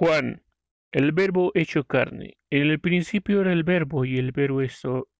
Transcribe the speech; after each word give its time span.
Juan, 0.00 0.44
el 0.92 1.10
verbo 1.10 1.50
hecho 1.56 1.82
carne. 1.82 2.38
En 2.50 2.70
el 2.70 2.78
principio 2.78 3.40
era 3.40 3.52
el 3.52 3.64
verbo, 3.64 4.04
y 4.04 4.16
el 4.16 4.30
verbo 4.30 4.60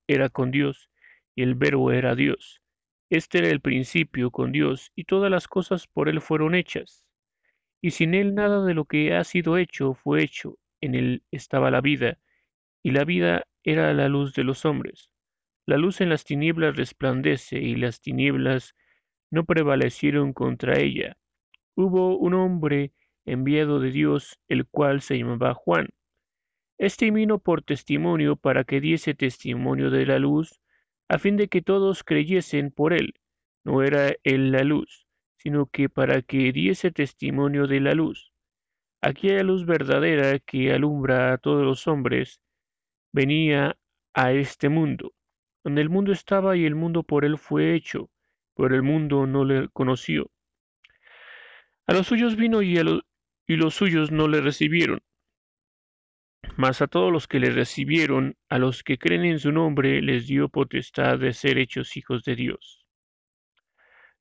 era 0.06 0.28
con 0.28 0.52
Dios, 0.52 0.88
y 1.34 1.42
el 1.42 1.56
verbo 1.56 1.90
era 1.90 2.14
Dios. 2.14 2.62
Este 3.10 3.38
era 3.38 3.48
el 3.48 3.60
principio 3.60 4.30
con 4.30 4.52
Dios, 4.52 4.92
y 4.94 5.02
todas 5.02 5.32
las 5.32 5.48
cosas 5.48 5.88
por 5.88 6.08
él 6.08 6.20
fueron 6.20 6.54
hechas. 6.54 7.04
Y 7.82 7.90
sin 7.90 8.14
él 8.14 8.36
nada 8.36 8.64
de 8.64 8.74
lo 8.74 8.84
que 8.84 9.16
ha 9.16 9.24
sido 9.24 9.58
hecho 9.58 9.94
fue 9.94 10.22
hecho. 10.22 10.60
En 10.80 10.94
él 10.94 11.24
estaba 11.32 11.72
la 11.72 11.80
vida, 11.80 12.20
y 12.84 12.92
la 12.92 13.04
vida 13.04 13.48
era 13.64 13.92
la 13.94 14.08
luz 14.08 14.32
de 14.34 14.44
los 14.44 14.64
hombres. 14.64 15.10
La 15.66 15.76
luz 15.76 16.00
en 16.00 16.08
las 16.08 16.22
tinieblas 16.22 16.76
resplandece, 16.76 17.58
y 17.58 17.74
las 17.74 18.00
tinieblas 18.00 18.76
no 19.28 19.44
prevalecieron 19.44 20.32
contra 20.32 20.78
ella. 20.78 21.16
Hubo 21.74 22.16
un 22.16 22.34
hombre 22.34 22.92
enviado 23.30 23.80
de 23.80 23.90
Dios, 23.90 24.38
el 24.48 24.66
cual 24.66 25.00
se 25.00 25.18
llamaba 25.18 25.54
Juan. 25.54 25.88
Este 26.78 27.10
vino 27.10 27.38
por 27.38 27.62
testimonio 27.62 28.36
para 28.36 28.64
que 28.64 28.80
diese 28.80 29.14
testimonio 29.14 29.90
de 29.90 30.06
la 30.06 30.18
luz, 30.18 30.60
a 31.08 31.18
fin 31.18 31.36
de 31.36 31.48
que 31.48 31.62
todos 31.62 32.04
creyesen 32.04 32.70
por 32.70 32.92
él. 32.92 33.14
No 33.64 33.82
era 33.82 34.14
él 34.22 34.52
la 34.52 34.62
luz, 34.62 35.06
sino 35.36 35.66
que 35.66 35.88
para 35.88 36.22
que 36.22 36.52
diese 36.52 36.90
testimonio 36.90 37.66
de 37.66 37.80
la 37.80 37.94
luz. 37.94 38.32
Aquella 39.00 39.42
luz 39.42 39.66
verdadera 39.66 40.38
que 40.38 40.72
alumbra 40.72 41.32
a 41.32 41.38
todos 41.38 41.64
los 41.64 41.86
hombres 41.86 42.40
venía 43.12 43.76
a 44.14 44.32
este 44.32 44.68
mundo. 44.68 45.12
Donde 45.64 45.82
el 45.82 45.88
mundo 45.88 46.12
estaba 46.12 46.56
y 46.56 46.64
el 46.64 46.74
mundo 46.74 47.02
por 47.02 47.24
él 47.24 47.38
fue 47.38 47.74
hecho, 47.74 48.10
pero 48.56 48.74
el 48.74 48.82
mundo 48.82 49.26
no 49.26 49.44
le 49.44 49.68
conoció. 49.68 50.30
A 51.86 51.94
los 51.94 52.06
suyos 52.06 52.36
vino 52.36 52.60
y, 52.62 52.76
y 53.48 53.56
los 53.56 53.74
suyos 53.74 54.12
no 54.12 54.28
le 54.28 54.42
recibieron. 54.42 55.00
Mas 56.56 56.82
a 56.82 56.86
todos 56.86 57.10
los 57.10 57.26
que 57.26 57.40
le 57.40 57.50
recibieron, 57.50 58.36
a 58.48 58.58
los 58.58 58.84
que 58.84 58.98
creen 58.98 59.24
en 59.24 59.38
su 59.38 59.52
nombre, 59.52 60.02
les 60.02 60.26
dio 60.26 60.50
potestad 60.50 61.18
de 61.18 61.32
ser 61.32 61.58
hechos 61.58 61.96
hijos 61.96 62.24
de 62.24 62.36
Dios, 62.36 62.84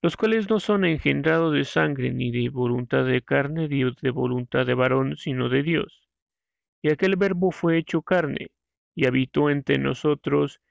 los 0.02 0.16
cuales 0.16 0.50
no 0.50 0.60
son 0.62 0.86
engendrados 0.86 1.54
de 1.54 1.66
sangre, 1.66 2.12
ni 2.12 2.32
de 2.32 2.50
voluntad 2.50 3.06
de 3.06 3.22
carne, 3.22 3.68
ni 3.68 3.84
de 3.84 4.12
voluntad 4.12 4.66
de 4.66 4.74
varón, 4.74 5.18
sino 5.18 5.50
de 5.50 5.62
Dios. 5.62 6.08
Y 6.82 6.90
aquel 6.90 7.18
verbo 7.18 7.52
fue 7.52 7.78
hecho 7.78 8.02
carne, 8.02 8.48
y 8.96 9.08
habitó 9.08 9.50
entre 9.50 9.78
nosotros, 9.78 10.62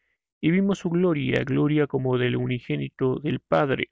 y 0.40 0.50
vimos 0.50 0.78
su 0.78 0.88
gloria, 0.88 1.44
gloria 1.44 1.86
como 1.86 2.16
del 2.16 2.36
unigénito 2.36 3.18
del 3.18 3.40
Padre, 3.40 3.90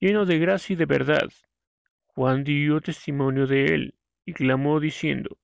lleno 0.00 0.26
de 0.26 0.38
gracia 0.38 0.74
y 0.74 0.76
de 0.76 0.86
verdad. 0.86 1.28
Juan 2.14 2.44
dio 2.44 2.80
testimonio 2.80 3.46
de 3.46 3.64
él, 3.66 3.94
y 4.24 4.32
clamó 4.32 4.80
diciendo, 4.80 5.38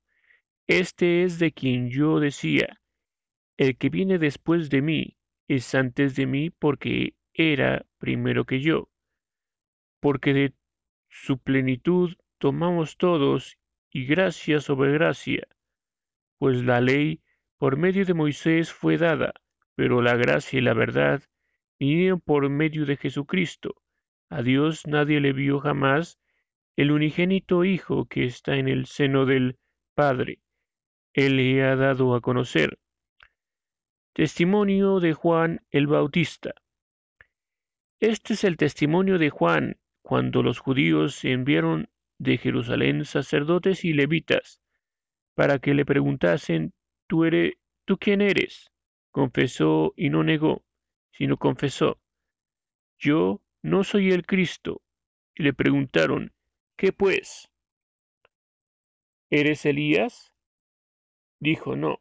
Este 0.67 1.25
es 1.25 1.39
de 1.39 1.53
quien 1.53 1.91
yo 1.91 2.21
decía, 2.21 2.81
el 3.57 3.77
que 3.77 3.91
viene 3.91 4.19
después 4.19 4.71
de 4.71 4.81
mí 4.81 5.17
es 5.49 5.75
antes 5.75 6.17
de 6.17 6.27
mí 6.27 6.51
porque 6.51 7.15
era 7.35 7.85
primero 7.99 8.45
que 8.45 8.61
yo, 8.61 8.89
porque 10.01 10.33
de 10.33 10.55
su 11.09 11.39
plenitud 11.39 12.15
tomamos 12.39 12.97
todos 12.97 13.59
y 13.91 14.07
gracia 14.07 14.61
sobre 14.61 14.93
gracia, 14.93 15.47
pues 16.39 16.63
la 16.63 16.81
ley 16.81 17.21
por 17.59 17.77
medio 17.77 18.07
de 18.07 18.15
Moisés 18.15 18.73
fue 18.73 18.97
dada, 18.97 19.35
pero 19.75 20.01
la 20.01 20.17
gracia 20.17 20.59
y 20.59 20.63
la 20.63 20.73
verdad 20.73 21.23
vinieron 21.79 22.21
por 22.21 22.49
medio 22.49 22.87
de 22.87 22.97
Jesucristo. 22.97 23.75
A 24.29 24.43
Dios 24.43 24.87
nadie 24.87 25.21
le 25.21 25.33
vio 25.33 25.59
jamás, 25.59 26.19
el 26.77 26.93
unigénito 26.93 27.65
Hijo 27.65 28.07
que 28.07 28.25
está 28.25 28.57
en 28.57 28.69
el 28.69 28.87
seno 28.87 29.27
del 29.27 29.59
Padre, 29.95 30.41
Él 31.13 31.37
le 31.37 31.63
ha 31.65 31.77
dado 31.77 32.15
a 32.15 32.21
conocer. 32.21 32.79
Testimonio 34.13 35.01
de 35.01 35.13
Juan 35.13 35.61
el 35.71 35.87
Bautista. 35.87 36.55
Este 38.01 38.35
es 38.35 38.45
el 38.45 38.57
testimonio 38.57 39.19
de 39.19 39.31
Juan 39.31 39.79
cuando 40.03 40.43
los 40.43 40.59
judíos 40.59 41.25
enviaron 41.25 41.89
de 42.19 42.39
Jerusalén 42.39 43.05
sacerdotes 43.05 43.85
y 43.85 43.93
levitas 43.93 44.61
para 45.35 45.59
que 45.59 45.75
le 45.75 45.85
preguntasen, 45.85 46.73
¿tú, 47.07 47.25
eres, 47.25 47.55
¿tú 47.85 47.99
quién 47.99 48.21
eres? 48.21 48.71
Confesó 49.11 49.95
y 49.97 50.11
no 50.11 50.23
negó, 50.23 50.65
sino 51.13 51.37
confesó, 51.37 51.99
yo 52.99 53.41
no 53.63 53.85
soy 53.85 54.13
el 54.13 54.27
Cristo. 54.27 54.83
Y 55.35 55.43
le 55.43 55.55
preguntaron, 55.55 56.33
¿Qué 56.81 56.95
pues? 56.95 57.51
¿Eres 59.31 59.67
Elías? 59.67 60.33
Dijo, 61.39 61.77
no. 61.77 62.01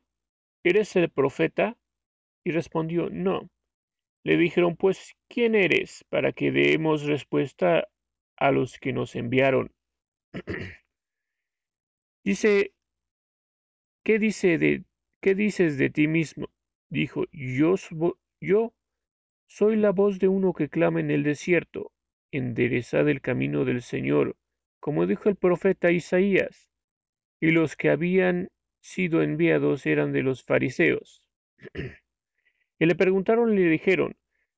¿Eres 0.64 0.96
el 0.96 1.10
profeta? 1.10 1.78
Y 2.46 2.52
respondió, 2.52 3.10
no. 3.10 3.50
Le 4.24 4.38
dijeron, 4.38 4.78
pues, 4.78 5.18
¿quién 5.28 5.56
eres? 5.56 6.06
Para 6.08 6.32
que 6.32 6.54
demos 6.54 7.04
respuesta 7.04 7.90
a 8.38 8.52
los 8.52 8.80
que 8.80 8.94
nos 8.94 9.18
enviaron. 9.18 9.74
dice, 12.24 12.72
¿qué 14.06 14.18
dice 14.18 14.58
de, 14.58 14.86
qué 15.22 15.36
dices 15.36 15.78
de 15.78 15.90
ti 15.90 16.08
mismo? 16.08 16.48
Dijo, 16.90 17.26
yo, 17.34 17.76
yo 18.40 18.74
soy 19.50 19.76
la 19.76 19.92
voz 19.92 20.20
de 20.20 20.30
uno 20.30 20.54
que 20.54 20.70
clama 20.70 21.02
en 21.02 21.12
el 21.12 21.24
desierto, 21.24 21.92
enderezad 22.32 23.10
el 23.10 23.20
camino 23.20 23.66
del 23.66 23.82
Señor, 23.82 24.38
como 24.80 25.08
dijo 25.08 25.30
el 25.30 25.36
profeta 25.36 25.92
Isaías, 25.92 26.70
y 27.40 27.52
los 27.52 27.76
que 27.76 27.90
habían 27.90 28.50
sido 28.82 29.22
enviados 29.22 29.86
eran 29.86 30.12
de 30.12 30.24
los 30.24 30.44
fariseos. 30.44 31.22
y 32.80 32.86
le 32.86 32.96
preguntaron 32.96 33.54
y 33.54 33.58
le 33.58 33.70
dijeron, 33.70 34.16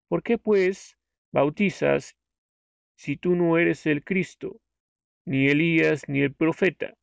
¿por 0.08 0.24
qué 0.24 0.38
pues 0.38 0.98
bautizas 1.32 2.16
si 2.96 3.18
tú 3.18 3.36
no 3.36 3.58
eres 3.58 3.86
el 3.86 4.04
Cristo, 4.04 4.60
ni 5.26 5.48
Elías, 5.48 6.04
ni 6.08 6.22
el 6.22 6.34
profeta? 6.34 6.94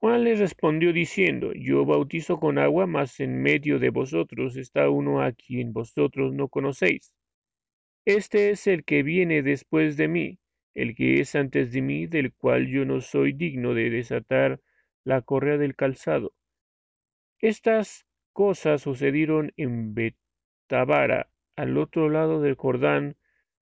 Juan 0.00 0.24
les 0.24 0.38
respondió 0.38 0.94
diciendo, 0.94 1.52
Yo 1.52 1.84
bautizo 1.84 2.40
con 2.40 2.56
agua, 2.56 2.86
mas 2.86 3.20
en 3.20 3.42
medio 3.42 3.78
de 3.78 3.90
vosotros 3.90 4.56
está 4.56 4.88
uno 4.88 5.20
a 5.20 5.32
quien 5.32 5.74
vosotros 5.74 6.32
no 6.32 6.48
conocéis. 6.48 7.12
Este 8.06 8.48
es 8.48 8.66
el 8.66 8.84
que 8.84 9.02
viene 9.02 9.42
después 9.42 9.98
de 9.98 10.08
mí, 10.08 10.38
el 10.74 10.94
que 10.94 11.20
es 11.20 11.34
antes 11.34 11.72
de 11.72 11.82
mí, 11.82 12.06
del 12.06 12.32
cual 12.32 12.66
yo 12.68 12.84
no 12.84 13.00
soy 13.00 13.32
digno 13.32 13.74
de 13.74 13.90
desatar 13.90 14.60
la 15.04 15.22
correa 15.22 15.58
del 15.58 15.76
calzado. 15.76 16.32
Estas 17.38 18.06
cosas 18.32 18.82
sucedieron 18.82 19.52
en 19.56 19.94
Betabara, 19.94 21.30
al 21.56 21.76
otro 21.78 22.08
lado 22.08 22.40
del 22.40 22.54
Jordán, 22.54 23.16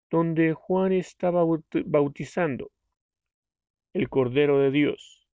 donde 0.09 0.53
Juan 0.53 0.93
estaba 0.93 1.43
bautizando, 1.85 2.71
el 3.93 4.09
Cordero 4.09 4.59
de 4.59 4.71
Dios. 4.71 5.27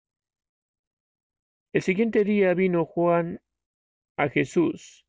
El 1.73 1.81
siguiente 1.81 2.23
día 2.23 2.53
vino 2.53 2.85
Juan 2.85 3.41
a 4.17 4.29
Jesús, 4.29 5.05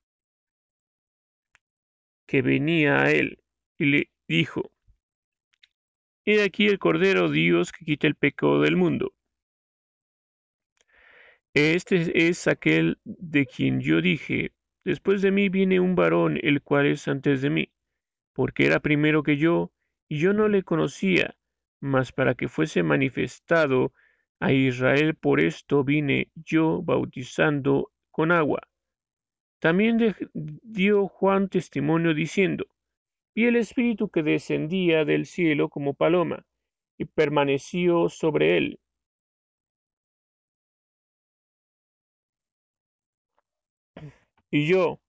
que 2.26 2.40
venía 2.40 3.02
a 3.02 3.10
él, 3.10 3.42
y 3.78 3.84
le 3.86 4.10
dijo, 4.28 4.70
He 6.24 6.42
aquí 6.42 6.68
el 6.68 6.78
Cordero 6.78 7.30
Dios 7.30 7.72
que 7.72 7.84
quita 7.84 8.06
el 8.06 8.14
pecado 8.14 8.60
del 8.60 8.76
mundo. 8.76 9.12
Este 11.52 12.28
es 12.28 12.46
aquel 12.46 12.98
de 13.04 13.44
quien 13.46 13.80
yo 13.80 14.00
dije, 14.00 14.52
después 14.84 15.20
de 15.20 15.32
mí 15.32 15.48
viene 15.48 15.80
un 15.80 15.96
varón, 15.96 16.38
el 16.42 16.62
cual 16.62 16.86
es 16.86 17.08
antes 17.08 17.42
de 17.42 17.50
mí, 17.50 17.72
porque 18.32 18.66
era 18.66 18.78
primero 18.78 19.22
que 19.22 19.36
yo, 19.36 19.72
y 20.08 20.18
yo 20.18 20.32
no 20.32 20.46
le 20.46 20.62
conocía, 20.62 21.36
mas 21.80 22.12
para 22.12 22.34
que 22.34 22.48
fuese 22.48 22.84
manifestado 22.84 23.92
a 24.38 24.52
Israel, 24.52 25.16
por 25.16 25.40
esto 25.40 25.82
vine 25.82 26.30
yo 26.36 26.82
bautizando 26.82 27.90
con 28.12 28.30
agua. 28.30 28.62
También 29.58 30.14
dio 30.32 31.08
Juan 31.08 31.48
testimonio 31.48 32.14
diciendo, 32.14 32.66
Vi 33.34 33.46
el 33.46 33.56
Espíritu 33.56 34.08
que 34.10 34.22
descendía 34.22 35.04
del 35.04 35.26
cielo 35.26 35.68
como 35.68 35.94
paloma, 35.94 36.44
y 36.98 37.04
permaneció 37.06 38.08
sobre 38.08 38.56
él. 38.58 38.78
Y 44.50 44.66
yo 44.66 45.00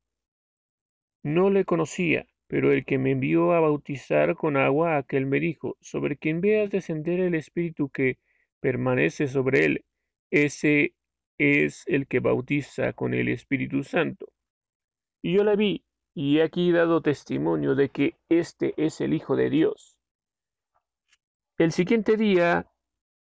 no 1.24 1.50
le 1.50 1.66
conocía, 1.66 2.28
pero 2.48 2.72
el 2.72 2.86
que 2.86 2.98
me 2.98 3.12
envió 3.12 3.52
a 3.54 3.60
bautizar 3.60 4.36
con 4.36 4.58
agua, 4.58 4.98
aquel 4.98 5.26
me 5.26 5.40
dijo, 5.40 5.78
sobre 5.82 6.18
quien 6.18 6.42
veas 6.42 6.70
descender 6.70 7.20
el 7.20 7.36
Espíritu 7.36 7.90
que 7.90 8.18
permanece 8.60 9.28
sobre 9.28 9.66
él, 9.66 9.86
ese 10.32 10.94
es 11.38 11.84
el 11.88 12.08
que 12.08 12.20
bautiza 12.20 12.94
con 12.94 13.14
el 13.14 13.28
Espíritu 13.30 13.84
Santo. 13.84 14.28
Y 15.22 15.34
yo 15.34 15.44
la 15.44 15.56
vi, 15.56 15.84
y 16.16 16.38
he 16.38 16.44
aquí 16.44 16.72
dado 16.72 17.02
testimonio 17.02 17.76
de 17.76 17.90
que 17.90 18.18
este 18.30 18.74
es 18.78 19.02
el 19.02 19.14
Hijo 19.14 19.36
de 19.36 19.50
Dios. 19.50 19.98
El 21.58 21.72
siguiente 21.72 22.18
día 22.18 22.72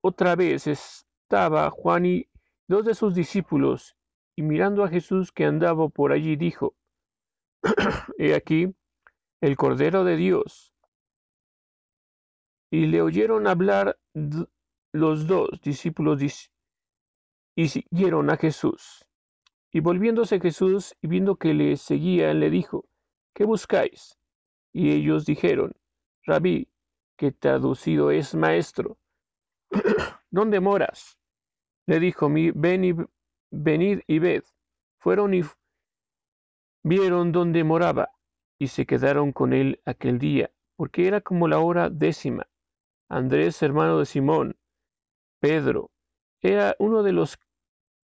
otra 0.00 0.36
vez 0.36 0.66
estaba 0.66 1.70
Juan 1.70 2.06
y 2.06 2.28
dos 2.68 2.84
de 2.84 2.94
sus 2.94 3.14
discípulos, 3.14 3.96
y 4.36 4.42
mirando 4.42 4.84
a 4.84 4.88
Jesús 4.88 5.32
que 5.32 5.44
andaba 5.44 5.88
por 5.88 6.12
allí, 6.12 6.36
dijo, 6.36 6.74
He 8.18 8.34
aquí 8.34 8.74
el 9.40 9.56
Cordero 9.56 10.04
de 10.04 10.16
Dios. 10.16 10.72
Y 12.70 12.86
le 12.86 13.02
oyeron 13.02 13.46
hablar 13.46 13.98
los 14.92 15.26
dos 15.26 15.60
discípulos 15.62 16.20
y 17.56 17.68
siguieron 17.68 18.30
a 18.30 18.36
Jesús. 18.36 19.07
Y 19.78 19.80
volviéndose 19.80 20.40
Jesús 20.40 20.96
y 21.00 21.06
viendo 21.06 21.36
que 21.36 21.54
le 21.54 21.76
seguían, 21.76 22.40
le 22.40 22.50
dijo, 22.50 22.84
¿qué 23.32 23.44
buscáis? 23.44 24.18
Y 24.72 24.90
ellos 24.90 25.24
dijeron, 25.24 25.72
Rabí, 26.24 26.66
que 27.16 27.30
traducido 27.30 28.10
es 28.10 28.34
maestro, 28.34 28.98
¿dónde 30.32 30.58
moras? 30.58 31.16
Le 31.86 32.00
dijo, 32.00 32.28
ven 32.28 32.84
y, 32.84 32.92
venid 33.52 34.00
y 34.08 34.18
ved. 34.18 34.42
Fueron 34.98 35.32
y 35.32 35.42
vieron 36.82 37.30
dónde 37.30 37.62
moraba, 37.62 38.10
y 38.58 38.66
se 38.66 38.84
quedaron 38.84 39.30
con 39.30 39.52
él 39.52 39.80
aquel 39.84 40.18
día, 40.18 40.50
porque 40.74 41.06
era 41.06 41.20
como 41.20 41.46
la 41.46 41.60
hora 41.60 41.88
décima. 41.88 42.48
Andrés, 43.08 43.62
hermano 43.62 44.00
de 44.00 44.06
Simón, 44.06 44.56
Pedro, 45.38 45.92
era 46.42 46.74
uno 46.80 47.04
de 47.04 47.12
los 47.12 47.38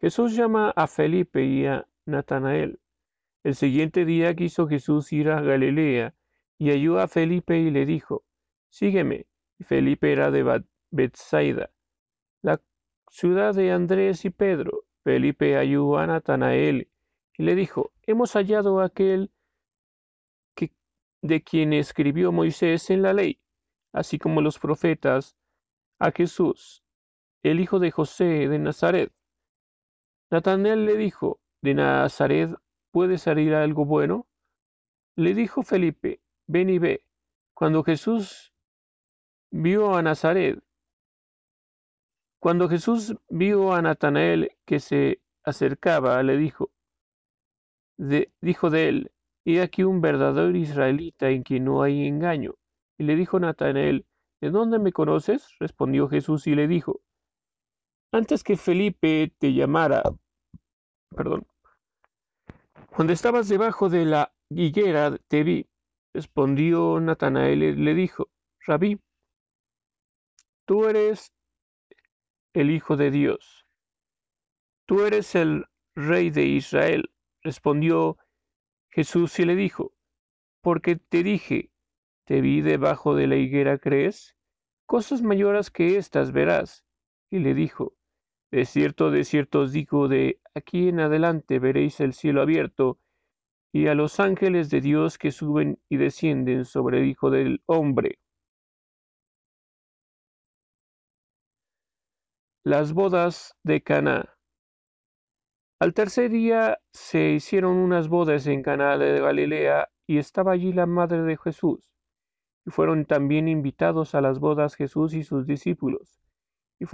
Jesús 0.00 0.36
llama 0.36 0.70
a 0.70 0.86
Felipe 0.86 1.44
y 1.44 1.66
a 1.66 1.88
Natanael. 2.04 2.80
El 3.42 3.54
siguiente 3.54 4.04
día 4.04 4.34
quiso 4.34 4.66
Jesús 4.68 5.12
ir 5.12 5.30
a 5.30 5.40
Galilea 5.40 6.14
y 6.58 6.70
halló 6.70 7.00
a 7.00 7.08
Felipe 7.08 7.58
y 7.58 7.70
le 7.70 7.86
dijo, 7.86 8.24
Sígueme. 8.68 9.26
Felipe 9.60 10.12
era 10.12 10.30
de 10.30 10.64
Bethsaida, 10.90 11.70
la 12.42 12.60
ciudad 13.08 13.54
de 13.54 13.72
Andrés 13.72 14.24
y 14.26 14.30
Pedro. 14.30 14.84
Felipe 15.02 15.54
halló 15.56 15.96
a 15.96 16.06
Natanael 16.06 16.90
y 17.38 17.42
le 17.42 17.54
dijo, 17.54 17.92
Hemos 18.02 18.34
hallado 18.34 18.80
a 18.80 18.86
aquel 18.86 19.30
que, 20.54 20.72
de 21.22 21.42
quien 21.42 21.72
escribió 21.72 22.32
Moisés 22.32 22.90
en 22.90 23.00
la 23.00 23.14
ley, 23.14 23.40
así 23.92 24.18
como 24.18 24.42
los 24.42 24.58
profetas, 24.58 25.38
a 25.98 26.10
Jesús, 26.10 26.84
el 27.42 27.60
hijo 27.60 27.78
de 27.78 27.90
José 27.90 28.48
de 28.48 28.58
Nazaret. 28.58 29.10
Natanael 30.30 30.84
le 30.84 30.96
dijo, 30.96 31.40
¿de 31.62 31.74
Nazaret 31.74 32.50
¿puede 32.90 33.18
salir 33.18 33.54
algo 33.54 33.84
bueno? 33.84 34.26
Le 35.16 35.34
dijo 35.34 35.62
Felipe, 35.62 36.20
ven 36.46 36.70
y 36.70 36.78
ve. 36.78 37.04
Cuando 37.54 37.84
Jesús 37.84 38.52
vio 39.50 39.94
a 39.94 40.02
Nazaret, 40.02 40.62
cuando 42.40 42.68
Jesús 42.68 43.16
vio 43.28 43.72
a 43.72 43.82
Natanael 43.82 44.50
que 44.64 44.80
se 44.80 45.20
acercaba, 45.44 46.22
le 46.22 46.36
dijo, 46.36 46.70
dijo 48.40 48.70
de 48.70 48.88
él, 48.88 49.12
he 49.44 49.60
aquí 49.62 49.84
un 49.84 50.00
verdadero 50.00 50.56
israelita 50.56 51.30
en 51.30 51.42
quien 51.42 51.64
no 51.64 51.82
hay 51.82 52.06
engaño. 52.06 52.54
Y 52.98 53.04
le 53.04 53.14
dijo 53.14 53.38
Natanael, 53.38 54.06
¿de 54.40 54.50
dónde 54.50 54.78
me 54.78 54.92
conoces? 54.92 55.54
Respondió 55.60 56.08
Jesús 56.08 56.46
y 56.46 56.54
le 56.54 56.66
dijo, 56.66 57.00
antes 58.16 58.42
que 58.42 58.56
Felipe 58.56 59.32
te 59.38 59.52
llamara, 59.52 60.02
perdón, 61.10 61.46
cuando 62.94 63.12
estabas 63.12 63.48
debajo 63.48 63.88
de 63.88 64.04
la 64.04 64.32
higuera 64.48 65.16
te 65.28 65.42
vi. 65.42 65.68
Respondió 66.14 66.98
Natanael 66.98 67.62
y 67.62 67.76
le 67.76 67.94
dijo, 67.94 68.30
Rabí, 68.66 68.98
tú 70.64 70.86
eres 70.86 71.32
el 72.54 72.70
Hijo 72.70 72.96
de 72.96 73.10
Dios, 73.10 73.66
tú 74.86 75.02
eres 75.02 75.34
el 75.34 75.66
Rey 75.94 76.30
de 76.30 76.44
Israel. 76.44 77.10
Respondió 77.42 78.16
Jesús 78.90 79.38
y 79.38 79.44
le 79.44 79.56
dijo, 79.56 79.92
porque 80.62 80.96
te 80.96 81.22
dije, 81.22 81.70
te 82.24 82.40
vi 82.40 82.60
debajo 82.60 83.14
de 83.14 83.26
la 83.26 83.36
higuera, 83.36 83.78
¿crees? 83.78 84.34
Cosas 84.86 85.22
mayores 85.22 85.70
que 85.70 85.96
estas 85.96 86.32
verás. 86.32 86.84
Y 87.30 87.38
le 87.40 87.54
dijo, 87.54 87.95
de 88.50 88.64
cierto, 88.64 89.10
de 89.10 89.24
cierto 89.24 89.60
os 89.60 89.72
digo, 89.72 90.08
de 90.08 90.40
aquí 90.54 90.88
en 90.88 91.00
adelante 91.00 91.58
veréis 91.58 92.00
el 92.00 92.12
cielo 92.12 92.42
abierto 92.42 92.98
y 93.72 93.88
a 93.88 93.94
los 93.94 94.20
ángeles 94.20 94.70
de 94.70 94.80
Dios 94.80 95.18
que 95.18 95.32
suben 95.32 95.78
y 95.88 95.96
descienden 95.96 96.64
sobre 96.64 97.00
el 97.00 97.06
Hijo 97.06 97.30
del 97.30 97.62
Hombre. 97.66 98.18
Las 102.64 102.92
bodas 102.92 103.54
de 103.62 103.82
Caná. 103.82 104.36
Al 105.78 105.92
tercer 105.92 106.30
día 106.30 106.78
se 106.92 107.32
hicieron 107.32 107.76
unas 107.76 108.08
bodas 108.08 108.46
en 108.46 108.62
Caná 108.62 108.96
de 108.96 109.20
Galilea 109.20 109.88
y 110.06 110.18
estaba 110.18 110.52
allí 110.52 110.72
la 110.72 110.86
madre 110.86 111.22
de 111.22 111.36
Jesús. 111.36 111.92
Y 112.64 112.70
fueron 112.70 113.04
también 113.04 113.46
invitados 113.46 114.14
a 114.14 114.20
las 114.20 114.40
bodas 114.40 114.74
Jesús 114.74 115.12
y 115.14 115.22
sus 115.22 115.46
discípulos. 115.46 116.18
Y 116.80 116.86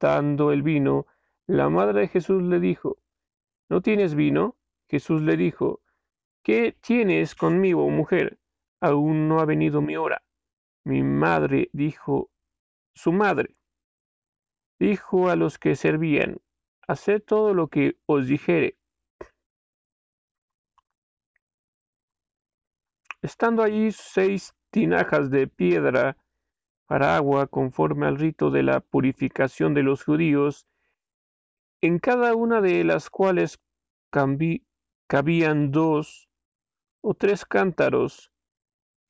el 0.00 0.62
vino, 0.62 1.06
la 1.46 1.68
madre 1.68 2.02
de 2.02 2.08
Jesús 2.08 2.42
le 2.42 2.60
dijo, 2.60 2.98
¿No 3.68 3.80
tienes 3.82 4.14
vino? 4.14 4.56
Jesús 4.88 5.22
le 5.22 5.36
dijo, 5.36 5.80
¿Qué 6.42 6.76
tienes 6.80 7.34
conmigo, 7.34 7.88
mujer? 7.90 8.38
Aún 8.80 9.28
no 9.28 9.40
ha 9.40 9.44
venido 9.44 9.82
mi 9.82 9.96
hora. 9.96 10.22
Mi 10.84 11.02
madre 11.02 11.68
dijo, 11.72 12.30
su 12.94 13.12
madre, 13.12 13.56
dijo 14.78 15.28
a 15.28 15.36
los 15.36 15.58
que 15.58 15.76
servían, 15.76 16.40
haced 16.86 17.22
todo 17.22 17.52
lo 17.52 17.68
que 17.68 17.98
os 18.06 18.26
dijere. 18.26 18.78
Estando 23.20 23.62
allí 23.62 23.90
seis 23.92 24.54
tinajas 24.70 25.30
de 25.30 25.48
piedra 25.48 26.16
para 26.88 27.16
agua 27.16 27.46
conforme 27.46 28.06
al 28.06 28.16
rito 28.16 28.50
de 28.50 28.62
la 28.62 28.80
purificación 28.80 29.74
de 29.74 29.82
los 29.82 30.04
judíos, 30.04 30.66
en 31.82 31.98
cada 31.98 32.34
una 32.34 32.62
de 32.62 32.82
las 32.82 33.10
cuales 33.10 33.60
cabían 35.06 35.70
dos 35.70 36.30
o 37.02 37.12
tres 37.12 37.44
cántaros. 37.44 38.32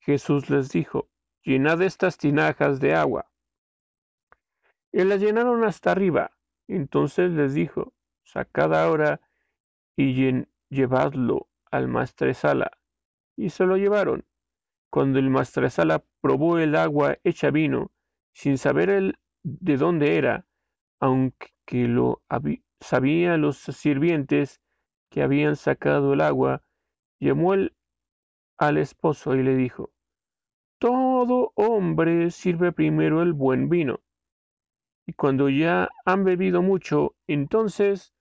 Jesús 0.01 0.51
les 0.51 0.71
dijo, 0.71 1.09
llenad 1.45 1.81
estas 1.81 2.19
tinajas 2.19 2.81
de 2.81 2.97
agua. 2.97 3.31
Y 4.91 5.05
las 5.05 5.21
llenaron 5.21 5.63
hasta 5.63 5.93
arriba. 5.93 6.33
Entonces 6.67 7.31
les 7.31 7.55
dijo, 7.55 7.95
sacad 8.25 8.75
ahora 8.75 9.21
y 9.97 10.45
llevadlo 10.69 11.49
al 11.71 11.87
maestresala. 11.87 12.73
Y 13.37 13.51
se 13.51 13.67
lo 13.67 13.77
llevaron. 13.77 14.28
Cuando 14.91 15.19
el 15.19 15.31
maestresala 15.31 16.03
probó 16.21 16.59
el 16.59 16.75
agua 16.75 17.19
hecha 17.25 17.51
vino, 17.51 17.91
sin 18.33 18.59
saber 18.59 19.19
de 19.43 19.77
dónde 19.77 20.17
era, 20.17 20.47
aunque 21.01 21.53
lo 21.71 22.23
sabían 22.81 23.43
los 23.43 23.59
sirvientes 23.59 24.61
que 25.11 25.23
habían 25.23 25.57
sacado 25.57 26.15
el 26.15 26.21
agua, 26.21 26.63
llamó 27.21 27.55
al 28.59 28.79
esposo 28.79 29.35
y 29.35 29.43
le 29.43 29.57
dijo, 29.57 29.91
Todo 30.79 31.53
hombre 31.55 32.31
sirve 32.31 32.73
primero 32.73 33.23
el 33.23 33.33
buen 33.33 33.69
vino, 33.69 34.01
y 35.07 35.15
cuando 35.15 35.49
ya 35.49 35.89
han 36.05 36.25
bebido 36.25 36.63
mucho, 36.63 37.15
entonces 37.27 38.13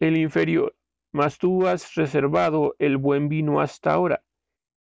el 0.00 0.16
inferior, 0.16 0.74
mas 1.12 1.38
tú 1.38 1.66
has 1.66 1.94
reservado 1.94 2.74
el 2.78 2.96
buen 2.96 3.28
vino 3.28 3.60
hasta 3.60 3.92
ahora. 3.92 4.24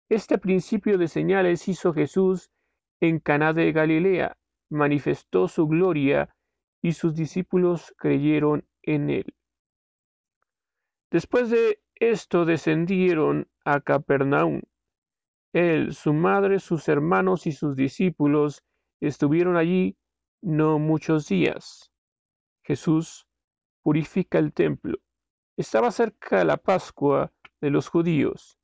Este 0.09 0.37
principio 0.37 0.97
de 0.97 1.07
señales 1.07 1.67
hizo 1.67 1.93
Jesús 1.93 2.51
en 2.99 3.19
Caná 3.19 3.53
de 3.53 3.71
Galilea, 3.71 4.37
manifestó 4.69 5.47
su 5.47 5.67
gloria 5.67 6.35
y 6.81 6.93
sus 6.93 7.15
discípulos 7.15 7.93
creyeron 7.97 8.67
en 8.81 9.09
él. 9.09 9.35
Después 11.11 11.49
de 11.49 11.81
esto 11.95 12.45
descendieron 12.45 13.47
a 13.65 13.81
Capernaum. 13.81 14.61
Él, 15.53 15.93
su 15.93 16.13
madre, 16.13 16.59
sus 16.59 16.87
hermanos 16.87 17.47
y 17.47 17.51
sus 17.51 17.75
discípulos, 17.75 18.63
Estuvieron 19.01 19.55
allí 19.55 19.97
no 20.41 20.77
muchos 20.77 21.27
días. 21.27 21.91
Jesús 22.63 23.27
purifica 23.81 24.39
el 24.39 24.51
templo. 24.51 24.97
Estaba 25.55 25.91
cerca 25.91 26.43
la 26.43 26.57
Pascua 26.57 27.31
de 27.61 27.69
los 27.69 27.87
judíos, 27.87 28.58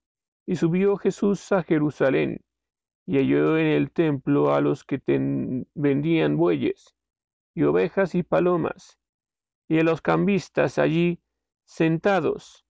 y 0.45 0.55
subió 0.55 0.97
Jesús 0.97 1.51
a 1.51 1.63
Jerusalén, 1.63 2.41
y 3.05 3.17
halló 3.17 3.57
en 3.57 3.67
el 3.67 3.91
templo 3.91 4.53
a 4.53 4.61
los 4.61 4.83
que 4.83 5.01
vendían 5.73 6.37
bueyes, 6.37 6.95
y 7.53 7.63
ovejas 7.63 8.15
y 8.15 8.23
palomas, 8.23 8.99
y 9.67 9.79
a 9.79 9.83
los 9.83 10.01
cambistas 10.01 10.77
allí 10.77 11.19
sentados. 11.65 12.65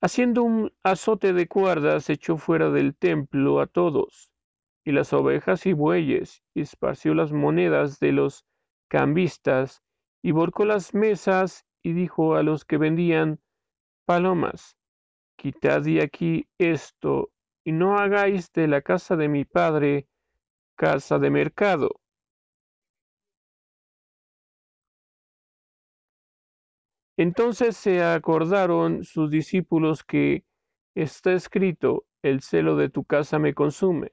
Haciendo 0.00 0.44
un 0.44 0.72
azote 0.84 1.32
de 1.32 1.48
cuerdas, 1.48 2.08
echó 2.08 2.36
fuera 2.36 2.70
del 2.70 2.96
templo 2.96 3.60
a 3.60 3.66
todos, 3.66 4.30
y 4.84 4.92
las 4.92 5.12
ovejas 5.12 5.66
y 5.66 5.72
bueyes, 5.72 6.42
y 6.54 6.60
esparció 6.62 7.14
las 7.14 7.32
monedas 7.32 7.98
de 7.98 8.12
los 8.12 8.46
cambistas, 8.88 9.82
y 10.22 10.30
volcó 10.30 10.64
las 10.64 10.94
mesas, 10.94 11.66
y 11.82 11.92
dijo 11.92 12.36
a 12.36 12.42
los 12.42 12.64
que 12.64 12.78
vendían 12.78 13.40
palomas, 14.04 14.77
quitad 15.38 15.82
de 15.82 16.02
aquí 16.02 16.48
esto, 16.58 17.30
y 17.64 17.72
no 17.72 17.96
hagáis 17.96 18.52
de 18.52 18.66
la 18.66 18.82
casa 18.82 19.16
de 19.16 19.28
mi 19.28 19.44
padre 19.44 20.08
casa 20.76 21.18
de 21.18 21.30
mercado. 21.30 22.00
Entonces 27.16 27.76
se 27.76 28.02
acordaron 28.02 29.04
sus 29.04 29.30
discípulos 29.30 30.04
que 30.04 30.44
está 30.94 31.32
escrito, 31.32 32.04
el 32.22 32.42
celo 32.42 32.76
de 32.76 32.90
tu 32.90 33.04
casa 33.04 33.38
me 33.38 33.54
consume. 33.54 34.12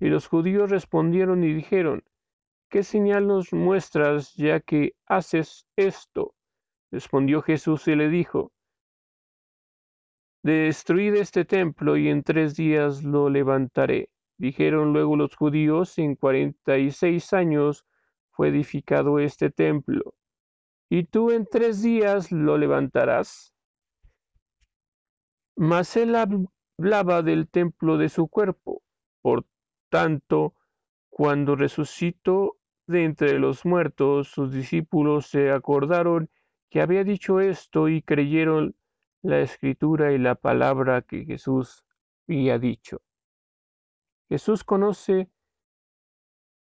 Y 0.00 0.06
los 0.08 0.26
judíos 0.26 0.70
respondieron 0.70 1.44
y 1.44 1.52
dijeron, 1.52 2.02
¿qué 2.70 2.82
señal 2.82 3.26
nos 3.26 3.52
muestras 3.52 4.34
ya 4.34 4.60
que 4.60 4.94
haces 5.06 5.66
esto? 5.76 6.34
Respondió 6.90 7.42
Jesús 7.42 7.88
y 7.88 7.94
le 7.94 8.08
dijo, 8.08 8.52
Destruid 10.42 11.14
este 11.14 11.44
templo 11.44 11.96
y 11.96 12.08
en 12.08 12.22
tres 12.22 12.56
días 12.56 13.02
lo 13.04 13.30
levantaré. 13.30 14.10
Dijeron 14.38 14.92
luego 14.92 15.16
los 15.16 15.36
judíos, 15.36 15.98
en 15.98 16.16
cuarenta 16.16 16.78
y 16.78 16.90
seis 16.90 17.32
años 17.32 17.86
fue 18.30 18.48
edificado 18.48 19.18
este 19.18 19.50
templo 19.50 20.14
y 20.94 21.04
tú 21.04 21.30
en 21.30 21.46
tres 21.46 21.80
días 21.80 22.30
lo 22.32 22.58
levantarás. 22.58 23.54
Mas 25.56 25.96
él 25.96 26.14
hablaba 26.14 27.22
del 27.22 27.48
templo 27.48 27.96
de 27.96 28.10
su 28.10 28.28
cuerpo. 28.28 28.82
Por 29.22 29.46
tanto, 29.88 30.54
cuando 31.08 31.56
resucitó 31.56 32.58
de 32.86 33.04
entre 33.04 33.38
los 33.38 33.64
muertos, 33.64 34.28
sus 34.28 34.52
discípulos 34.52 35.28
se 35.28 35.50
acordaron 35.50 36.28
que 36.68 36.82
había 36.82 37.04
dicho 37.04 37.40
esto 37.40 37.88
y 37.88 38.02
creyeron 38.02 38.76
la 39.22 39.40
escritura 39.40 40.12
y 40.12 40.18
la 40.18 40.34
palabra 40.34 41.02
que 41.02 41.24
Jesús 41.24 41.84
había 42.28 42.58
dicho. 42.58 43.00
Jesús 44.28 44.64
conoce 44.64 45.30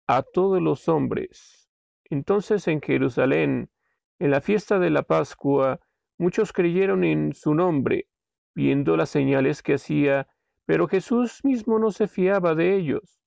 a 0.06 0.23
todos 0.23 0.61
los 0.61 0.88
hombres. 0.88 1.68
Entonces 2.04 2.68
en 2.68 2.80
Jerusalén 2.80 3.70
en 4.18 4.30
la 4.30 4.40
fiesta 4.40 4.78
de 4.78 4.90
la 4.90 5.02
Pascua, 5.02 5.80
muchos 6.18 6.52
creyeron 6.52 7.04
en 7.04 7.34
su 7.34 7.54
nombre, 7.54 8.08
viendo 8.54 8.96
las 8.96 9.11
señales 9.11 9.62
que 9.62 9.75
hacía, 9.75 10.28
pero 10.66 10.87
Jesús 10.87 11.44
mismo 11.44 11.78
no 11.78 11.90
se 11.90 12.06
fiaba 12.06 12.54
de 12.54 12.76
ellos, 12.76 13.20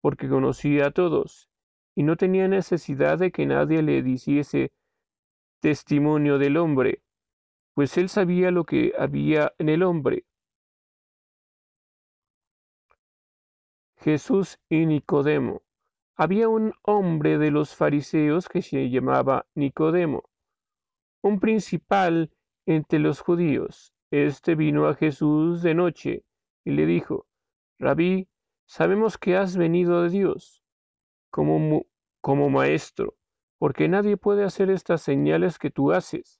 porque 0.00 0.28
conocía 0.28 0.86
a 0.86 0.90
todos, 0.92 1.50
y 1.96 2.04
no 2.04 2.16
tenía 2.16 2.46
necesidad 2.46 3.18
de 3.18 3.32
que 3.32 3.44
nadie 3.44 3.82
le 3.82 4.02
diciese 4.02 4.72
testimonio 5.60 6.38
del 6.38 6.56
hombre, 6.56 7.02
pues 7.80 7.96
él 7.96 8.10
sabía 8.10 8.50
lo 8.50 8.64
que 8.64 8.92
había 8.98 9.54
en 9.56 9.70
el 9.70 9.82
hombre. 9.82 10.26
Jesús 13.96 14.60
y 14.68 14.84
Nicodemo. 14.84 15.62
Había 16.14 16.50
un 16.50 16.74
hombre 16.82 17.38
de 17.38 17.50
los 17.50 17.74
fariseos 17.74 18.50
que 18.50 18.60
se 18.60 18.90
llamaba 18.90 19.46
Nicodemo, 19.54 20.24
un 21.22 21.40
principal 21.40 22.30
entre 22.66 22.98
los 22.98 23.22
judíos. 23.22 23.94
Este 24.10 24.56
vino 24.56 24.86
a 24.86 24.94
Jesús 24.94 25.62
de 25.62 25.74
noche 25.74 26.24
y 26.66 26.72
le 26.72 26.84
dijo, 26.84 27.28
Rabí, 27.78 28.28
sabemos 28.66 29.16
que 29.16 29.38
has 29.38 29.56
venido 29.56 30.02
de 30.02 30.10
Dios 30.10 30.62
como, 31.30 31.86
como 32.20 32.50
maestro, 32.50 33.16
porque 33.58 33.88
nadie 33.88 34.18
puede 34.18 34.44
hacer 34.44 34.68
estas 34.68 35.00
señales 35.00 35.58
que 35.58 35.70
tú 35.70 35.92
haces, 35.92 36.39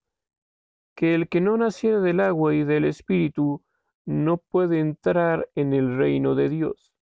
que 1.01 1.15
el 1.15 1.29
que 1.29 1.41
no 1.41 1.57
naciera 1.57 1.99
del 1.99 2.19
agua 2.19 2.53
y 2.53 2.63
del 2.63 2.85
espíritu 2.85 3.63
no 4.05 4.37
puede 4.37 4.79
entrar 4.79 5.49
en 5.55 5.73
el 5.73 5.97
reino 5.97 6.35
de 6.35 6.47
Dios. 6.47 6.93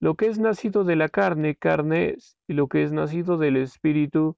Lo 0.00 0.16
que 0.16 0.26
es 0.26 0.38
nacido 0.38 0.84
de 0.84 0.96
la 0.96 1.08
carne, 1.08 1.56
carne 1.56 2.10
es, 2.10 2.36
y 2.46 2.52
lo 2.52 2.68
que 2.68 2.82
es 2.82 2.92
nacido 2.92 3.38
del 3.38 3.56
espíritu, 3.56 4.36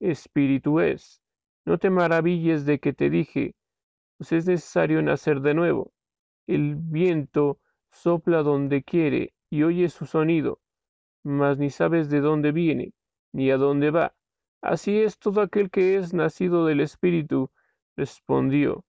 espíritu 0.00 0.80
es. 0.80 1.20
No 1.66 1.76
te 1.76 1.90
maravilles 1.90 2.64
de 2.64 2.78
que 2.78 2.94
te 2.94 3.10
dije, 3.10 3.56
pues 4.16 4.32
es 4.32 4.46
necesario 4.46 5.02
nacer 5.02 5.42
de 5.42 5.52
nuevo. 5.52 5.92
El 6.46 6.76
viento 6.76 7.60
sopla 7.92 8.42
donde 8.42 8.84
quiere 8.84 9.34
y 9.50 9.64
oye 9.64 9.90
su 9.90 10.06
sonido, 10.06 10.62
mas 11.24 11.58
ni 11.58 11.68
sabes 11.68 12.08
de 12.08 12.22
dónde 12.22 12.52
viene, 12.52 12.94
ni 13.34 13.50
a 13.50 13.58
dónde 13.58 13.90
va. 13.90 14.14
Así 14.62 14.96
es 14.98 15.18
todo 15.18 15.42
aquel 15.42 15.70
que 15.70 15.98
es 15.98 16.14
nacido 16.14 16.64
del 16.64 16.80
Espíritu, 16.80 17.50
respondió 17.96 18.84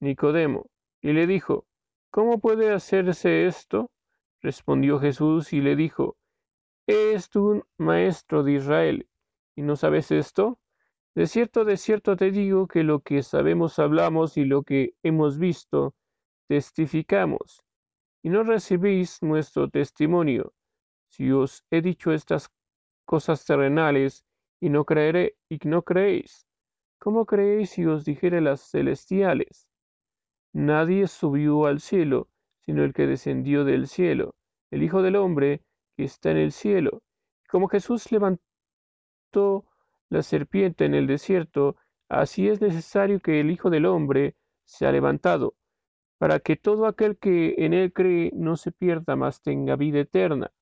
Nicodemo, 0.00 0.66
y 1.00 1.12
le 1.12 1.26
dijo, 1.26 1.66
¿cómo 2.10 2.38
puede 2.40 2.72
hacerse 2.72 3.46
esto? 3.46 3.90
Respondió 4.40 4.98
Jesús 4.98 5.52
y 5.52 5.60
le 5.60 5.76
dijo, 5.76 6.16
¿Es 6.86 7.30
tú 7.30 7.64
maestro 7.78 8.42
de 8.42 8.52
Israel 8.54 9.08
y 9.54 9.62
no 9.62 9.76
sabes 9.76 10.10
esto? 10.10 10.58
De 11.14 11.26
cierto, 11.26 11.64
de 11.64 11.76
cierto 11.76 12.16
te 12.16 12.30
digo 12.30 12.66
que 12.66 12.82
lo 12.82 13.00
que 13.00 13.22
sabemos 13.22 13.78
hablamos 13.78 14.36
y 14.36 14.44
lo 14.44 14.62
que 14.62 14.94
hemos 15.02 15.38
visto 15.38 15.94
testificamos, 16.48 17.62
y 18.22 18.30
no 18.30 18.42
recibís 18.42 19.22
nuestro 19.22 19.68
testimonio. 19.68 20.54
Si 21.08 21.30
os 21.30 21.64
he 21.70 21.82
dicho 21.82 22.12
estas 22.12 22.50
cosas 23.04 23.44
terrenales 23.44 24.24
y 24.60 24.70
no 24.70 24.84
creeré 24.84 25.36
y 25.48 25.58
no 25.64 25.82
creéis, 25.82 26.46
¿cómo 27.02 27.26
creéis 27.26 27.70
si 27.70 27.84
os 27.84 28.04
dijere 28.04 28.40
las 28.40 28.60
celestiales? 28.70 29.68
Nadie 30.52 31.08
subió 31.08 31.66
al 31.66 31.80
cielo 31.80 32.28
sino 32.64 32.84
el 32.84 32.92
que 32.92 33.06
descendió 33.06 33.64
del 33.64 33.88
cielo, 33.88 34.34
el 34.70 34.82
Hijo 34.82 35.02
del 35.02 35.16
Hombre 35.16 35.62
que 35.96 36.04
está 36.04 36.30
en 36.30 36.36
el 36.36 36.52
cielo. 36.52 37.02
Como 37.48 37.68
Jesús 37.68 38.10
levantó 38.12 39.66
la 40.08 40.22
serpiente 40.22 40.84
en 40.84 40.94
el 40.94 41.06
desierto, 41.06 41.76
así 42.08 42.48
es 42.48 42.60
necesario 42.60 43.20
que 43.20 43.40
el 43.40 43.50
Hijo 43.50 43.68
del 43.68 43.86
Hombre 43.86 44.36
sea 44.64 44.92
levantado, 44.92 45.54
para 46.18 46.38
que 46.38 46.56
todo 46.56 46.86
aquel 46.86 47.18
que 47.18 47.54
en 47.58 47.72
él 47.72 47.92
cree 47.92 48.30
no 48.32 48.56
se 48.56 48.70
pierda, 48.70 49.16
mas 49.16 49.42
tenga 49.42 49.76
vida 49.76 49.98
eterna. 50.00 50.52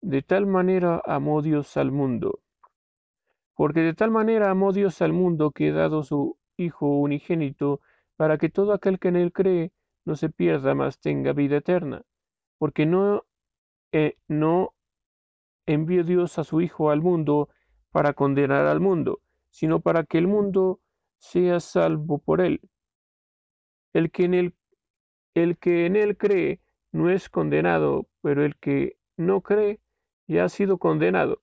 De 0.00 0.22
tal 0.22 0.46
manera 0.46 1.02
amó 1.04 1.42
Dios 1.42 1.76
al 1.76 1.90
mundo, 1.90 2.40
porque 3.54 3.80
de 3.80 3.94
tal 3.94 4.10
manera 4.10 4.50
amó 4.50 4.72
Dios 4.72 5.00
al 5.02 5.12
mundo 5.12 5.50
que 5.50 5.70
ha 5.70 5.74
dado 5.74 6.02
su 6.02 6.36
Hijo 6.56 6.86
unigénito, 6.86 7.80
para 8.16 8.38
que 8.38 8.48
todo 8.48 8.72
aquel 8.72 9.00
que 9.00 9.08
en 9.08 9.16
él 9.16 9.32
cree 9.32 9.72
no 10.04 10.14
se 10.14 10.28
pierda, 10.28 10.74
mas 10.74 11.00
tenga 11.00 11.32
vida 11.32 11.56
eterna. 11.56 12.02
Porque 12.58 12.86
no, 12.86 13.24
eh, 13.92 14.16
no 14.28 14.74
envió 15.66 16.04
Dios 16.04 16.38
a 16.38 16.44
su 16.44 16.60
Hijo 16.60 16.90
al 16.90 17.00
mundo 17.00 17.48
para 17.90 18.12
condenar 18.12 18.66
al 18.66 18.80
mundo, 18.80 19.20
sino 19.50 19.80
para 19.80 20.04
que 20.04 20.18
el 20.18 20.28
mundo 20.28 20.80
sea 21.18 21.60
salvo 21.60 22.18
por 22.18 22.40
él. 22.40 22.60
El 23.92 24.10
que 24.10 24.24
en 24.24 24.34
él, 24.34 24.54
el 25.34 25.58
que 25.58 25.86
en 25.86 25.96
él 25.96 26.16
cree 26.16 26.60
no 26.92 27.10
es 27.10 27.28
condenado, 27.28 28.06
pero 28.20 28.44
el 28.44 28.56
que 28.56 28.96
no 29.16 29.40
cree 29.40 29.80
ya 30.26 30.44
ha 30.44 30.48
sido 30.48 30.78
condenado, 30.78 31.42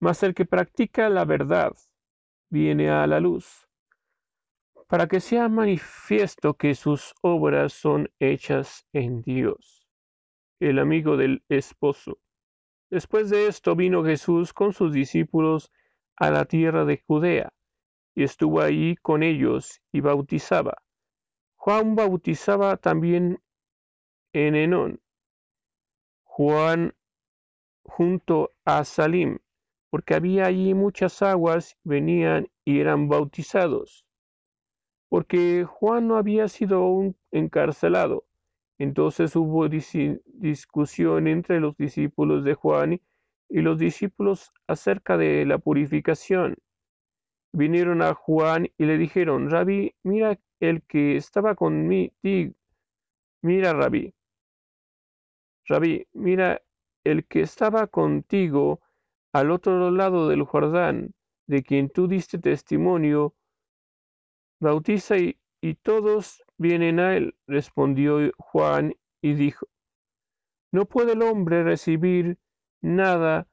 mas 0.00 0.22
el 0.22 0.34
que 0.34 0.44
practica 0.44 1.08
la 1.08 1.24
verdad 1.24 1.72
viene 2.50 2.90
a 2.90 3.06
la 3.06 3.20
luz, 3.20 3.68
para 4.88 5.08
que 5.08 5.20
sea 5.20 5.48
manifiesto 5.48 6.54
que 6.54 6.74
sus 6.74 7.14
obras 7.22 7.72
son 7.72 8.10
hechas 8.20 8.86
en 8.92 9.22
Dios, 9.22 9.88
el 10.60 10.78
amigo 10.78 11.16
del 11.16 11.42
esposo. 11.48 12.18
Después 12.88 13.30
de 13.30 13.48
esto 13.48 13.74
vino 13.74 14.04
Jesús 14.04 14.52
con 14.52 14.72
sus 14.72 14.92
discípulos 14.92 15.72
a 16.16 16.30
la 16.30 16.44
tierra 16.44 16.84
de 16.84 17.02
Judea, 17.06 17.52
y 18.14 18.22
estuvo 18.22 18.60
allí 18.60 18.96
con 18.96 19.22
ellos 19.22 19.82
y 19.92 20.00
bautizaba. 20.00 20.82
Juan 21.56 21.96
bautizaba 21.96 22.76
también 22.76 23.42
en 24.32 24.54
Enón, 24.54 25.00
Juan 26.22 26.94
junto 27.82 28.52
a 28.64 28.84
Salim, 28.84 29.38
porque 29.96 30.14
había 30.14 30.44
allí 30.44 30.74
muchas 30.74 31.22
aguas, 31.22 31.78
venían 31.82 32.50
y 32.66 32.80
eran 32.80 33.08
bautizados, 33.08 34.04
porque 35.08 35.64
Juan 35.64 36.06
no 36.06 36.18
había 36.18 36.48
sido 36.48 36.82
aún 36.82 37.16
encarcelado. 37.30 38.26
Entonces 38.78 39.34
hubo 39.36 39.70
discusión 39.70 41.28
entre 41.28 41.60
los 41.60 41.78
discípulos 41.78 42.44
de 42.44 42.52
Juan 42.52 43.00
y 43.48 43.62
los 43.62 43.78
discípulos 43.78 44.52
acerca 44.66 45.16
de 45.16 45.46
la 45.46 45.56
purificación. 45.56 46.58
Vinieron 47.54 48.02
a 48.02 48.12
Juan 48.12 48.68
y 48.76 48.84
le 48.84 48.98
dijeron, 48.98 49.48
Rabí, 49.48 49.94
mira 50.02 50.38
el 50.60 50.82
que 50.82 51.16
estaba 51.16 51.54
conmigo, 51.54 52.12
mira, 53.40 53.72
Rabí, 53.72 54.12
Rabí, 55.66 56.06
mira 56.12 56.60
el 57.02 57.24
que 57.24 57.40
estaba 57.40 57.86
contigo 57.86 58.82
al 59.38 59.50
otro 59.50 59.90
lado 59.90 60.28
del 60.28 60.44
Jordán, 60.44 61.14
de 61.46 61.62
quien 61.62 61.90
tú 61.90 62.08
diste 62.08 62.38
testimonio, 62.38 63.34
bautiza 64.60 65.18
y, 65.18 65.38
y 65.60 65.74
todos 65.74 66.42
vienen 66.56 67.00
a 67.00 67.16
él. 67.16 67.36
Respondió 67.46 68.18
Juan 68.38 68.94
y 69.20 69.34
dijo, 69.34 69.66
no 70.72 70.86
puede 70.86 71.12
el 71.12 71.22
hombre 71.22 71.64
recibir 71.64 72.38
nada 72.82 73.46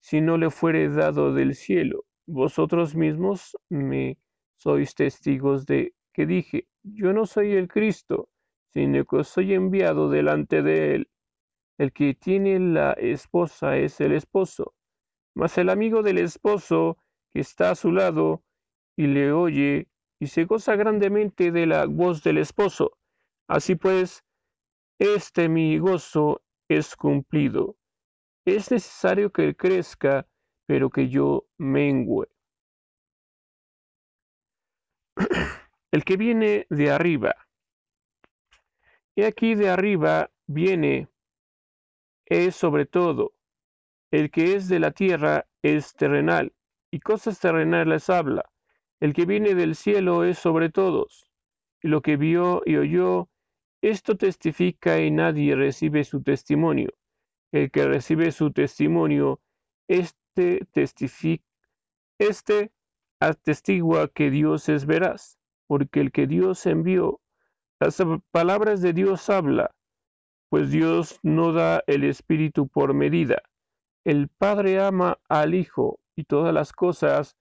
si 0.00 0.20
no 0.20 0.36
le 0.38 0.50
fuere 0.50 0.88
dado 0.88 1.32
del 1.32 1.54
cielo. 1.54 2.04
Vosotros 2.26 2.94
mismos 2.94 3.56
me 3.68 4.18
sois 4.56 4.94
testigos 4.94 5.66
de 5.66 5.94
que 6.12 6.26
dije, 6.26 6.66
yo 6.82 7.12
no 7.12 7.26
soy 7.26 7.52
el 7.52 7.68
Cristo, 7.68 8.28
sino 8.72 9.04
que 9.04 9.24
soy 9.24 9.54
enviado 9.54 10.10
delante 10.10 10.62
de 10.62 10.94
él. 10.96 11.10
El 11.78 11.92
que 11.92 12.14
tiene 12.14 12.58
la 12.58 12.92
esposa 12.92 13.76
es 13.76 14.00
el 14.00 14.12
esposo, 14.12 14.74
mas 15.38 15.56
el 15.56 15.68
amigo 15.68 16.02
del 16.02 16.18
esposo 16.18 16.98
que 17.32 17.38
está 17.38 17.70
a 17.70 17.76
su 17.76 17.92
lado 17.92 18.42
y 18.96 19.06
le 19.06 19.30
oye 19.30 19.86
y 20.18 20.26
se 20.26 20.46
goza 20.46 20.74
grandemente 20.74 21.52
de 21.52 21.64
la 21.64 21.86
voz 21.86 22.24
del 22.24 22.38
esposo. 22.38 22.98
Así 23.48 23.76
pues, 23.76 24.24
este 24.98 25.48
mi 25.48 25.78
gozo 25.78 26.42
es 26.68 26.96
cumplido. 26.96 27.76
Es 28.44 28.72
necesario 28.72 29.30
que 29.30 29.54
crezca, 29.54 30.26
pero 30.66 30.90
que 30.90 31.08
yo 31.08 31.46
mengüe. 31.56 32.26
El 35.92 36.04
que 36.04 36.16
viene 36.16 36.66
de 36.68 36.90
arriba. 36.90 37.36
Y 39.14 39.22
aquí 39.22 39.54
de 39.54 39.68
arriba 39.68 40.32
viene 40.48 41.08
es 42.26 42.56
sobre 42.56 42.86
todo. 42.86 43.37
El 44.10 44.30
que 44.30 44.54
es 44.54 44.68
de 44.68 44.80
la 44.80 44.92
tierra 44.92 45.46
es 45.62 45.94
terrenal, 45.94 46.54
y 46.90 47.00
cosas 47.00 47.38
terrenales 47.40 48.08
habla. 48.08 48.50
El 49.00 49.12
que 49.12 49.26
viene 49.26 49.54
del 49.54 49.74
cielo 49.74 50.24
es 50.24 50.38
sobre 50.38 50.70
todos. 50.70 51.30
Y 51.82 51.88
lo 51.88 52.00
que 52.00 52.16
vio 52.16 52.62
y 52.64 52.76
oyó, 52.76 53.28
esto 53.82 54.16
testifica 54.16 54.98
y 55.00 55.10
nadie 55.10 55.54
recibe 55.54 56.04
su 56.04 56.22
testimonio. 56.22 56.88
El 57.52 57.70
que 57.70 57.86
recibe 57.86 58.32
su 58.32 58.50
testimonio, 58.50 59.40
este 59.88 60.66
testifica, 60.72 61.44
este 62.18 62.72
atestigua 63.20 64.08
que 64.08 64.30
Dios 64.30 64.68
es 64.68 64.86
veraz, 64.86 65.38
porque 65.66 66.00
el 66.00 66.12
que 66.12 66.26
Dios 66.26 66.64
envió, 66.66 67.20
las 67.78 68.02
palabras 68.30 68.80
de 68.80 68.92
Dios 68.92 69.28
habla, 69.30 69.74
pues 70.48 70.70
Dios 70.70 71.20
no 71.22 71.52
da 71.52 71.84
el 71.86 72.04
Espíritu 72.04 72.68
por 72.68 72.94
medida. 72.94 73.42
El 74.04 74.28
Padre 74.28 74.80
ama 74.80 75.18
al 75.28 75.54
Hijo 75.54 76.00
y 76.16 76.24
todas 76.24 76.54
las 76.54 76.72
cosas 76.72 77.36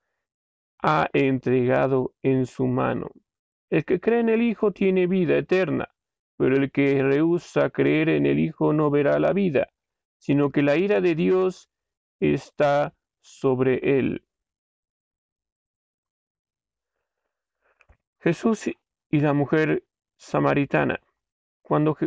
ha 0.82 1.10
entregado 1.14 2.14
en 2.22 2.46
su 2.46 2.68
mano. 2.68 3.10
El 3.70 3.86
que 3.86 4.00
cree 4.00 4.20
en 4.20 4.30
el 4.30 4.42
Hijo 4.42 4.72
tiene 4.72 5.08
vida 5.08 5.38
eterna, 5.38 5.90
pero 6.38 6.56
el 6.56 6.72
que 6.72 7.02
rehúsa 7.04 7.70
creer 7.70 8.10
en 8.10 8.26
el 8.26 8.40
Hijo 8.40 8.74
no 8.74 8.90
verá 8.90 9.20
la 9.20 9.34
vida, 9.34 9.68
sino 10.18 10.52
que 10.52 10.62
la 10.62 10.78
ira 10.78 11.02
de 11.02 11.16
Dios 11.16 11.70
está 12.20 12.96
sobre 13.22 14.00
él. 14.00 14.24
Jesús 18.20 18.68
y 18.68 19.20
la 19.20 19.34
mujer 19.34 19.84
samaritana. 20.18 21.00
Cuando, 21.62 21.98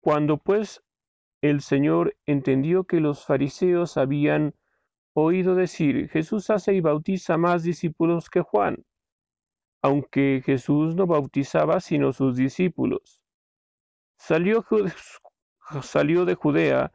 cuando 0.00 0.36
pues 0.38 0.82
el 1.42 1.62
Señor 1.62 2.16
entendió 2.26 2.84
que 2.84 3.00
los 3.00 3.24
fariseos 3.24 3.96
habían 3.96 4.54
oído 5.14 5.54
decir, 5.54 6.08
Jesús 6.10 6.50
hace 6.50 6.74
y 6.74 6.80
bautiza 6.80 7.36
más 7.38 7.62
discípulos 7.62 8.28
que 8.28 8.42
Juan, 8.42 8.84
aunque 9.82 10.42
Jesús 10.44 10.94
no 10.94 11.06
bautizaba 11.06 11.80
sino 11.80 12.12
sus 12.12 12.36
discípulos. 12.36 13.20
Salió, 14.18 14.64
salió 15.82 16.24
de 16.24 16.34
Judea 16.34 16.92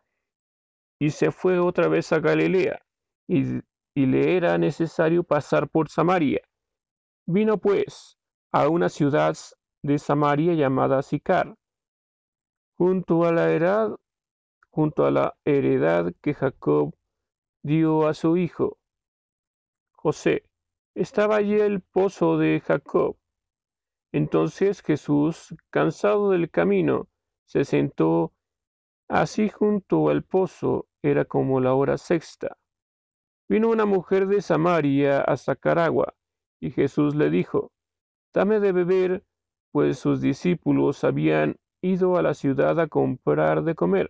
y 1.00 1.10
se 1.10 1.32
fue 1.32 1.60
otra 1.60 1.88
vez 1.88 2.12
a 2.14 2.20
Galilea, 2.20 2.80
y, 3.28 3.62
y 3.96 4.06
le 4.06 4.38
era 4.38 4.58
necesario 4.58 5.24
pasar 5.24 5.68
por 5.68 5.90
Samaria. 5.90 6.42
Vino 7.26 7.58
pues 7.58 8.18
a 8.52 8.70
una 8.70 8.90
ciudad 8.90 9.36
de 9.84 10.00
Samaria 10.00 10.54
llamada 10.54 11.02
Sicar, 11.02 11.56
junto 12.78 13.26
a 13.26 13.32
la 13.32 13.52
heredad, 13.52 13.96
junto 14.76 15.06
a 15.06 15.12
la 15.12 15.38
heredad 15.46 16.14
que 16.22 16.34
Jacob 16.34 16.94
dio 17.64 18.10
a 18.10 18.14
su 18.14 18.36
hijo 18.36 18.78
José. 19.94 20.44
Estaba 20.94 21.38
allí 21.38 21.54
el 21.54 21.80
pozo 21.80 22.38
de 22.38 22.60
Jacob. 22.60 23.16
Entonces 24.12 24.82
Jesús, 24.82 25.56
cansado 25.70 26.32
del 26.32 26.52
camino, 26.52 27.08
se 27.46 27.64
sentó 27.64 28.34
así 29.08 29.48
junto 29.48 30.10
al 30.10 30.24
pozo, 30.24 30.88
era 31.02 31.24
como 31.24 31.62
la 31.62 31.74
hora 31.74 31.98
sexta. 31.98 32.58
Vino 33.48 33.70
una 33.70 33.86
mujer 33.86 34.28
de 34.28 34.42
Samaria 34.42 35.22
a 35.22 35.38
sacar 35.38 35.80
agua, 35.80 36.16
y 36.60 36.72
Jesús 36.72 37.16
le 37.16 37.30
dijo, 37.30 37.72
Dame 38.34 38.60
de 38.60 38.74
beber, 38.74 39.24
pues 39.72 40.00
sus 40.00 40.20
discípulos 40.20 41.06
habían 41.06 41.56
ido 41.82 42.18
a 42.18 42.22
la 42.22 42.34
ciudad 42.34 42.78
a 42.82 42.88
comprar 42.88 43.64
de 43.64 43.74
comer. 43.74 44.10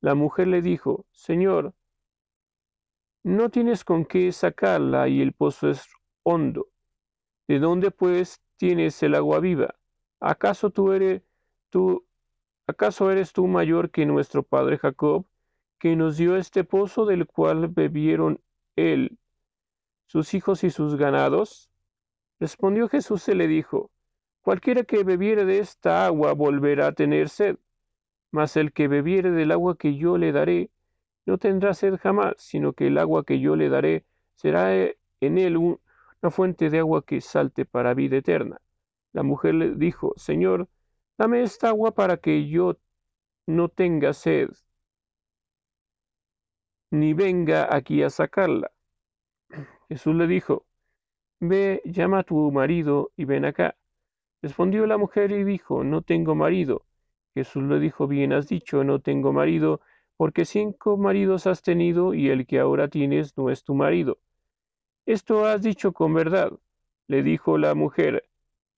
La 0.00 0.14
mujer 0.14 0.48
le 0.48 0.62
dijo, 0.62 1.06
Señor, 1.10 1.74
no 3.24 3.50
tienes 3.50 3.84
con 3.84 4.04
qué 4.04 4.30
sacarla 4.32 5.08
y 5.08 5.20
el 5.20 5.32
pozo 5.32 5.70
es 5.70 5.86
hondo. 6.22 6.68
¿De 7.48 7.58
dónde 7.58 7.90
pues 7.90 8.40
tienes 8.56 9.02
el 9.02 9.14
agua 9.14 9.40
viva? 9.40 9.74
¿Acaso 10.20 10.70
tú 10.70 10.92
eres 10.92 11.22
tú 11.70 12.06
acaso 12.66 13.10
eres 13.10 13.32
tú 13.32 13.46
mayor 13.46 13.90
que 13.90 14.06
nuestro 14.06 14.42
padre 14.42 14.78
Jacob, 14.78 15.26
que 15.78 15.96
nos 15.96 16.16
dio 16.16 16.36
este 16.36 16.64
pozo 16.64 17.06
del 17.06 17.26
cual 17.26 17.68
bebieron 17.68 18.40
él, 18.76 19.18
sus 20.06 20.34
hijos 20.34 20.64
y 20.64 20.70
sus 20.70 20.96
ganados? 20.96 21.70
Respondió 22.40 22.88
Jesús 22.88 23.28
y 23.28 23.34
le 23.34 23.48
dijo, 23.48 23.90
Cualquiera 24.42 24.84
que 24.84 25.04
bebiere 25.04 25.44
de 25.44 25.58
esta 25.58 26.06
agua 26.06 26.32
volverá 26.32 26.86
a 26.88 26.92
tener 26.92 27.28
sed, 27.28 27.58
mas 28.30 28.56
el 28.56 28.72
que 28.72 28.88
bebiere 28.88 29.30
del 29.30 29.52
agua 29.52 29.76
que 29.76 29.96
yo 29.96 30.18
le 30.18 30.32
daré, 30.32 30.70
no 31.26 31.38
tendrá 31.38 31.74
sed 31.74 31.96
jamás, 31.96 32.34
sino 32.38 32.72
que 32.72 32.88
el 32.88 32.98
agua 32.98 33.24
que 33.24 33.40
yo 33.40 33.56
le 33.56 33.68
daré 33.68 34.06
será 34.34 34.74
eh, 34.76 34.98
en 35.20 35.38
él 35.38 35.56
una 35.56 36.30
fuente 36.30 36.70
de 36.70 36.78
agua 36.80 37.04
que 37.04 37.20
salte 37.20 37.64
para 37.64 37.94
vida 37.94 38.16
eterna. 38.16 38.60
La 39.12 39.22
mujer 39.22 39.54
le 39.54 39.74
dijo, 39.74 40.14
Señor, 40.16 40.68
dame 41.18 41.42
esta 41.42 41.68
agua 41.68 41.94
para 41.94 42.18
que 42.18 42.48
yo 42.48 42.78
no 43.46 43.68
tenga 43.68 44.12
sed, 44.14 44.50
ni 46.90 47.14
venga 47.14 47.74
aquí 47.74 48.02
a 48.02 48.10
sacarla. 48.10 48.70
Jesús 49.88 50.14
le 50.14 50.26
dijo, 50.26 50.66
Ve, 51.40 51.82
llama 51.84 52.20
a 52.20 52.24
tu 52.24 52.50
marido 52.52 53.12
y 53.16 53.24
ven 53.24 53.44
acá. 53.44 53.76
Respondió 54.42 54.86
la 54.86 54.98
mujer 54.98 55.32
y 55.32 55.44
dijo, 55.44 55.84
No 55.84 56.02
tengo 56.02 56.34
marido. 56.34 56.87
Jesús 57.38 57.62
le 57.62 57.78
dijo, 57.78 58.08
Bien 58.08 58.32
has 58.32 58.48
dicho, 58.48 58.82
no 58.82 58.98
tengo 58.98 59.32
marido, 59.32 59.80
porque 60.16 60.44
cinco 60.44 60.96
maridos 60.96 61.46
has 61.46 61.62
tenido 61.62 62.12
y 62.12 62.30
el 62.30 62.48
que 62.48 62.58
ahora 62.58 62.88
tienes 62.88 63.36
no 63.36 63.48
es 63.48 63.62
tu 63.62 63.76
marido. 63.76 64.18
Esto 65.06 65.46
has 65.46 65.62
dicho 65.62 65.92
con 65.92 66.14
verdad. 66.14 66.50
Le 67.06 67.22
dijo 67.22 67.56
la 67.56 67.76
mujer, 67.76 68.28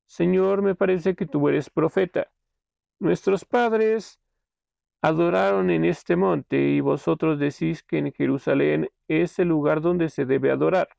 Señor, 0.05 0.61
me 0.61 0.75
parece 0.75 1.15
que 1.15 1.25
tú 1.25 1.49
eres 1.49 1.71
profeta. 1.71 2.31
Nuestros 2.99 3.47
padres 3.47 4.21
adoraron 5.01 5.71
en 5.71 5.87
este 5.87 6.15
monte 6.15 6.61
y 6.61 6.81
vosotros 6.81 7.39
decís 7.39 7.83
que 7.83 7.97
en 7.97 8.13
Jerusalén 8.13 8.91
es 9.09 9.39
el 9.39 9.49
lugar 9.49 9.81
donde 9.81 10.11
se 10.11 10.27
debe 10.27 10.51
adorar. 10.51 10.91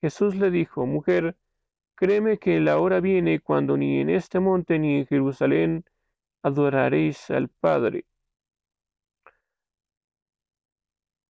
Jesús 0.00 0.34
le 0.34 0.50
dijo, 0.50 0.86
Mujer, 0.86 1.36
créeme 1.94 2.38
que 2.38 2.58
la 2.58 2.80
hora 2.80 2.98
viene 2.98 3.38
cuando 3.38 3.76
ni 3.76 4.00
en 4.00 4.10
este 4.10 4.40
monte 4.40 4.80
ni 4.80 4.98
en 4.98 5.06
Jerusalén 5.06 5.84
adoraréis 6.44 7.30
al 7.30 7.48
Padre. 7.48 8.04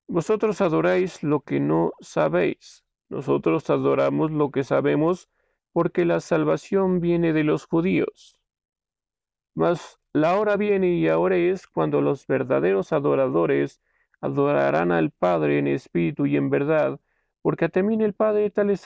Vosotros 0.09 0.61
adoráis 0.61 1.23
lo 1.23 1.41
que 1.41 1.61
no 1.61 1.93
sabéis, 2.01 2.85
nosotros 3.09 3.71
adoramos 3.71 4.33
lo 4.33 4.51
que 4.51 4.65
sabemos, 4.65 5.29
porque 5.73 6.05
la 6.05 6.21
salvación 6.21 7.01
viene 7.01 7.33
de 7.33 7.45
los 7.45 7.67
judíos. 7.67 8.41
Mas 9.55 10.01
la 10.13 10.37
hora 10.39 10.57
viene 10.57 10.95
y 10.95 11.07
ahora 11.07 11.37
es 11.37 11.69
cuando 11.69 12.01
los 12.01 12.27
verdaderos 12.27 12.93
adoradores 12.93 13.81
adorarán 14.21 14.91
al 14.91 15.13
Padre 15.13 15.59
en 15.59 15.69
espíritu 15.69 16.27
y 16.27 16.37
en 16.37 16.51
verdad, 16.51 17.01
porque 17.41 17.69
también 17.69 18.01
el 18.01 18.15
Padre 18.15 18.51
tales 18.51 18.85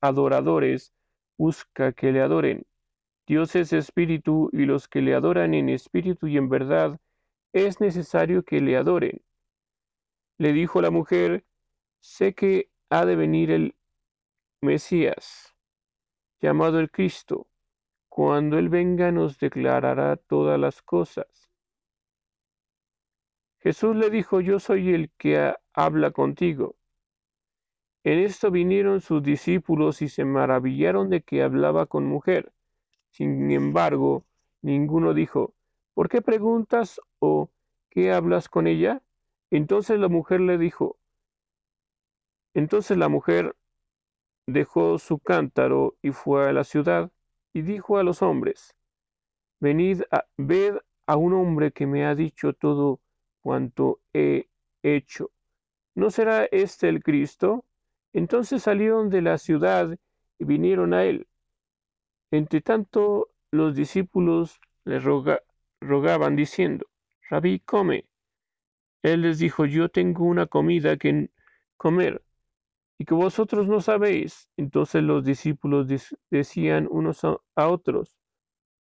adoradores 0.00 0.92
busca 1.38 1.92
que 1.92 2.12
le 2.12 2.20
adoren. 2.20 2.66
Dios 3.26 3.56
es 3.56 3.72
espíritu 3.72 4.50
y 4.52 4.66
los 4.66 4.86
que 4.86 5.02
le 5.02 5.14
adoran 5.14 5.52
en 5.54 5.68
espíritu 5.68 6.28
y 6.28 6.36
en 6.36 6.48
verdad 6.48 7.00
es 7.52 7.80
necesario 7.80 8.44
que 8.44 8.60
le 8.60 8.76
adoren. 8.76 9.20
Le 10.38 10.52
dijo 10.52 10.80
la 10.80 10.90
mujer, 10.90 11.44
sé 12.00 12.34
que 12.34 12.70
ha 12.88 13.04
de 13.04 13.16
venir 13.16 13.50
el 13.50 13.74
Mesías, 14.60 15.54
llamado 16.40 16.78
el 16.78 16.90
Cristo. 16.90 17.48
Cuando 18.08 18.58
Él 18.58 18.68
venga 18.68 19.10
nos 19.10 19.38
declarará 19.38 20.16
todas 20.16 20.58
las 20.58 20.80
cosas. 20.82 21.26
Jesús 23.58 23.96
le 23.96 24.10
dijo, 24.10 24.40
yo 24.40 24.60
soy 24.60 24.94
el 24.94 25.10
que 25.18 25.52
habla 25.72 26.12
contigo. 26.12 26.76
En 28.04 28.20
esto 28.20 28.52
vinieron 28.52 29.00
sus 29.00 29.20
discípulos 29.22 30.00
y 30.00 30.08
se 30.08 30.24
maravillaron 30.24 31.10
de 31.10 31.22
que 31.22 31.42
hablaba 31.42 31.86
con 31.86 32.06
mujer. 32.06 32.52
Sin 33.16 33.50
embargo, 33.50 34.26
ninguno 34.60 35.14
dijo, 35.14 35.54
¿por 35.94 36.10
qué 36.10 36.20
preguntas 36.20 37.00
o 37.18 37.48
qué 37.88 38.12
hablas 38.12 38.50
con 38.50 38.66
ella? 38.66 39.00
Entonces 39.50 39.98
la 39.98 40.08
mujer 40.08 40.40
le 40.42 40.58
dijo, 40.58 40.98
entonces 42.52 42.98
la 42.98 43.08
mujer 43.08 43.56
dejó 44.46 44.98
su 44.98 45.18
cántaro 45.18 45.96
y 46.02 46.10
fue 46.10 46.46
a 46.46 46.52
la 46.52 46.62
ciudad 46.62 47.10
y 47.54 47.62
dijo 47.62 47.96
a 47.96 48.02
los 48.02 48.20
hombres, 48.20 48.76
venid, 49.60 50.02
a, 50.10 50.26
ved 50.36 50.74
a 51.06 51.16
un 51.16 51.32
hombre 51.32 51.72
que 51.72 51.86
me 51.86 52.04
ha 52.04 52.14
dicho 52.14 52.52
todo 52.52 53.00
cuanto 53.40 53.98
he 54.12 54.46
hecho. 54.82 55.30
¿No 55.94 56.10
será 56.10 56.44
este 56.44 56.90
el 56.90 57.02
Cristo? 57.02 57.64
Entonces 58.12 58.62
salieron 58.62 59.08
de 59.08 59.22
la 59.22 59.38
ciudad 59.38 59.98
y 60.38 60.44
vinieron 60.44 60.92
a 60.92 61.04
él. 61.04 61.26
Entre 62.30 62.60
tanto, 62.60 63.30
los 63.50 63.74
discípulos 63.74 64.60
le 64.84 65.00
rogaban 65.80 66.36
diciendo, 66.36 66.86
Rabí, 67.30 67.60
come. 67.60 68.06
Él 69.02 69.22
les 69.22 69.38
dijo, 69.38 69.66
yo 69.66 69.88
tengo 69.88 70.24
una 70.24 70.46
comida 70.46 70.96
que 70.96 71.30
comer 71.76 72.22
y 72.98 73.04
que 73.04 73.14
vosotros 73.14 73.68
no 73.68 73.80
sabéis. 73.80 74.48
Entonces 74.56 75.02
los 75.02 75.24
discípulos 75.24 75.88
decían 76.30 76.88
unos 76.90 77.22
a, 77.24 77.68
otros, 77.68 78.14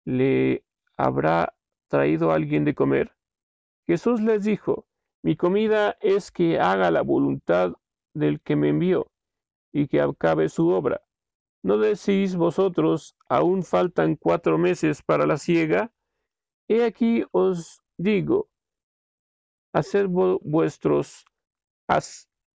¿le 0.04 0.64
habrá 0.96 1.54
traído 1.88 2.32
alguien 2.32 2.64
de 2.64 2.74
comer? 2.74 3.14
Jesús 3.86 4.20
les 4.20 4.44
dijo, 4.44 4.86
mi 5.22 5.36
comida 5.36 5.96
es 6.00 6.30
que 6.30 6.58
haga 6.58 6.90
la 6.90 7.02
voluntad 7.02 7.72
del 8.14 8.40
que 8.40 8.56
me 8.56 8.68
envió 8.70 9.10
y 9.72 9.88
que 9.88 10.00
acabe 10.00 10.48
su 10.48 10.68
obra. 10.68 11.02
¿No 11.64 11.78
decís 11.78 12.36
vosotros, 12.36 13.16
aún 13.26 13.62
faltan 13.62 14.16
cuatro 14.16 14.58
meses 14.58 15.00
para 15.00 15.24
la 15.24 15.38
siega? 15.38 15.90
He 16.68 16.84
aquí 16.84 17.24
os 17.32 17.80
digo, 17.96 18.50
vuestros, 20.42 21.24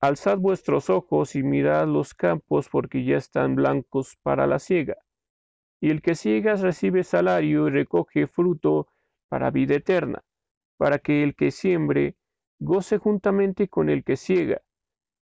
alzad 0.01 0.39
vuestros 0.39 0.89
ojos 0.89 1.35
y 1.35 1.43
mirad 1.43 1.87
los 1.87 2.15
campos 2.15 2.67
porque 2.67 3.05
ya 3.05 3.17
están 3.17 3.53
blancos 3.53 4.17
para 4.23 4.47
la 4.47 4.57
siega. 4.57 4.97
Y 5.79 5.91
el 5.91 6.01
que 6.01 6.15
siega 6.15 6.55
recibe 6.55 7.03
salario 7.03 7.67
y 7.67 7.71
recoge 7.71 8.25
fruto 8.25 8.87
para 9.29 9.51
vida 9.51 9.75
eterna, 9.75 10.23
para 10.77 10.97
que 10.97 11.21
el 11.21 11.35
que 11.35 11.51
siembre 11.51 12.15
goce 12.57 12.97
juntamente 12.97 13.67
con 13.67 13.89
el 13.91 14.03
que 14.03 14.17
ciega, 14.17 14.63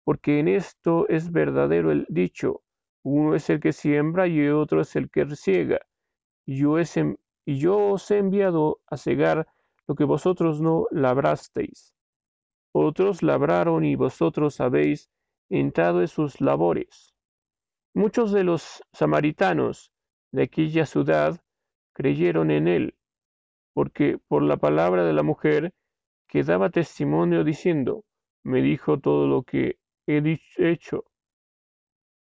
porque 0.06 0.40
en 0.40 0.48
esto 0.48 1.06
es 1.10 1.34
verdadero 1.34 1.92
el 1.92 2.06
dicho, 2.08 2.63
uno 3.04 3.36
es 3.36 3.50
el 3.50 3.60
que 3.60 3.74
siembra 3.74 4.28
y 4.28 4.48
otro 4.48 4.82
es 4.82 4.96
el 4.96 5.10
que 5.10 5.36
ciega. 5.36 5.80
Y 6.46 6.58
yo, 6.58 6.76
y 7.46 7.58
yo 7.58 7.92
os 7.92 8.10
he 8.12 8.18
enviado 8.18 8.82
a 8.88 8.98
cegar 8.98 9.48
lo 9.88 9.96
que 9.96 10.06
vosotros 10.06 10.62
no 10.62 10.88
labrasteis. 10.92 11.94
Otros 12.74 13.22
labraron 13.22 13.86
y 13.86 13.96
vosotros 13.96 14.60
habéis 14.62 15.10
entrado 15.50 16.02
en 16.02 16.08
sus 16.08 16.42
labores. 16.42 17.14
Muchos 17.94 18.32
de 18.32 18.44
los 18.44 18.82
samaritanos 18.94 19.92
de 20.32 20.44
aquella 20.44 20.86
ciudad 20.86 21.40
creyeron 21.94 22.50
en 22.50 22.68
él, 22.68 22.96
porque 23.74 24.18
por 24.28 24.42
la 24.42 24.58
palabra 24.58 25.04
de 25.06 25.14
la 25.14 25.22
mujer 25.22 25.74
que 26.28 26.44
daba 26.44 26.72
testimonio 26.72 27.44
diciendo, 27.44 28.04
me 28.44 28.62
dijo 28.62 29.00
todo 29.00 29.28
lo 29.28 29.44
que 29.44 29.78
he 30.08 30.40
hecho. 30.58 31.06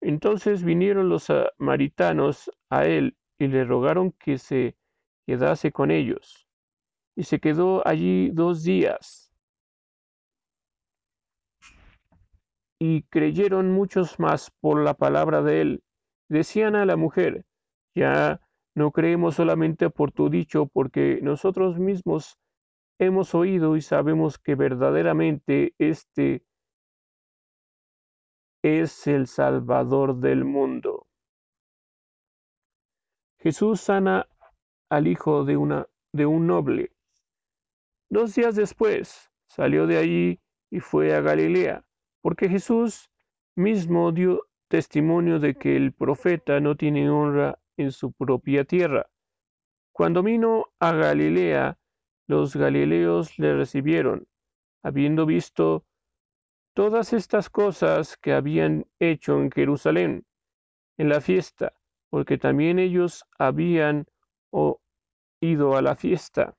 Entonces 0.02 0.64
vinieron 0.64 1.10
los 1.10 1.24
samaritanos 1.24 2.52
a 2.70 2.86
él 2.86 3.18
y 3.40 3.48
le 3.48 3.66
rogaron 3.66 4.12
que 4.12 4.38
se 4.38 4.78
quedase 5.26 5.72
con 5.72 5.92
ellos 5.92 6.48
y 7.18 7.24
se 7.24 7.40
quedó 7.40 7.86
allí 7.86 8.30
dos 8.30 8.64
días. 8.64 9.32
Y 12.80 13.02
creyeron 13.04 13.72
muchos 13.72 14.20
más 14.20 14.52
por 14.62 14.84
la 14.84 14.94
palabra 14.94 15.42
de 15.42 15.62
él. 15.62 15.84
Decían 16.30 16.76
a 16.76 16.86
la 16.86 16.96
mujer, 16.96 17.44
ya 17.96 18.40
no 18.76 18.92
creemos 18.92 19.36
solamente 19.36 19.90
por 19.90 20.12
tu 20.12 20.30
dicho, 20.30 20.68
porque 20.68 21.20
nosotros 21.24 21.80
mismos 21.80 22.38
hemos 23.00 23.34
oído 23.34 23.76
y 23.76 23.82
sabemos 23.82 24.38
que 24.38 24.54
verdaderamente 24.54 25.74
este 25.80 26.44
es 28.62 29.08
el 29.08 29.28
Salvador 29.28 30.16
del 30.16 30.46
mundo. 30.46 31.08
Jesús 33.40 33.82
sana 33.82 34.28
al 34.90 35.08
hijo 35.08 35.46
de, 35.46 35.58
una, 35.58 35.88
de 36.14 36.26
un 36.26 36.48
noble. 36.48 36.92
Dos 38.10 38.36
días 38.36 38.56
después 38.56 39.32
salió 39.48 39.86
de 39.86 39.98
allí 39.98 40.40
y 40.72 40.80
fue 40.80 41.14
a 41.14 41.22
Galilea, 41.22 41.86
porque 42.22 42.50
Jesús 42.50 43.12
mismo 43.56 44.12
dio 44.12 44.48
testimonio 44.70 45.40
de 45.40 45.56
que 45.56 45.76
el 45.76 45.94
profeta 45.94 46.60
no 46.60 46.76
tiene 46.76 47.10
honra 47.10 47.60
en 47.78 47.92
su 47.92 48.12
propia 48.12 48.66
tierra. 48.66 49.10
Cuando 49.94 50.24
vino 50.24 50.66
a 50.80 50.94
Galilea, 50.94 51.78
los 52.28 52.56
galileos 52.56 53.38
le 53.40 53.56
recibieron, 53.56 54.28
habiendo 54.84 55.26
visto 55.26 55.86
todas 56.78 57.12
estas 57.12 57.50
cosas 57.50 58.18
que 58.18 58.34
habían 58.34 58.86
hecho 59.00 59.42
en 59.42 59.50
Jerusalén, 59.50 60.28
en 61.00 61.10
la 61.10 61.22
fiesta, 61.22 61.74
porque 62.12 62.38
también 62.38 62.78
ellos 62.78 63.26
habían 63.40 64.06
ido 65.42 65.76
a 65.76 65.82
la 65.82 65.96
fiesta. 65.96 66.56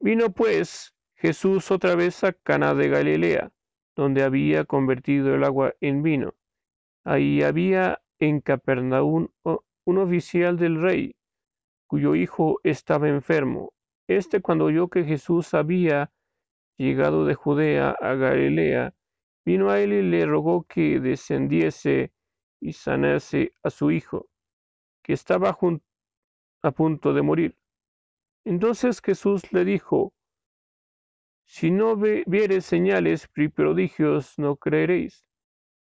Vino 0.00 0.32
pues 0.32 0.96
Jesús 1.14 1.70
otra 1.70 1.94
vez 1.94 2.24
a 2.24 2.32
Cana 2.32 2.74
de 2.74 2.88
Galilea, 2.88 3.52
donde 3.94 4.24
había 4.24 4.64
convertido 4.64 5.36
el 5.36 5.44
agua 5.44 5.74
en 5.80 6.02
vino. 6.02 6.34
Ahí 7.04 7.44
había 7.44 8.02
en 8.18 8.40
Capernaum 8.40 9.28
un 9.44 9.98
oficial 9.98 10.56
del 10.56 10.82
rey, 10.82 11.14
cuyo 11.86 12.16
hijo 12.16 12.58
estaba 12.64 13.08
enfermo. 13.08 13.74
Este 14.08 14.40
cuando 14.40 14.64
oyó 14.64 14.88
que 14.88 15.04
Jesús 15.04 15.54
había 15.54 16.10
llegado 16.78 17.24
de 17.26 17.34
Judea 17.34 17.90
a 17.90 18.14
Galilea, 18.14 18.94
vino 19.44 19.70
a 19.70 19.80
él 19.80 19.92
y 19.92 20.02
le 20.02 20.24
rogó 20.26 20.62
que 20.64 21.00
descendiese 21.00 22.12
y 22.60 22.72
sanase 22.72 23.52
a 23.62 23.70
su 23.70 23.90
hijo, 23.90 24.28
que 25.02 25.12
estaba 25.12 25.58
a 26.62 26.70
punto 26.72 27.12
de 27.12 27.22
morir. 27.22 27.56
Entonces 28.44 29.00
Jesús 29.02 29.52
le 29.52 29.64
dijo, 29.64 30.14
si 31.44 31.70
no 31.70 31.96
vieres 31.96 32.66
señales 32.66 33.28
y 33.34 33.48
prodigios, 33.48 34.38
no 34.38 34.56
creeréis. 34.56 35.24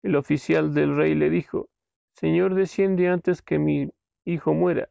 El 0.02 0.16
oficial 0.16 0.74
del 0.74 0.96
rey 0.96 1.14
le 1.14 1.30
dijo, 1.30 1.68
Señor, 2.14 2.54
desciende 2.54 3.08
antes 3.08 3.42
que 3.42 3.60
mi 3.60 3.88
hijo 4.24 4.54
muera. 4.54 4.90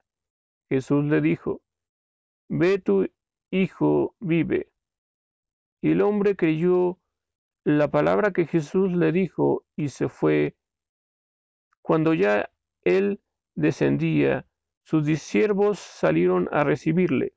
Jesús 0.69 1.03
le 1.03 1.19
dijo, 1.19 1.61
Ve 2.47 2.79
tu 2.79 3.05
hijo 3.51 4.15
vive. 4.21 4.70
Y 5.81 5.91
el 5.91 6.01
hombre 6.01 6.35
creyó 6.35 6.99
la 7.63 7.89
palabra 7.89 8.31
que 8.31 8.45
Jesús 8.45 8.91
le 8.91 9.11
dijo 9.11 9.65
y 9.75 9.89
se 9.89 10.09
fue. 10.09 10.55
Cuando 11.81 12.13
ya 12.13 12.51
él 12.83 13.21
descendía, 13.55 14.47
sus 14.83 15.05
disciervos 15.05 15.79
salieron 15.79 16.49
a 16.51 16.63
recibirle. 16.63 17.33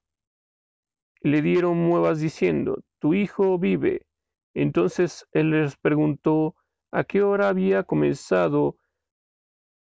Le 1.20 1.40
dieron 1.40 1.88
nuevas 1.88 2.20
diciendo, 2.20 2.83
Tu 2.98 3.14
hijo 3.14 3.59
vive. 3.59 4.07
Entonces 4.54 5.26
él 5.33 5.50
les 5.50 5.76
preguntó 5.76 6.54
a 6.92 7.04
qué 7.04 7.22
hora 7.22 7.48
había 7.48 7.83
comenzado 7.83 8.76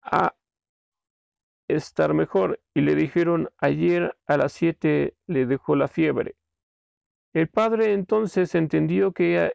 a 0.02 0.36
estar 1.68 2.14
mejor, 2.14 2.62
y 2.74 2.82
le 2.82 2.96
dijeron, 2.96 3.50
ayer 3.58 4.18
a 4.26 4.38
las 4.38 4.54
siete 4.54 5.16
le 5.28 5.46
dejó 5.46 5.76
la 5.76 5.88
fiebre. 5.88 6.36
El 7.34 7.50
padre 7.50 7.94
entonces 7.94 8.54
entendió 8.54 9.12
que 9.12 9.54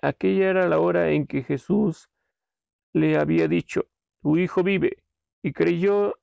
aquella 0.00 0.48
era 0.48 0.68
la 0.68 0.80
hora 0.80 1.10
en 1.10 1.26
que 1.26 1.42
Jesús 1.42 2.08
le 2.94 3.18
había 3.18 3.46
dicho, 3.46 3.86
tu 4.22 4.38
hijo 4.38 4.62
vive, 4.62 5.04
y 5.42 5.52
creyó 5.52 6.14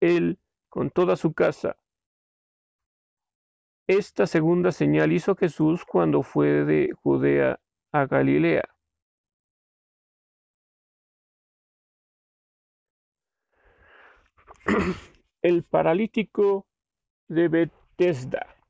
él 0.00 0.38
con 0.68 0.90
toda 0.90 1.16
su 1.16 1.32
casa. 1.32 1.76
Esta 3.88 4.28
segunda 4.28 4.70
señal 4.70 5.12
hizo 5.12 5.34
Jesús 5.34 5.84
cuando 5.84 6.22
fue 6.22 6.64
de 6.64 6.92
Judea 7.02 7.58
a 7.90 8.06
Galilea. 8.06 8.62
El 15.42 15.64
paralítico 15.64 16.68
de 17.28 17.48
Bethesda. 17.48 18.61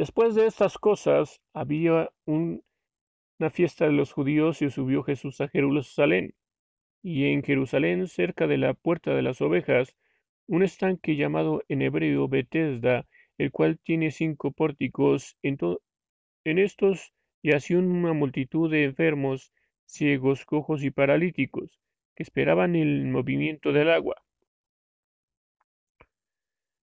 Después 0.00 0.34
de 0.34 0.46
estas 0.46 0.78
cosas, 0.78 1.42
había 1.52 2.08
una 2.24 3.50
fiesta 3.50 3.84
de 3.84 3.92
los 3.92 4.14
judíos 4.14 4.62
y 4.62 4.70
subió 4.70 5.02
Jesús 5.02 5.42
a 5.42 5.48
Jerusalén. 5.48 6.34
Y 7.02 7.26
en 7.26 7.42
Jerusalén, 7.42 8.08
cerca 8.08 8.46
de 8.46 8.56
la 8.56 8.72
puerta 8.72 9.14
de 9.14 9.20
las 9.20 9.42
ovejas, 9.42 9.94
un 10.46 10.62
estanque 10.62 11.16
llamado 11.16 11.62
en 11.68 11.82
hebreo 11.82 12.28
Bethesda, 12.28 13.06
el 13.36 13.52
cual 13.52 13.78
tiene 13.78 14.10
cinco 14.10 14.52
pórticos. 14.52 15.36
En, 15.42 15.58
en 16.44 16.58
estos 16.58 17.12
yació 17.42 17.80
una 17.80 18.14
multitud 18.14 18.70
de 18.70 18.84
enfermos, 18.84 19.52
ciegos, 19.84 20.46
cojos 20.46 20.82
y 20.82 20.90
paralíticos, 20.90 21.78
que 22.16 22.22
esperaban 22.22 22.74
el 22.74 23.04
movimiento 23.04 23.70
del 23.70 23.90
agua. 23.90 24.16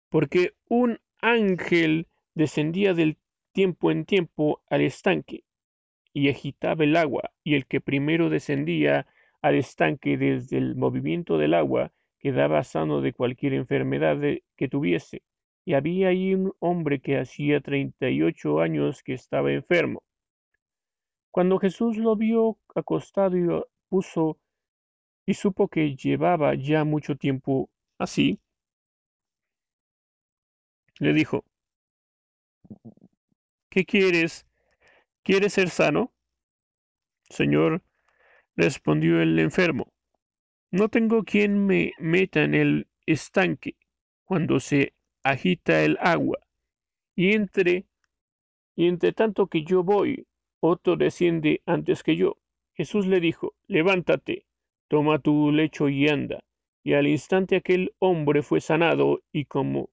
Porque 0.09 0.55
un 0.67 0.99
ángel 1.21 2.07
descendía 2.35 2.95
del 2.95 3.19
tiempo 3.53 3.91
en 3.91 4.05
tiempo 4.05 4.63
al 4.69 4.81
estanque 4.83 5.45
y 6.13 6.29
agitaba 6.29 6.85
el 6.85 6.97
agua, 6.97 7.33
y 7.43 7.55
el 7.55 7.67
que 7.67 7.81
primero 7.81 8.31
descendía 8.31 9.07
al 9.41 9.55
estanque 9.57 10.17
desde 10.17 10.59
el 10.59 10.77
movimiento 10.77 11.39
del 11.39 11.55
agua 11.55 11.93
quedaba 12.19 12.63
sano 12.63 13.01
de 13.01 13.13
cualquier 13.13 13.55
enfermedad 13.55 14.19
que 14.57 14.69
tuviese. 14.69 15.23
Y 15.65 15.75
había 15.75 16.09
ahí 16.09 16.35
un 16.35 16.53
hombre 16.61 17.01
que 17.01 17.19
hacía 17.19 17.61
treinta 17.61 18.09
y 18.11 18.23
ocho 18.23 18.61
años 18.61 19.03
que 19.03 19.15
estaba 19.15 19.53
enfermo. 19.53 20.03
Cuando 21.31 21.59
Jesús 21.59 21.97
lo 21.97 22.15
vio 22.17 22.59
acostado 22.75 23.37
y 23.37 23.49
puso 23.89 24.39
y 25.25 25.35
supo 25.35 25.69
que 25.69 25.97
llevaba 25.97 26.55
ya 26.55 26.85
mucho 26.85 27.17
tiempo 27.17 27.71
así, 27.99 28.39
le 30.99 31.13
dijo, 31.13 31.45
¿Qué 33.69 33.85
quieres? 33.85 34.47
¿Quieres 35.23 35.55
ser 35.55 35.71
sano? 35.71 36.13
Señor, 37.29 37.83
respondió 38.57 39.21
el 39.21 39.39
enfermo, 39.39 39.93
no 40.71 40.89
tengo 40.89 41.25
quien 41.25 41.67
me 41.67 41.93
meta 41.99 42.43
en 42.43 42.55
el 42.55 42.89
estanque 43.07 43.77
cuando 44.25 44.61
se 44.61 44.93
agita 45.23 45.83
el 45.83 45.97
agua, 46.01 46.39
y 47.15 47.33
entre, 47.33 47.87
y 48.77 48.89
entre 48.89 49.13
tanto 49.13 49.47
que 49.47 49.65
yo 49.65 49.83
voy, 49.83 50.27
otro 50.61 50.97
desciende 50.97 51.63
antes 51.67 52.03
que 52.03 52.17
yo. 52.17 52.37
Jesús 52.75 53.07
le 53.07 53.21
dijo, 53.21 53.55
levántate, 53.67 54.47
toma 54.89 55.19
tu 55.19 55.53
lecho 55.53 55.89
y 55.89 56.09
anda. 56.09 56.43
Y 56.83 56.95
al 56.95 57.07
instante 57.07 57.57
aquel 57.57 57.95
hombre 57.99 58.43
fue 58.43 58.61
sanado 58.61 59.23
y 59.33 59.45
como 59.45 59.91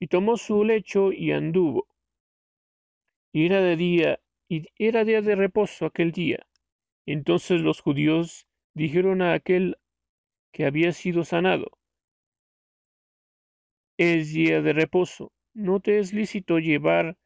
y 0.00 0.08
tomó 0.08 0.36
su 0.36 0.64
lecho 0.64 1.12
y 1.12 1.32
anduvo. 1.32 1.86
Y 3.34 3.46
era 3.46 3.60
de 3.60 3.76
día, 3.76 4.20
y 4.48 4.68
era 4.78 5.04
día 5.04 5.20
de 5.20 5.34
reposo 5.34 5.86
aquel 5.86 6.12
día. 6.12 6.46
Entonces 7.04 7.60
los 7.60 7.80
judíos 7.80 8.46
dijeron 8.74 9.22
a 9.22 9.32
aquel 9.32 9.76
que 10.52 10.66
había 10.66 10.92
sido 10.92 11.24
sanado, 11.24 11.72
es 13.98 14.32
día 14.32 14.62
de 14.62 14.72
reposo, 14.72 15.32
no 15.52 15.80
te 15.80 15.98
es 15.98 16.12
lícito 16.12 16.60
llevar 16.60 17.16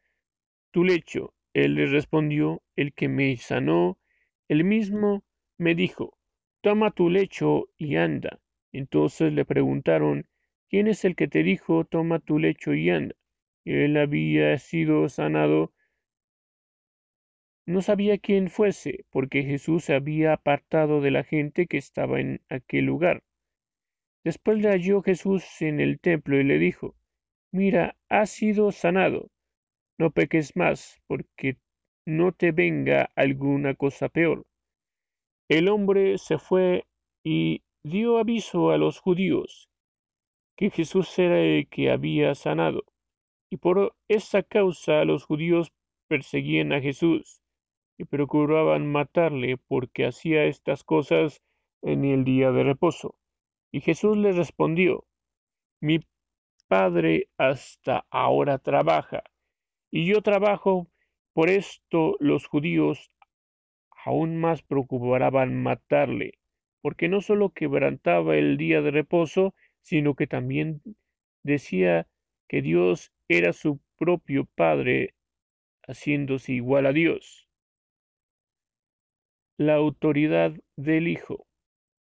tu 0.71 0.83
lecho. 0.83 1.35
Él 1.53 1.75
le 1.75 1.85
respondió, 1.85 2.63
el 2.75 2.91
que 2.93 3.07
me 3.07 3.37
sanó, 3.37 3.99
el 4.47 4.63
mismo 4.63 5.23
me 5.59 5.75
dijo, 5.75 6.17
toma 6.61 6.89
tu 6.89 7.11
lecho 7.11 7.69
y 7.77 7.97
anda. 7.97 8.39
Entonces 8.71 9.31
le 9.31 9.45
preguntaron, 9.45 10.27
¿quién 10.69 10.87
es 10.87 11.05
el 11.05 11.15
que 11.15 11.27
te 11.27 11.43
dijo, 11.43 11.85
toma 11.85 12.17
tu 12.17 12.39
lecho 12.39 12.73
y 12.73 12.89
anda? 12.89 13.13
Él 13.63 13.95
había 13.95 14.57
sido 14.57 15.07
sanado 15.07 15.71
no 17.69 17.83
sabía 17.83 18.17
quién 18.17 18.49
fuese, 18.49 19.05
porque 19.11 19.43
Jesús 19.43 19.83
se 19.83 19.93
había 19.93 20.33
apartado 20.33 21.01
de 21.01 21.11
la 21.11 21.23
gente 21.23 21.67
que 21.67 21.77
estaba 21.77 22.19
en 22.19 22.41
aquel 22.49 22.85
lugar. 22.85 23.21
Después 24.23 24.57
le 24.57 24.69
halló 24.69 25.03
Jesús 25.03 25.45
en 25.61 25.79
el 25.79 25.99
templo 25.99 26.39
y 26.39 26.43
le 26.43 26.57
dijo, 26.57 26.95
Mira, 27.51 27.95
has 28.09 28.31
sido 28.31 28.71
sanado, 28.71 29.29
no 29.99 30.09
peques 30.09 30.55
más, 30.55 30.99
porque 31.05 31.57
no 32.07 32.31
te 32.31 32.51
venga 32.51 33.11
alguna 33.15 33.75
cosa 33.75 34.09
peor. 34.09 34.47
El 35.47 35.69
hombre 35.69 36.17
se 36.17 36.39
fue 36.39 36.87
y 37.23 37.61
dio 37.83 38.17
aviso 38.17 38.71
a 38.71 38.79
los 38.79 38.99
judíos 38.99 39.69
que 40.57 40.71
Jesús 40.71 41.19
era 41.19 41.39
el 41.39 41.67
que 41.69 41.91
había 41.91 42.33
sanado, 42.33 42.83
y 43.51 43.57
por 43.57 43.95
esa 44.07 44.41
causa 44.41 45.05
los 45.05 45.23
judíos 45.23 45.71
perseguían 46.07 46.73
a 46.73 46.81
Jesús 46.81 47.43
y 47.99 48.05
procuraban 48.05 48.89
matarle 48.89 49.57
porque 49.57 50.05
hacía 50.05 50.45
estas 50.45 50.85
cosas 50.85 51.41
en 51.81 52.05
el 52.05 52.23
día 52.23 52.51
de 52.51 52.63
reposo. 52.63 53.15
Y 53.73 53.81
Jesús 53.81 54.17
les 54.17 54.37
respondió, 54.37 55.05
mi 55.81 55.99
Padre 56.69 57.27
hasta 57.37 58.05
ahora 58.09 58.57
trabaja, 58.57 59.23
Y 59.91 60.05
yo 60.05 60.21
trabajo, 60.21 60.87
por 61.33 61.49
esto 61.49 62.15
los 62.19 62.47
judíos 62.47 63.11
aún 64.05 64.37
más 64.37 64.61
procuraban 64.61 65.61
matarle, 65.61 66.35
porque 66.81 67.09
no 67.09 67.19
solo 67.19 67.49
quebrantaba 67.49 68.37
el 68.37 68.55
día 68.55 68.81
de 68.81 68.91
reposo, 68.91 69.53
sino 69.81 70.15
que 70.15 70.25
también 70.25 70.81
decía 71.43 72.07
que 72.47 72.61
Dios 72.61 73.11
era 73.27 73.51
su 73.51 73.81
propio 73.97 74.45
Padre, 74.55 75.15
haciéndose 75.85 76.53
igual 76.53 76.85
a 76.85 76.93
Dios. 76.93 77.48
La 79.59 79.75
autoridad 79.75 80.53
del 80.77 81.09
Hijo. 81.09 81.45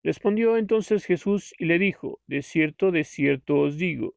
Respondió 0.03 0.57
entonces 0.57 1.05
Jesús 1.05 1.53
y 1.59 1.65
le 1.65 1.77
dijo, 1.77 2.19
De 2.25 2.41
cierto, 2.41 2.89
de 2.89 3.03
cierto 3.03 3.59
os 3.59 3.77
digo, 3.77 4.15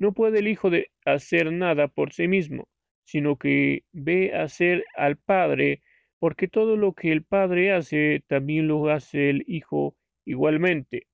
no 0.00 0.12
puede 0.12 0.40
el 0.40 0.48
Hijo 0.48 0.70
hacer 1.04 1.52
nada 1.52 1.86
por 1.86 2.12
sí 2.12 2.26
mismo, 2.26 2.66
sino 3.04 3.36
que 3.36 3.84
ve 3.92 4.34
hacer 4.34 4.84
al 4.96 5.16
Padre, 5.18 5.84
porque 6.18 6.48
todo 6.48 6.76
lo 6.76 6.94
que 6.94 7.12
el 7.12 7.22
Padre 7.22 7.72
hace, 7.72 8.24
también 8.26 8.66
lo 8.66 8.90
hace 8.90 9.30
el 9.30 9.44
Hijo 9.46 9.94
igualmente. 10.24 11.06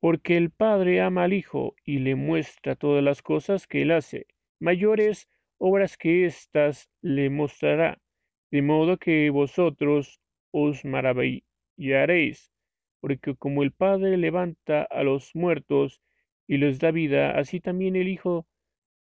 Porque 0.00 0.36
el 0.36 0.50
Padre 0.50 1.00
ama 1.00 1.22
al 1.22 1.32
Hijo 1.32 1.76
y 1.84 2.00
le 2.00 2.16
muestra 2.16 2.74
todas 2.74 3.04
las 3.04 3.22
cosas 3.22 3.68
que 3.68 3.82
él 3.82 3.92
hace. 3.92 4.26
Mayores 4.58 5.28
obras 5.58 5.96
que 5.96 6.26
éstas 6.26 6.90
le 7.02 7.30
mostrará, 7.30 8.00
de 8.50 8.62
modo 8.62 8.98
que 8.98 9.30
vosotros 9.30 10.20
os 10.52 10.84
maravillaréis, 10.84 12.52
porque 13.00 13.34
como 13.36 13.62
el 13.62 13.72
Padre 13.72 14.16
levanta 14.16 14.82
a 14.84 15.02
los 15.02 15.34
muertos 15.34 16.00
y 16.46 16.58
les 16.58 16.78
da 16.78 16.90
vida, 16.90 17.38
así 17.38 17.60
también 17.60 17.96
el 17.96 18.08
Hijo 18.08 18.46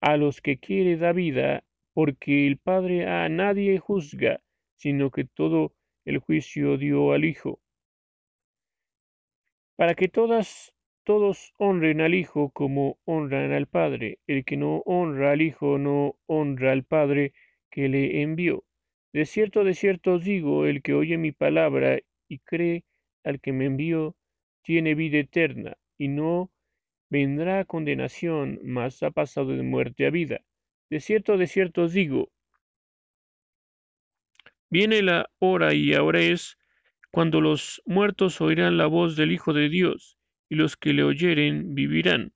a 0.00 0.16
los 0.16 0.40
que 0.40 0.58
quiere 0.58 0.96
da 0.96 1.12
vida, 1.12 1.64
porque 1.94 2.46
el 2.46 2.58
Padre 2.58 3.06
a 3.06 3.28
nadie 3.28 3.78
juzga, 3.78 4.40
sino 4.76 5.10
que 5.10 5.24
todo 5.24 5.74
el 6.04 6.18
juicio 6.18 6.76
dio 6.78 7.12
al 7.12 7.24
Hijo, 7.24 7.60
para 9.76 9.94
que 9.94 10.08
todas, 10.08 10.72
todos 11.04 11.52
honren 11.58 12.00
al 12.00 12.14
Hijo 12.14 12.50
como 12.50 12.98
honran 13.04 13.52
al 13.52 13.66
Padre. 13.66 14.18
El 14.26 14.44
que 14.44 14.56
no 14.56 14.78
honra 14.86 15.32
al 15.32 15.42
Hijo 15.42 15.78
no 15.78 16.16
honra 16.26 16.72
al 16.72 16.84
Padre 16.84 17.32
que 17.70 17.88
le 17.88 18.22
envió. 18.22 18.64
De 19.12 19.26
cierto, 19.26 19.64
de 19.64 19.74
cierto 19.74 20.14
os 20.14 20.24
digo, 20.24 20.66
el 20.66 20.82
que 20.82 20.94
oye 20.94 21.18
mi 21.18 21.32
palabra 21.32 21.98
y 22.28 22.38
cree 22.38 22.84
al 23.24 23.40
que 23.40 23.52
me 23.52 23.66
envió, 23.66 24.16
tiene 24.62 24.94
vida 24.94 25.18
eterna, 25.18 25.76
y 25.98 26.08
no 26.08 26.50
vendrá 27.10 27.64
condenación, 27.66 28.58
mas 28.62 29.02
ha 29.02 29.10
pasado 29.10 29.50
de 29.50 29.62
muerte 29.62 30.06
a 30.06 30.10
vida. 30.10 30.40
De 30.88 31.00
cierto, 31.00 31.36
de 31.36 31.46
cierto 31.46 31.82
os 31.82 31.92
digo, 31.92 32.30
viene 34.70 35.02
la 35.02 35.30
hora 35.38 35.74
y 35.74 35.92
ahora 35.92 36.20
es 36.20 36.56
cuando 37.10 37.42
los 37.42 37.82
muertos 37.84 38.40
oirán 38.40 38.78
la 38.78 38.86
voz 38.86 39.16
del 39.16 39.32
Hijo 39.32 39.52
de 39.52 39.68
Dios, 39.68 40.16
y 40.48 40.54
los 40.54 40.78
que 40.78 40.94
le 40.94 41.02
oyeren 41.02 41.74
vivirán. 41.74 42.32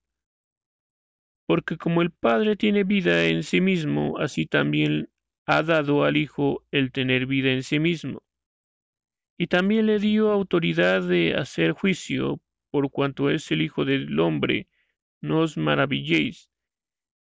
Porque 1.47 1.79
como 1.79 2.03
el 2.03 2.11
Padre 2.11 2.57
tiene 2.57 2.85
vida 2.85 3.25
en 3.25 3.43
sí 3.43 3.63
mismo, 3.63 4.19
así 4.19 4.47
también 4.47 5.09
ha 5.47 5.63
dado 5.63 6.05
al 6.05 6.17
Hijo 6.17 6.65
el 6.71 6.91
tener 6.91 7.27
vida 7.27 7.53
en 7.53 7.63
sí 7.63 7.79
mismo. 7.79 8.23
Y 9.39 9.47
también 9.47 9.87
le 9.87 9.99
dio 9.99 10.33
autoridad 10.33 11.03
de 11.03 11.35
hacer 11.35 11.73
juicio, 11.73 12.41
por 12.71 12.91
cuanto 12.91 13.31
es 13.31 13.51
el 13.53 13.63
Hijo 13.63 13.85
del 13.85 14.19
hombre. 14.19 14.69
No 15.21 15.41
os 15.41 15.57
maravilléis 15.57 16.51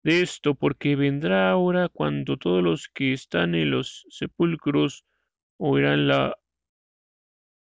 de 0.02 0.22
esto, 0.22 0.54
porque 0.54 0.96
vendrá 0.96 1.50
ahora 1.50 1.88
cuando 1.88 2.36
todos 2.36 2.62
los 2.62 2.88
que 2.88 3.12
están 3.12 3.54
en 3.54 3.70
los 3.70 4.06
sepulcros 4.10 5.04
oirán 5.58 6.08
la, 6.08 6.38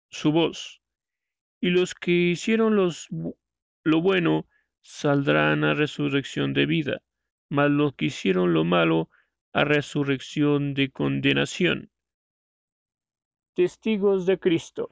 su 0.09 0.31
voz, 0.31 0.81
y 1.61 1.69
los 1.69 1.95
que 1.95 2.11
hicieron 2.11 2.75
los, 2.75 3.07
lo 3.83 4.01
bueno 4.01 4.47
saldrán 4.81 5.63
a 5.63 5.73
resurrección 5.73 6.53
de 6.53 6.65
vida, 6.65 7.01
mas 7.49 7.69
los 7.71 7.93
que 7.95 8.05
hicieron 8.05 8.53
lo 8.53 8.63
malo 8.63 9.09
a 9.53 9.63
resurrección 9.63 10.73
de 10.73 10.91
condenación. 10.91 11.89
Testigos 13.55 14.25
de 14.25 14.39
Cristo. 14.39 14.91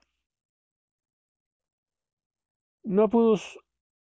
No 2.83 3.09
pudo, 3.09 3.39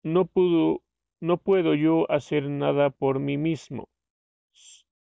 no 0.02 0.26
pudo, 0.26 0.82
no 1.20 1.38
puedo 1.38 1.74
yo 1.74 2.10
hacer 2.10 2.48
nada 2.48 2.90
por 2.90 3.18
mí 3.18 3.36
mismo. 3.36 3.88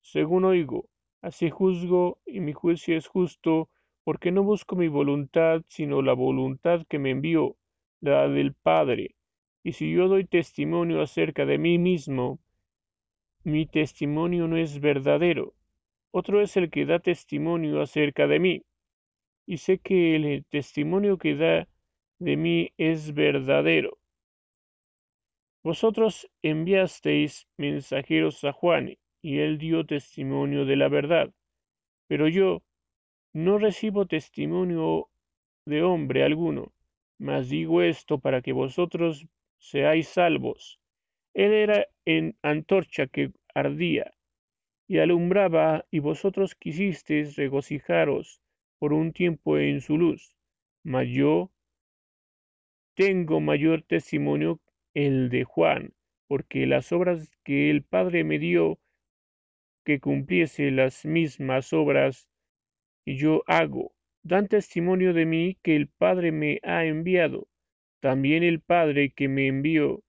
Según 0.01 0.45
oigo, 0.45 0.89
así 1.21 1.49
juzgo 1.49 2.19
y 2.25 2.39
mi 2.39 2.53
juicio 2.53 2.97
es 2.97 3.07
justo, 3.07 3.69
porque 4.03 4.31
no 4.31 4.43
busco 4.43 4.75
mi 4.75 4.87
voluntad, 4.87 5.61
sino 5.67 6.01
la 6.01 6.13
voluntad 6.13 6.85
que 6.89 6.99
me 6.99 7.11
envió, 7.11 7.55
la 8.01 8.27
del 8.27 8.53
Padre. 8.53 9.15
Y 9.63 9.73
si 9.73 9.91
yo 9.91 10.07
doy 10.07 10.25
testimonio 10.25 11.01
acerca 11.01 11.45
de 11.45 11.57
mí 11.57 11.77
mismo, 11.77 12.39
mi 13.43 13.65
testimonio 13.65 14.47
no 14.47 14.57
es 14.57 14.79
verdadero. 14.79 15.53
Otro 16.11 16.41
es 16.41 16.55
el 16.57 16.69
que 16.69 16.85
da 16.85 16.99
testimonio 16.99 17.81
acerca 17.81 18.27
de 18.27 18.39
mí. 18.39 18.63
Y 19.45 19.57
sé 19.57 19.79
que 19.79 20.15
el 20.15 20.45
testimonio 20.45 21.17
que 21.17 21.35
da 21.35 21.67
de 22.19 22.37
mí 22.37 22.71
es 22.77 23.13
verdadero. 23.13 23.97
Vosotros 25.63 26.29
enviasteis 26.41 27.47
mensajeros 27.57 28.43
a 28.43 28.53
Juan, 28.53 28.97
y 29.21 29.39
él 29.39 29.57
dio 29.57 29.85
testimonio 29.85 30.65
de 30.65 30.75
la 30.75 30.89
verdad. 30.89 31.33
Pero 32.07 32.27
yo 32.27 32.61
no 33.33 33.57
recibo 33.57 34.05
testimonio 34.05 35.09
de 35.65 35.81
hombre 35.81 36.23
alguno, 36.23 36.73
mas 37.17 37.49
digo 37.49 37.81
esto 37.81 38.19
para 38.19 38.41
que 38.41 38.51
vosotros 38.51 39.25
seáis 39.57 40.09
salvos. 40.09 40.79
Él 41.33 41.53
era 41.53 41.87
en 42.05 42.35
antorcha 42.41 43.07
que 43.07 43.31
ardía 43.55 44.13
y 44.87 44.99
alumbraba, 44.99 45.85
y 45.89 45.99
vosotros 45.99 46.55
quisisteis 46.55 47.35
regocijaros 47.35 48.41
por 48.79 48.93
un 48.93 49.13
tiempo 49.13 49.57
en 49.57 49.81
su 49.81 49.97
luz. 49.97 50.35
Mas 50.83 51.07
yo 51.09 51.51
tengo 52.95 53.39
mayor 53.39 53.81
testimonio 53.81 54.59
el 54.93 55.29
de 55.29 55.43
Juan, 55.45 55.93
porque 56.27 56.67
las 56.67 56.91
obras 56.91 57.31
que 57.43 57.69
el 57.71 57.83
Padre 57.83 58.23
me 58.23 58.37
dio 58.37 58.79
que 59.83 59.99
cumpliese 59.99 60.71
las 60.71 61.05
mismas 61.05 61.73
obras 61.73 62.27
yo 63.05 63.43
hago, 63.47 63.93
dan 64.23 64.47
testimonio 64.47 65.13
de 65.13 65.25
mí 65.25 65.57
que 65.61 65.75
el 65.75 65.87
Padre 65.87 66.31
me 66.31 66.59
ha 66.63 66.85
enviado. 66.85 67.47
También 67.99 68.43
el 68.43 68.61
Padre 68.61 69.11
que 69.11 69.27
me 69.27 69.47
envió 69.47 70.03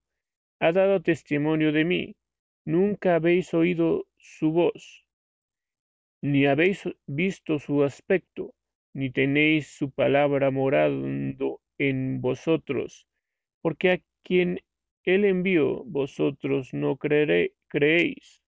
ha 0.64 0.72
dado 0.72 1.02
testimonio 1.02 1.72
de 1.72 1.84
mí. 1.84 2.16
Nunca 2.64 3.16
habéis 3.16 3.52
oído 3.52 4.06
su 4.16 4.50
voz, 4.50 5.04
ni 6.22 6.46
habéis 6.46 6.84
visto 7.06 7.58
su 7.58 7.84
aspecto, 7.84 8.54
ni 8.94 9.10
tenéis 9.10 9.66
su 9.76 9.90
palabra 9.90 10.50
morando 10.50 11.60
en 11.76 12.22
vosotros, 12.22 13.06
porque 13.60 13.90
a 13.90 14.00
quien 14.22 14.60
él 15.04 15.26
envió 15.26 15.84
vosotros 15.84 16.72
no 16.72 16.96
creéis. 16.96 18.40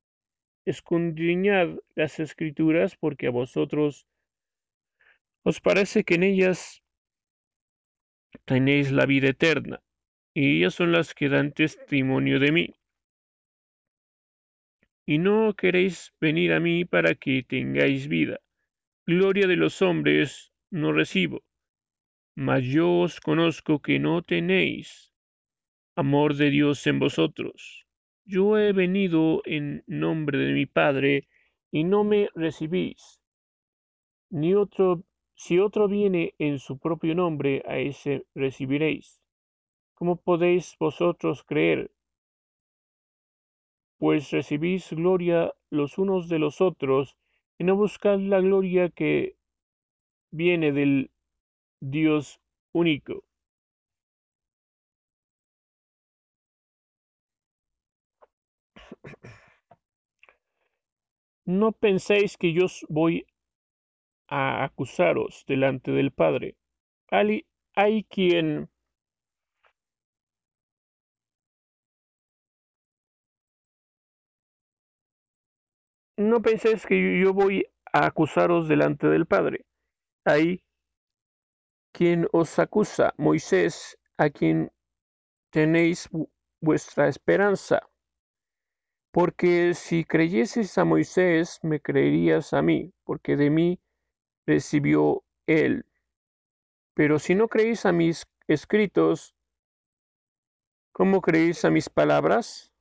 Escudriñad 0.64 1.68
las 1.96 2.18
escrituras 2.18 2.96
porque 2.96 3.26
a 3.26 3.31
vosotros 3.31 4.07
os 5.42 5.61
parece 5.61 6.02
que 6.02 6.14
en 6.14 6.23
ellas 6.23 6.83
tenéis 8.46 8.90
la 8.90 9.04
vida 9.04 9.29
eterna, 9.29 9.83
y 10.37 10.59
ellas 10.59 10.75
son 10.75 10.93
las 10.93 11.15
que 11.15 11.31
dan 11.31 11.53
testimonio 11.53 12.39
de 12.39 12.53
mí. 12.53 12.75
Y 15.07 15.17
no 15.17 15.55
queréis 15.55 16.13
venir 16.21 16.53
a 16.53 16.61
mí 16.61 16.85
para 16.85 17.15
que 17.15 17.43
tengáis 17.43 18.07
vida. 18.07 18.39
Gloria 19.07 19.47
de 19.47 19.57
los 19.57 19.81
hombres 19.81 20.53
no 20.71 20.93
recibo, 20.93 21.43
mas 22.35 22.65
yo 22.65 22.99
os 22.99 23.19
conozco 23.19 23.81
que 23.81 23.99
no 23.99 24.21
tenéis 24.21 25.11
amor 25.97 26.35
de 26.35 26.51
Dios 26.51 26.87
en 26.87 26.99
vosotros. 26.99 27.87
Yo 28.27 28.59
he 28.59 28.75
venido 28.75 29.41
en 29.47 29.85
nombre 29.87 30.37
de 30.37 30.53
mi 30.53 30.67
Padre, 30.67 31.29
y 31.71 31.85
no 31.85 32.05
me 32.05 32.29
recibís. 32.35 33.23
Ni 34.29 34.53
otro, 34.55 35.03
si 35.35 35.59
otro 35.59 35.89
viene 35.89 36.35
en 36.39 36.59
su 36.59 36.79
propio 36.79 37.15
nombre, 37.15 37.63
a 37.67 37.79
ese 37.79 38.27
recibiréis. 38.35 39.23
¿Cómo 39.99 40.15
podéis 40.29 40.77
vosotros 40.79 41.42
creer? 41.42 41.90
Pues 43.99 44.31
recibís 44.31 44.90
gloria 44.92 45.53
los 45.71 45.99
unos 45.99 46.29
de 46.29 46.38
los 46.38 46.61
otros, 46.61 47.17
y 47.59 47.65
no 47.65 47.75
buscad 47.77 48.19
la 48.21 48.40
gloria 48.40 48.90
que 48.90 49.37
viene 50.31 50.73
del 50.73 51.11
Dios 51.81 52.40
único. 52.73 53.25
no 61.47 61.73
penséis 61.73 62.37
que 62.37 62.53
yo 62.53 62.67
voy 62.88 63.25
a 64.29 64.65
acusaros 64.65 65.44
delante 65.47 65.90
del 65.92 66.11
Padre. 66.11 66.57
Hay, 67.11 67.47
hay 67.75 68.05
quien 68.05 68.69
no 76.17 76.40
penséis 76.42 76.87
que 76.87 77.21
yo 77.21 77.33
voy 77.33 77.67
a 77.92 78.06
acusaros 78.06 78.69
delante 78.69 79.08
del 79.08 79.27
Padre. 79.27 79.67
Hay 80.25 80.62
quien 81.92 82.27
os 82.33 82.58
acusa, 82.58 83.14
Moisés, 83.17 83.98
a 84.19 84.31
quien 84.31 84.71
tenéis 85.50 86.08
vuestra 86.60 87.08
esperanza. 87.08 87.81
Porque 89.12 89.73
si 89.75 90.04
creyeses 90.04 90.77
a 90.77 90.85
Moisés, 90.85 91.58
me 91.62 91.81
creerías 91.81 92.52
a 92.52 92.60
mí, 92.60 92.92
porque 93.04 93.37
de 93.37 93.50
mí 93.50 93.81
recibió 94.46 95.25
él. 95.46 95.87
Pero 96.94 97.19
si 97.19 97.35
no 97.35 97.48
creéis 97.48 97.87
a 97.87 97.92
mis 97.92 98.27
escritos, 98.46 99.35
¿cómo 100.92 101.21
creéis 101.21 101.64
a 101.64 101.71
mis 101.71 101.88
palabras? 101.88 102.73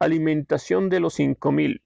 Alimentación 0.00 0.90
de 0.90 1.00
los 1.00 1.14
cinco 1.14 1.50
mil. 1.50 1.82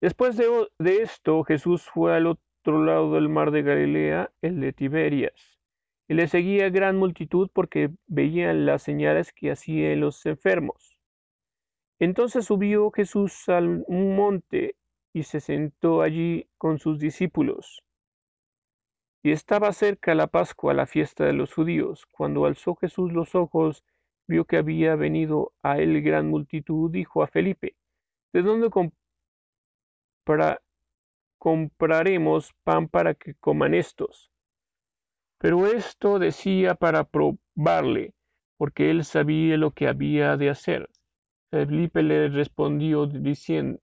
Después 0.00 0.36
de, 0.36 1.02
esto, 1.02 1.42
Jesús 1.42 1.82
fue 1.82 2.14
al 2.14 2.28
otro 2.28 2.84
lado 2.84 3.14
del 3.14 3.28
mar 3.28 3.50
de 3.50 3.62
Galilea, 3.62 4.30
el 4.40 4.60
de 4.60 4.72
Tiberias, 4.72 5.58
y 6.06 6.14
le 6.14 6.28
seguía 6.28 6.70
gran 6.70 6.96
multitud 6.96 7.50
porque 7.52 7.90
veían 8.06 8.66
las 8.66 8.84
señales 8.84 9.32
que 9.32 9.50
hacían 9.50 9.98
los 9.98 10.24
enfermos. 10.26 10.96
Entonces 11.98 12.44
subió 12.44 12.92
Jesús 12.92 13.48
al 13.48 13.84
monte 13.88 14.76
y 15.12 15.24
se 15.24 15.40
sentó 15.40 16.02
allí 16.02 16.46
con 16.56 16.78
sus 16.78 17.00
discípulos. 17.00 17.82
Y 19.24 19.32
estaba 19.32 19.72
cerca 19.72 20.14
la 20.14 20.28
Pascua, 20.28 20.72
la 20.72 20.86
fiesta 20.86 21.24
de 21.24 21.32
los 21.32 21.52
judíos. 21.52 22.06
Cuando 22.12 22.44
alzó 22.44 22.76
Jesús 22.76 23.12
los 23.12 23.34
ojos 23.34 23.82
vio 24.26 24.44
que 24.44 24.56
había 24.56 24.96
venido 24.96 25.52
a 25.62 25.78
él 25.78 26.02
gran 26.02 26.28
multitud, 26.28 26.90
dijo 26.90 27.22
a 27.22 27.26
Felipe, 27.26 27.76
¿de 28.32 28.42
dónde 28.42 28.70
compraremos 31.38 32.54
pan 32.64 32.88
para 32.88 33.14
que 33.14 33.34
coman 33.34 33.74
estos? 33.74 34.30
Pero 35.38 35.66
esto 35.66 36.18
decía 36.18 36.74
para 36.74 37.04
probarle, 37.04 38.14
porque 38.56 38.90
él 38.90 39.04
sabía 39.04 39.56
lo 39.58 39.72
que 39.72 39.88
había 39.88 40.36
de 40.36 40.48
hacer. 40.48 40.88
Felipe 41.50 42.02
le 42.02 42.28
respondió 42.28 43.06
diciendo, 43.06 43.78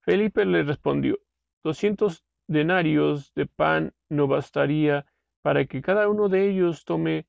Felipe 0.00 0.44
le 0.44 0.64
respondió, 0.64 1.18
doscientos 1.62 2.24
denarios 2.48 3.32
de 3.34 3.46
pan 3.46 3.92
no 4.08 4.26
bastaría 4.26 5.06
para 5.42 5.66
que 5.66 5.82
cada 5.82 6.08
uno 6.08 6.28
de 6.28 6.48
ellos 6.50 6.84
tome, 6.84 7.26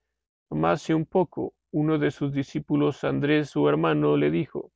tomase 0.50 0.96
un 0.96 1.06
poco. 1.06 1.54
Uno 1.74 1.98
de 1.98 2.12
sus 2.12 2.32
discípulos, 2.32 3.04
Andrés, 3.04 3.50
su 3.50 3.68
hermano, 3.68 4.16
le 4.16 4.30
dijo, 4.30 4.72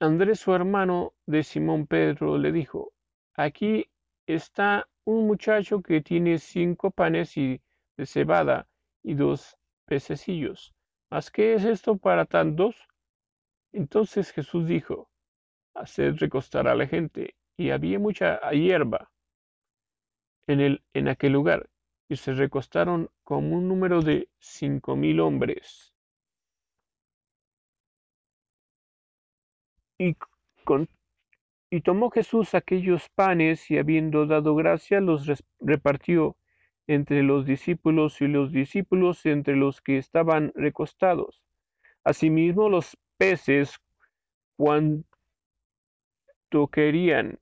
Andrés, 0.00 0.40
su 0.40 0.52
hermano 0.52 1.14
de 1.24 1.44
Simón 1.44 1.86
Pedro, 1.86 2.36
le 2.36 2.50
dijo, 2.50 2.92
aquí 3.34 3.88
está 4.26 4.88
un 5.04 5.28
muchacho 5.28 5.82
que 5.82 6.00
tiene 6.00 6.38
cinco 6.38 6.90
panes 6.90 7.36
y 7.36 7.60
de 7.96 8.06
cebada 8.06 8.66
y 9.04 9.14
dos 9.14 9.56
pececillos. 9.86 10.74
¿Mas 11.08 11.30
qué 11.30 11.54
es 11.54 11.64
esto 11.64 11.96
para 11.98 12.24
tantos? 12.24 12.74
Entonces 13.72 14.32
Jesús 14.32 14.66
dijo, 14.66 15.08
haced 15.76 16.16
recostar 16.16 16.66
a 16.66 16.74
la 16.74 16.88
gente. 16.88 17.36
Y 17.56 17.70
había 17.70 18.00
mucha 18.00 18.40
hierba 18.50 19.12
en, 20.48 20.60
el, 20.60 20.82
en 20.92 21.06
aquel 21.06 21.32
lugar 21.32 21.70
y 22.08 22.16
se 22.16 22.32
recostaron 22.34 23.10
como 23.24 23.56
un 23.56 23.68
número 23.68 24.02
de 24.02 24.28
cinco 24.38 24.96
mil 24.96 25.20
hombres. 25.20 25.92
Y, 29.98 30.14
con, 30.64 30.88
y 31.70 31.80
tomó 31.80 32.10
Jesús 32.10 32.54
aquellos 32.54 33.08
panes 33.14 33.70
y 33.70 33.78
habiendo 33.78 34.26
dado 34.26 34.54
gracia 34.54 35.00
los 35.00 35.26
repartió 35.58 36.36
entre 36.86 37.22
los 37.22 37.46
discípulos 37.46 38.20
y 38.20 38.28
los 38.28 38.52
discípulos 38.52 39.26
entre 39.26 39.56
los 39.56 39.80
que 39.80 39.98
estaban 39.98 40.52
recostados. 40.54 41.42
Asimismo 42.04 42.68
los 42.68 42.96
peces 43.16 43.80
cuanto 44.56 45.04
querían 46.70 47.40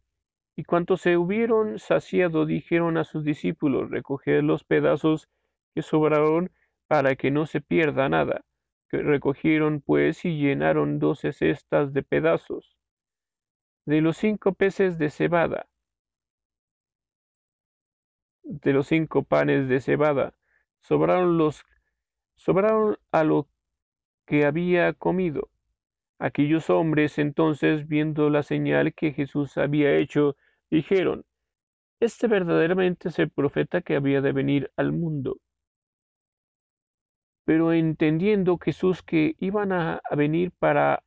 y 0.57 0.65
cuanto 0.65 0.97
se 0.97 1.17
hubieron 1.17 1.79
saciado, 1.79 2.47
dijeron 2.47 2.97
a 2.97 3.05
sus 3.05 3.25
discípulos, 3.25 3.91
recoged 3.91 4.43
los 4.43 4.65
pedazos 4.65 5.29
que 5.75 5.83
sobraron 5.83 6.53
para 6.87 7.17
que 7.17 7.31
no 7.31 7.47
se 7.47 7.61
pierda 7.61 8.09
nada. 8.09 8.45
Recogieron 8.91 9.81
pues 9.81 10.25
y 10.25 10.39
llenaron 10.39 11.01
doce 11.01 11.33
cestas 11.33 11.93
de 11.93 12.03
pedazos. 12.05 12.77
De 13.87 14.01
los 14.01 14.17
cinco 14.17 14.55
peces 14.55 14.99
de 14.99 15.11
cebada, 15.11 15.67
de 18.45 18.73
los 18.73 18.87
cinco 18.87 19.25
panes 19.25 19.69
de 19.69 19.81
cebada, 19.81 20.35
sobraron 20.81 21.37
los 21.39 21.65
sobraron 22.37 22.99
a 23.11 23.25
lo 23.25 23.49
que 24.27 24.45
había 24.45 24.93
comido. 24.93 25.51
Aquellos 26.19 26.71
hombres 26.71 27.19
entonces, 27.19 27.89
viendo 27.89 28.31
la 28.31 28.43
señal 28.43 28.95
que 28.95 29.13
Jesús 29.13 29.59
había 29.59 29.97
hecho, 29.97 30.37
dijeron, 30.71 31.25
Este 32.01 32.29
verdaderamente 32.29 33.09
es 33.09 33.19
el 33.19 33.31
profeta 33.31 33.83
que 33.83 33.97
había 33.97 34.21
de 34.21 34.33
venir 34.33 34.71
al 34.77 34.93
mundo. 34.93 35.39
Pero 37.45 37.73
entendiendo 37.73 38.59
Jesús 38.59 39.03
que 39.03 39.35
iban 39.39 39.73
a, 39.73 40.01
venir 40.17 40.53
para 40.59 41.03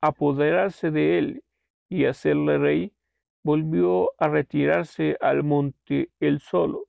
apoderarse 0.00 0.90
de 0.90 1.18
él 1.18 1.44
y 1.88 2.06
hacerle 2.06 2.58
rey, 2.58 2.92
volvió 3.44 4.12
a 4.18 4.28
retirarse 4.28 5.16
al 5.20 5.44
monte 5.44 6.10
él 6.20 6.40
solo. 6.40 6.86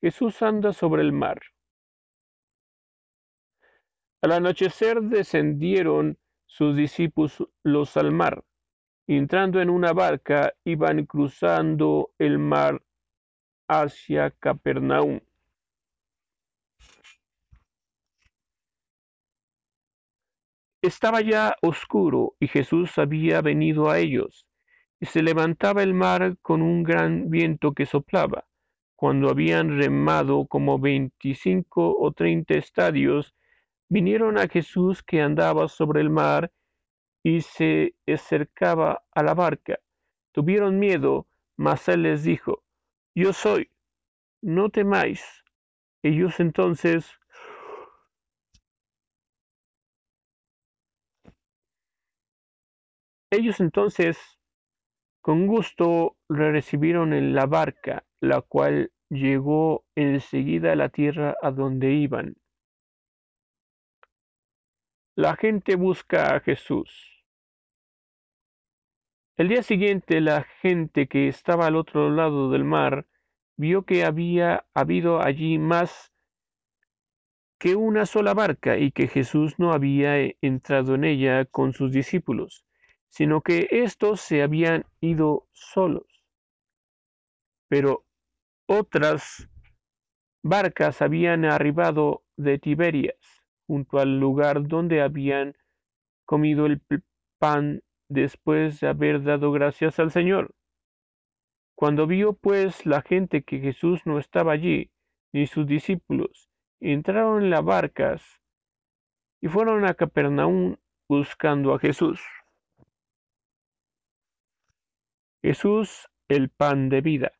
Jesús 0.00 0.42
anda 0.42 0.72
sobre 0.72 1.02
el 1.02 1.12
mar. 1.12 1.40
Al 4.22 4.32
anochecer 4.32 5.02
descendieron 5.02 6.16
sus 6.46 6.76
discípulos 6.76 7.96
al 7.96 8.12
mar 8.12 8.44
entrando 9.06 9.60
en 9.60 9.70
una 9.70 9.92
barca, 9.92 10.54
iban 10.64 11.04
cruzando 11.06 12.12
el 12.18 12.38
mar 12.38 12.82
hacia 13.68 14.30
Capernaum. 14.30 15.20
Estaba 20.82 21.20
ya 21.20 21.56
oscuro 21.62 22.34
y 22.40 22.48
Jesús 22.48 22.98
había 22.98 23.40
venido 23.40 23.88
a 23.88 23.98
ellos, 23.98 24.46
y 25.00 25.06
se 25.06 25.22
levantaba 25.22 25.82
el 25.82 25.94
mar 25.94 26.36
con 26.42 26.60
un 26.60 26.82
gran 26.82 27.30
viento 27.30 27.72
que 27.72 27.86
soplaba. 27.86 28.46
Cuando 28.96 29.30
habían 29.30 29.78
remado 29.78 30.46
como 30.46 30.78
veinticinco 30.78 31.96
o 31.98 32.12
treinta 32.12 32.54
estadios, 32.54 33.34
vinieron 33.92 34.38
a 34.38 34.48
Jesús 34.48 35.02
que 35.02 35.20
andaba 35.20 35.68
sobre 35.68 36.00
el 36.00 36.08
mar 36.08 36.50
y 37.22 37.42
se 37.42 37.94
acercaba 38.06 39.04
a 39.14 39.22
la 39.22 39.34
barca. 39.34 39.80
Tuvieron 40.32 40.78
miedo, 40.78 41.26
mas 41.58 41.86
él 41.90 42.04
les 42.04 42.24
dijo, 42.24 42.64
Yo 43.14 43.34
soy, 43.34 43.70
no 44.40 44.70
temáis. 44.70 45.22
Ellos 46.02 46.40
entonces 46.40 47.06
Ellos 53.30 53.60
entonces 53.60 54.18
con 55.20 55.46
gusto 55.46 56.16
le 56.30 56.50
recibieron 56.50 57.12
en 57.12 57.34
la 57.34 57.44
barca, 57.46 58.04
la 58.20 58.40
cual 58.40 58.90
llegó 59.10 59.84
enseguida 59.94 60.72
a 60.72 60.76
la 60.76 60.88
tierra 60.88 61.36
a 61.42 61.50
donde 61.50 61.92
iban. 61.92 62.36
La 65.14 65.36
gente 65.36 65.76
busca 65.76 66.34
a 66.34 66.40
Jesús. 66.40 66.90
El 69.36 69.48
día 69.48 69.62
siguiente 69.62 70.20
la 70.22 70.44
gente 70.44 71.06
que 71.06 71.28
estaba 71.28 71.66
al 71.66 71.76
otro 71.76 72.10
lado 72.10 72.50
del 72.50 72.64
mar 72.64 73.06
vio 73.58 73.84
que 73.84 74.04
había 74.04 74.66
habido 74.72 75.22
allí 75.22 75.58
más 75.58 76.12
que 77.58 77.76
una 77.76 78.06
sola 78.06 78.34
barca 78.34 78.78
y 78.78 78.90
que 78.90 79.06
Jesús 79.06 79.58
no 79.58 79.72
había 79.72 80.16
entrado 80.40 80.94
en 80.94 81.04
ella 81.04 81.44
con 81.44 81.74
sus 81.74 81.92
discípulos, 81.92 82.64
sino 83.08 83.42
que 83.42 83.68
éstos 83.70 84.20
se 84.22 84.42
habían 84.42 84.86
ido 85.00 85.46
solos. 85.52 86.06
pero 87.68 88.04
otras 88.66 89.48
barcas 90.42 91.02
habían 91.02 91.44
arribado 91.44 92.24
de 92.36 92.58
Tiberias, 92.58 93.41
junto 93.72 94.00
al 94.00 94.20
lugar 94.20 94.68
donde 94.68 95.00
habían 95.00 95.56
comido 96.26 96.66
el 96.66 96.82
pan 97.38 97.82
después 98.10 98.80
de 98.80 98.88
haber 98.88 99.22
dado 99.22 99.50
gracias 99.50 99.98
al 99.98 100.10
Señor. 100.10 100.54
Cuando 101.74 102.06
vio 102.06 102.34
pues 102.34 102.84
la 102.84 103.00
gente 103.00 103.44
que 103.44 103.60
Jesús 103.60 104.02
no 104.04 104.18
estaba 104.18 104.52
allí, 104.52 104.90
ni 105.32 105.46
sus 105.46 105.66
discípulos, 105.66 106.50
entraron 106.80 107.44
en 107.44 107.48
las 107.48 107.64
barcas 107.64 108.22
y 109.40 109.48
fueron 109.48 109.86
a 109.86 109.94
Capernaum 109.94 110.76
buscando 111.08 111.72
a 111.72 111.78
Jesús. 111.78 112.20
Jesús, 115.40 116.10
el 116.28 116.50
pan 116.50 116.90
de 116.90 117.00
vida. 117.00 117.32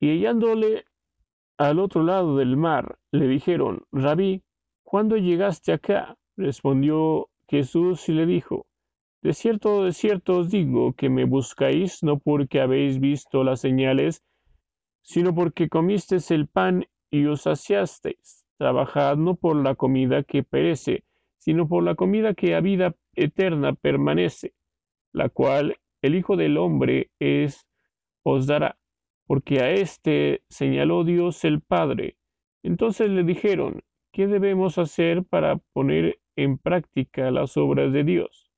Y 0.00 0.12
hallándole 0.12 0.86
al 1.68 1.78
otro 1.78 2.02
lado 2.02 2.36
del 2.36 2.56
mar, 2.56 2.98
le 3.12 3.28
dijeron, 3.28 3.84
Rabí, 3.92 4.42
¿cuándo 4.82 5.16
llegaste 5.16 5.72
acá? 5.72 6.16
Respondió 6.36 7.28
Jesús 7.48 8.08
y 8.08 8.12
le 8.12 8.26
dijo, 8.26 8.66
De 9.22 9.32
cierto, 9.32 9.84
de 9.84 9.92
cierto 9.92 10.38
os 10.38 10.50
digo 10.50 10.94
que 10.94 11.08
me 11.08 11.24
buscáis 11.24 12.02
no 12.02 12.18
porque 12.18 12.60
habéis 12.60 12.98
visto 12.98 13.44
las 13.44 13.60
señales, 13.60 14.22
sino 15.02 15.34
porque 15.34 15.68
comisteis 15.68 16.30
el 16.30 16.48
pan 16.48 16.86
y 17.10 17.26
os 17.26 17.42
saciasteis. 17.42 18.44
Trabajad 18.58 19.16
no 19.16 19.34
por 19.34 19.56
la 19.56 19.74
comida 19.74 20.22
que 20.22 20.42
perece, 20.42 21.04
sino 21.38 21.68
por 21.68 21.82
la 21.82 21.94
comida 21.94 22.34
que 22.34 22.54
a 22.54 22.60
vida 22.60 22.94
eterna 23.14 23.74
permanece, 23.74 24.54
la 25.12 25.28
cual 25.28 25.76
el 26.00 26.14
Hijo 26.14 26.36
del 26.36 26.56
Hombre 26.56 27.10
es, 27.18 27.66
os 28.24 28.46
dará, 28.46 28.78
porque 29.26 29.60
a 29.60 29.70
éste 29.70 30.42
señaló 30.48 31.04
Dios 31.04 31.44
el 31.44 31.60
Padre. 31.60 32.16
Entonces 32.62 33.10
le 33.10 33.24
dijeron, 33.24 33.82
¿qué 34.12 34.26
debemos 34.26 34.78
hacer 34.78 35.24
para 35.24 35.56
poner 35.72 36.20
en 36.36 36.58
práctica 36.58 37.30
las 37.30 37.56
obras 37.56 37.92
de 37.92 38.04
Dios? 38.04 38.52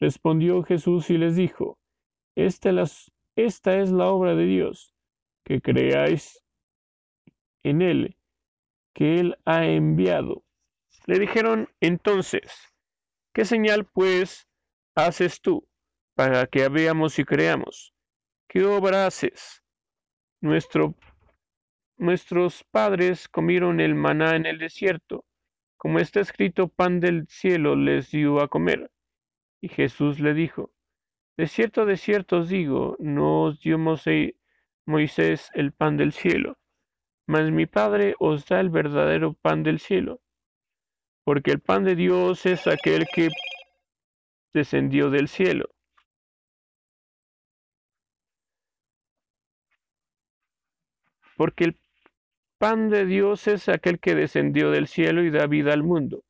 Respondió 0.00 0.62
Jesús 0.62 1.10
y 1.10 1.18
les 1.18 1.36
dijo, 1.36 1.78
esta, 2.34 2.70
esta 3.36 3.78
es 3.78 3.90
la 3.90 4.08
obra 4.08 4.34
de 4.34 4.46
Dios, 4.46 4.94
que 5.44 5.60
creáis 5.60 6.44
en 7.62 7.82
Él, 7.82 8.16
que 8.92 9.20
Él 9.20 9.38
ha 9.44 9.66
enviado. 9.66 10.44
Le 11.06 11.18
dijeron 11.18 11.68
entonces, 11.80 12.52
¿qué 13.32 13.44
señal 13.44 13.86
pues 13.86 14.48
haces 14.94 15.40
tú 15.40 15.66
para 16.14 16.46
que 16.46 16.68
veamos 16.68 17.18
y 17.18 17.24
creamos? 17.24 17.94
¿Qué 18.48 18.64
obra 18.64 19.06
haces? 19.06 19.63
Nuestro, 20.44 20.94
nuestros 21.96 22.64
padres 22.64 23.28
comieron 23.28 23.80
el 23.80 23.94
maná 23.94 24.36
en 24.36 24.44
el 24.44 24.58
desierto, 24.58 25.24
como 25.78 26.00
está 26.00 26.20
escrito, 26.20 26.68
pan 26.68 27.00
del 27.00 27.26
cielo 27.28 27.76
les 27.76 28.10
dio 28.10 28.42
a 28.42 28.48
comer. 28.48 28.90
Y 29.62 29.68
Jesús 29.68 30.20
le 30.20 30.34
dijo, 30.34 30.70
De 31.38 31.46
cierto, 31.46 31.86
de 31.86 31.96
cierto 31.96 32.40
os 32.40 32.50
digo, 32.50 32.94
no 32.98 33.44
os 33.44 33.60
dio 33.60 33.78
Moisés 33.78 35.50
el 35.54 35.72
pan 35.72 35.96
del 35.96 36.12
cielo, 36.12 36.58
mas 37.26 37.50
mi 37.50 37.64
Padre 37.64 38.14
os 38.18 38.44
da 38.44 38.60
el 38.60 38.68
verdadero 38.68 39.32
pan 39.32 39.62
del 39.62 39.80
cielo, 39.80 40.20
porque 41.24 41.52
el 41.52 41.60
pan 41.60 41.84
de 41.84 41.96
Dios 41.96 42.44
es 42.44 42.66
aquel 42.66 43.06
que 43.14 43.30
descendió 44.52 45.08
del 45.08 45.28
cielo. 45.28 45.70
Porque 51.44 51.64
el 51.64 51.78
pan 52.56 52.88
de 52.88 53.04
Dios 53.04 53.48
es 53.48 53.68
aquel 53.68 54.00
que 54.00 54.14
descendió 54.14 54.70
del 54.70 54.86
cielo 54.86 55.22
y 55.22 55.30
da 55.30 55.46
vida 55.46 55.74
al 55.74 55.82
mundo. 55.82 56.24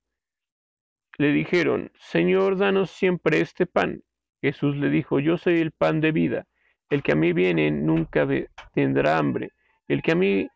Le 1.19 1.29
dijeron, 1.29 1.93
Señor, 1.95 2.59
danos 2.59 2.91
siempre 2.91 3.41
este 3.41 3.65
pan. 3.65 4.03
Jesús 4.43 4.75
le 4.77 4.91
dijo, 4.91 5.21
Yo 5.21 5.39
soy 5.39 5.61
el 5.61 5.71
pan 5.71 6.01
de 6.01 6.11
vida. 6.11 6.49
El 6.91 7.05
que 7.05 7.13
a 7.13 7.15
mí 7.15 7.33
viene 7.33 7.71
nunca 7.71 8.27
tendrá 8.73 9.17
hambre. 9.17 9.53
El 9.87 10.03
que 10.03 10.11
a 10.11 10.15
mí 10.17 10.49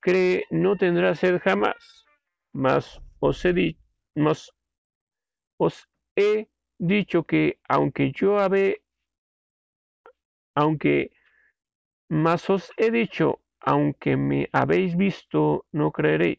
cree 0.00 0.46
no 0.50 0.76
tendrá 0.76 1.14
sed 1.14 1.38
jamás. 1.38 2.06
Mas 2.54 2.98
os 3.20 3.44
he, 3.44 3.76
os 5.58 5.88
he 6.16 6.48
dicho 6.78 7.24
que 7.24 7.58
aunque 7.68 8.12
yo 8.12 8.38
habe, 8.38 8.80
aunque, 10.54 11.10
mas 12.08 12.48
os 12.48 12.72
he 12.78 12.90
dicho, 12.90 13.42
aunque 13.66 14.16
me 14.16 14.48
habéis 14.52 14.96
visto, 14.96 15.66
no 15.72 15.90
creeréis. 15.90 16.38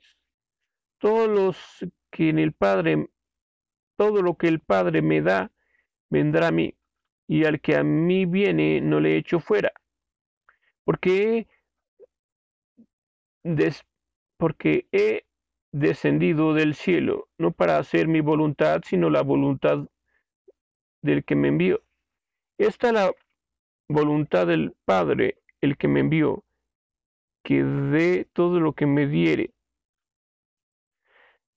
Todos 0.98 1.28
los 1.28 1.58
que 2.10 2.30
en 2.30 2.40
el 2.40 2.54
Padre, 2.54 3.10
todo 3.98 4.22
lo 4.22 4.36
que 4.38 4.48
el 4.48 4.62
Padre 4.62 5.02
me 5.02 5.22
da, 5.22 5.52
vendrá 6.10 6.48
a 6.48 6.52
mí, 6.52 6.74
y 7.28 7.44
al 7.44 7.60
que 7.60 7.76
a 7.76 7.84
mí 7.84 8.26
viene 8.26 8.80
no 8.80 9.02
le 9.02 9.18
echo 9.18 9.42
fuera. 9.42 9.74
Porque 10.86 11.48
porque 14.38 14.88
he 14.92 15.26
descendido 15.72 16.54
del 16.54 16.76
cielo, 16.76 17.30
no 17.38 17.52
para 17.52 17.78
hacer 17.78 18.08
mi 18.08 18.22
voluntad, 18.22 18.82
sino 18.86 19.10
la 19.10 19.22
voluntad 19.22 19.88
del 21.02 21.24
que 21.24 21.36
me 21.36 21.50
envió. 21.50 21.84
Esta 22.58 22.88
es 22.88 22.94
la 22.94 23.12
voluntad 23.90 24.48
del 24.48 24.76
Padre, 24.86 25.42
el 25.62 25.78
que 25.78 25.88
me 25.88 26.02
envió, 26.02 26.44
que 27.48 27.64
dé 27.64 28.26
todo 28.34 28.60
lo 28.60 28.74
que 28.74 28.86
me 28.86 29.08
diere. 29.08 29.54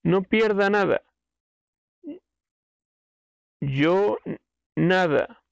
No 0.04 0.22
pierda 0.22 0.70
nada. 0.70 1.02
Yo 3.60 4.18
nada, 4.76 5.42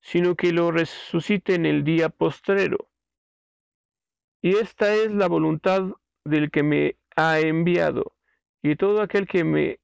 sino 0.00 0.36
que 0.36 0.52
lo 0.52 0.70
resucite 0.70 1.56
en 1.56 1.66
el 1.66 1.82
día 1.82 2.10
postrero. 2.10 2.88
Y 4.40 4.54
esta 4.58 4.94
es 4.94 5.12
la 5.12 5.26
voluntad 5.26 5.88
del 6.24 6.52
que 6.52 6.62
me 6.62 6.96
ha 7.16 7.40
enviado, 7.40 8.14
y 8.62 8.76
todo 8.76 9.02
aquel 9.02 9.26
que 9.26 9.42
me 9.42 9.80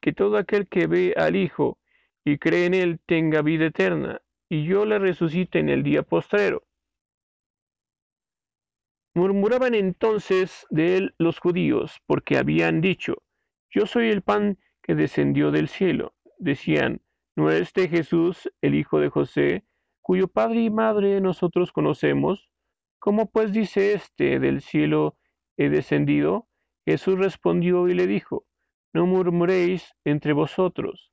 que 0.00 0.14
todo 0.14 0.38
aquel 0.38 0.68
que 0.68 0.86
ve 0.86 1.12
al 1.18 1.36
Hijo 1.36 1.78
y 2.24 2.38
cree 2.38 2.64
en 2.64 2.72
él 2.72 3.00
tenga 3.04 3.42
vida 3.42 3.66
eterna, 3.66 4.22
y 4.48 4.64
yo 4.64 4.86
le 4.86 4.98
resucite 4.98 5.58
en 5.58 5.68
el 5.68 5.82
día 5.82 6.02
postrero. 6.02 6.64
Murmuraban 9.14 9.74
entonces 9.74 10.66
de 10.70 10.96
él 10.96 11.14
los 11.18 11.38
judíos, 11.38 12.00
porque 12.06 12.36
habían 12.36 12.80
dicho, 12.80 13.22
Yo 13.70 13.86
soy 13.86 14.08
el 14.08 14.22
pan 14.22 14.58
que 14.82 14.96
descendió 14.96 15.52
del 15.52 15.68
cielo. 15.68 16.14
Decían, 16.38 17.00
¿no 17.36 17.50
es 17.50 17.62
este 17.62 17.88
Jesús, 17.88 18.50
el 18.60 18.74
hijo 18.74 18.98
de 18.98 19.08
José, 19.08 19.64
cuyo 20.02 20.26
padre 20.26 20.62
y 20.62 20.70
madre 20.70 21.20
nosotros 21.20 21.70
conocemos? 21.70 22.50
¿Cómo 22.98 23.30
pues 23.30 23.52
dice 23.52 23.94
éste, 23.94 24.40
del 24.40 24.60
cielo 24.60 25.16
he 25.56 25.68
descendido? 25.68 26.48
Jesús 26.84 27.16
respondió 27.16 27.88
y 27.88 27.94
le 27.94 28.06
dijo, 28.06 28.46
no 28.92 29.06
murmuréis 29.06 29.94
entre 30.04 30.32
vosotros. 30.32 31.12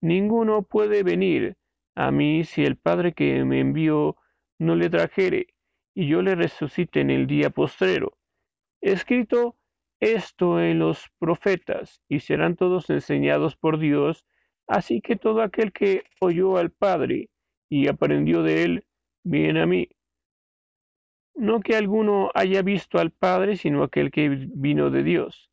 Ninguno 0.00 0.62
puede 0.62 1.02
venir 1.02 1.56
a 1.94 2.10
mí 2.10 2.44
si 2.44 2.64
el 2.64 2.76
Padre 2.76 3.12
que 3.12 3.44
me 3.44 3.60
envió 3.60 4.16
no 4.58 4.74
le 4.74 4.90
trajere, 4.90 5.48
y 5.96 6.08
yo 6.08 6.20
le 6.20 6.34
resucite 6.34 7.00
en 7.00 7.10
el 7.10 7.26
día 7.26 7.48
postrero. 7.48 8.18
Escrito 8.82 9.56
esto 9.98 10.60
en 10.60 10.78
los 10.78 11.06
profetas, 11.18 12.02
y 12.06 12.20
serán 12.20 12.54
todos 12.54 12.90
enseñados 12.90 13.56
por 13.56 13.78
Dios, 13.78 14.26
así 14.66 15.00
que 15.00 15.16
todo 15.16 15.40
aquel 15.40 15.72
que 15.72 16.04
oyó 16.20 16.58
al 16.58 16.70
Padre 16.70 17.30
y 17.70 17.88
aprendió 17.88 18.42
de 18.42 18.62
él, 18.62 18.86
viene 19.24 19.62
a 19.62 19.66
mí. 19.66 19.88
No 21.34 21.60
que 21.60 21.76
alguno 21.76 22.30
haya 22.34 22.60
visto 22.60 22.98
al 22.98 23.10
Padre, 23.10 23.56
sino 23.56 23.82
aquel 23.82 24.10
que 24.10 24.28
vino 24.28 24.90
de 24.90 25.02
Dios. 25.02 25.50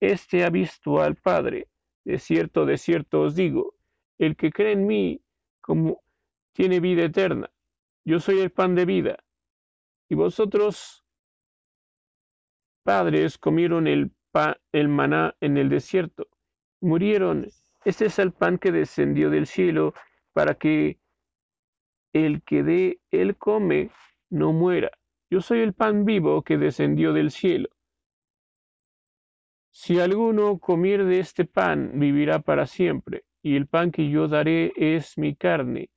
Este 0.00 0.44
ha 0.44 0.50
visto 0.50 1.00
al 1.00 1.14
Padre. 1.14 1.68
De 2.04 2.18
cierto, 2.18 2.66
de 2.66 2.76
cierto 2.76 3.22
os 3.22 3.36
digo, 3.36 3.74
el 4.18 4.34
que 4.34 4.50
cree 4.50 4.72
en 4.72 4.86
mí, 4.86 5.20
como 5.60 6.02
tiene 6.52 6.80
vida 6.80 7.04
eterna. 7.04 7.52
Yo 8.04 8.18
soy 8.18 8.40
el 8.40 8.50
pan 8.50 8.74
de 8.74 8.84
vida. 8.84 9.18
Y 10.08 10.14
vosotros, 10.14 11.04
padres, 12.84 13.38
comieron 13.38 13.86
el, 13.86 14.12
el 14.72 14.88
maná 14.88 15.34
en 15.40 15.56
el 15.56 15.68
desierto. 15.68 16.28
Murieron. 16.80 17.48
Este 17.84 18.06
es 18.06 18.18
el 18.18 18.32
pan 18.32 18.58
que 18.58 18.72
descendió 18.72 19.30
del 19.30 19.46
cielo 19.46 19.94
para 20.32 20.54
que 20.54 20.98
el 22.12 22.42
que 22.42 22.62
de 22.62 23.00
él 23.10 23.36
come 23.36 23.90
no 24.30 24.52
muera. 24.52 24.90
Yo 25.30 25.40
soy 25.40 25.60
el 25.60 25.72
pan 25.72 26.04
vivo 26.04 26.42
que 26.42 26.56
descendió 26.56 27.12
del 27.12 27.30
cielo. 27.30 27.68
Si 29.70 30.00
alguno 30.00 30.58
comiere 30.58 31.04
de 31.04 31.20
este 31.20 31.44
pan, 31.44 31.98
vivirá 31.98 32.38
para 32.38 32.66
siempre, 32.66 33.24
y 33.42 33.56
el 33.56 33.66
pan 33.66 33.90
que 33.90 34.08
yo 34.08 34.26
daré 34.26 34.72
es 34.76 35.18
mi 35.18 35.36
carne, 35.36 35.90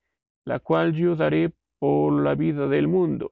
la 0.45 0.59
cual 0.59 0.93
yo 0.93 1.15
daré 1.15 1.53
por 1.79 2.11
la 2.21 2.35
vida 2.35 2.67
del 2.67 2.87
mundo. 2.87 3.31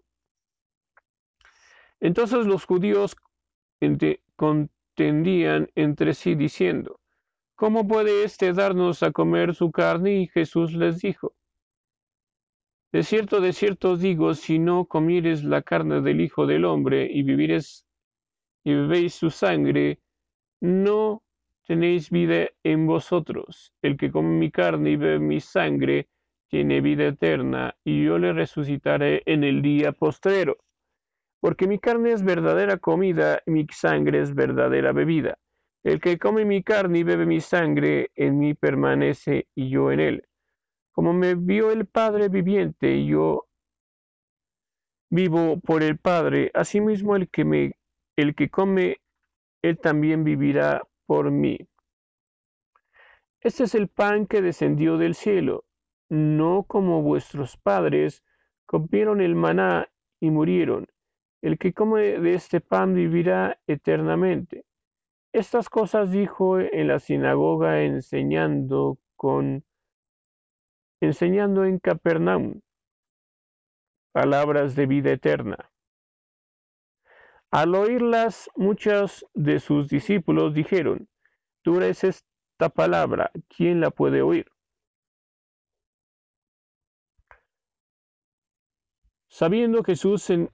Entonces 2.00 2.46
los 2.46 2.66
judíos 2.66 3.16
contendían 4.36 5.70
entre 5.76 6.14
sí 6.14 6.36
diciendo, 6.36 7.00
¿cómo 7.56 7.88
puede 7.88 8.24
éste 8.24 8.54
darnos 8.54 9.04
a 9.04 9.12
comer 9.12 9.56
su 9.56 9.72
carne? 9.72 10.22
Y 10.22 10.28
Jesús 10.28 10.74
les 10.74 11.00
dijo, 11.00 11.34
de 12.94 13.04
cierto, 13.04 13.42
de 13.42 13.52
cierto 13.52 13.98
digo, 13.98 14.34
si 14.34 14.60
no 14.60 14.86
comieres 14.86 15.44
la 15.44 15.62
carne 15.62 16.02
del 16.02 16.22
Hijo 16.22 16.48
del 16.48 16.66
Hombre 16.66 17.10
y 17.12 17.20
y 18.64 18.74
bebéis 18.74 19.14
su 19.14 19.30
sangre, 19.30 20.00
no 20.62 21.22
tenéis 21.68 22.10
vida 22.10 22.50
en 22.64 22.88
vosotros. 22.88 23.74
El 23.82 23.98
que 23.98 24.12
come 24.12 24.38
mi 24.40 24.52
carne 24.52 24.92
y 24.92 24.96
bebe 24.96 25.20
mi 25.20 25.40
sangre, 25.40 26.08
tiene 26.50 26.82
vida 26.82 27.08
eterna, 27.08 27.76
y 27.84 28.04
yo 28.04 28.18
le 28.18 28.34
resucitaré 28.34 29.22
en 29.26 29.44
el 29.44 29.62
día 29.62 29.92
postrero. 29.92 30.58
Porque 31.40 31.68
mi 31.68 31.80
carne 31.80 32.12
es 32.12 32.24
verdadera 32.24 32.78
comida 32.78 33.42
y 33.46 33.52
mi 33.52 33.68
sangre 33.72 34.22
es 34.22 34.34
verdadera 34.34 34.92
bebida. 34.92 35.38
El 35.84 36.02
que 36.02 36.18
come 36.18 36.46
mi 36.46 36.64
carne 36.64 37.00
y 37.00 37.04
bebe 37.04 37.26
mi 37.26 37.40
sangre, 37.40 38.12
en 38.16 38.40
mí 38.40 38.54
permanece 38.54 39.48
y 39.56 39.70
yo 39.70 39.92
en 39.92 40.00
él. 40.00 40.28
Como 40.92 41.14
me 41.14 41.36
vio 41.36 41.72
el 41.72 41.86
Padre 41.86 42.28
viviente 42.28 42.94
y 42.94 43.08
yo 43.08 43.48
vivo 45.10 45.60
por 45.60 45.84
el 45.84 45.98
Padre, 45.98 46.52
asimismo 46.54 47.16
el 47.16 47.30
que 47.30 47.46
me 47.46 47.74
el 48.18 48.34
que 48.34 48.50
come 48.50 48.98
él 49.62 49.78
también 49.80 50.24
vivirá 50.24 50.82
por 51.06 51.32
mí. 51.32 51.58
Este 53.42 53.64
es 53.64 53.76
el 53.76 53.88
pan 53.88 54.26
que 54.26 54.42
descendió 54.42 54.98
del 54.98 55.14
cielo, 55.14 55.64
no 56.10 56.64
como 56.64 57.02
vuestros 57.02 57.58
padres 57.58 58.24
comieron 58.66 59.22
el 59.22 59.36
maná 59.36 59.88
y 60.20 60.32
murieron. 60.32 60.88
El 61.42 61.58
que 61.58 61.74
come 61.74 62.20
de 62.20 62.34
este 62.34 62.62
pan 62.62 62.96
vivirá 62.96 63.60
eternamente. 63.68 64.66
Estas 65.34 65.70
cosas 65.70 66.12
dijo 66.12 66.60
en 66.60 66.88
la 66.88 67.00
sinagoga 67.00 67.84
enseñando 67.84 68.98
con 69.16 69.64
enseñando 71.00 71.64
en 71.66 71.78
Capernaum 71.80 72.62
palabras 74.12 74.76
de 74.76 74.88
vida 74.88 75.12
eterna. 75.12 75.72
Al 77.52 77.76
oírlas, 77.76 78.50
muchos 78.56 79.26
de 79.36 79.60
sus 79.60 79.88
discípulos 79.90 80.54
dijeron, 80.54 81.08
Tú 81.62 81.78
eres 81.78 82.04
esta 82.04 82.70
palabra, 82.70 83.32
¿quién 83.48 83.80
la 83.80 83.92
puede 83.92 84.22
oír? 84.22 84.52
Sabiendo 89.30 89.84
Jesús 89.84 90.30
en, 90.32 90.50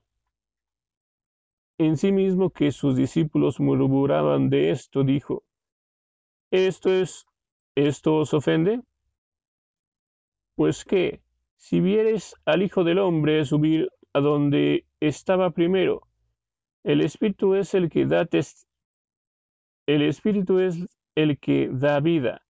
en 1.78 1.98
sí 1.98 2.12
mismo 2.12 2.52
que 2.52 2.72
sus 2.72 2.96
discípulos 2.96 3.60
murmuraban 3.60 4.50
de 4.50 4.72
esto, 4.72 5.04
dijo, 5.04 5.44
¿esto 6.52 6.92
es, 6.92 7.26
esto 7.76 8.18
os 8.18 8.34
ofende? 8.34 8.82
Pues 10.56 10.86
qué, 10.86 11.22
si 11.58 11.80
vieres 11.80 12.36
al 12.46 12.62
Hijo 12.62 12.84
del 12.84 13.00
Hombre 13.00 13.44
subir 13.46 13.90
a 14.14 14.20
donde 14.20 14.86
estaba 15.00 15.52
primero, 15.52 16.08
el 16.84 17.02
Espíritu 17.02 17.56
es 17.56 17.74
el 17.74 17.90
que 17.90 18.06
da 18.06 18.28
el 19.86 20.02
Espíritu 20.02 20.60
es 20.60 20.78
el 21.16 21.40
que 21.40 21.70
da 21.72 22.00
vida. 22.00 22.42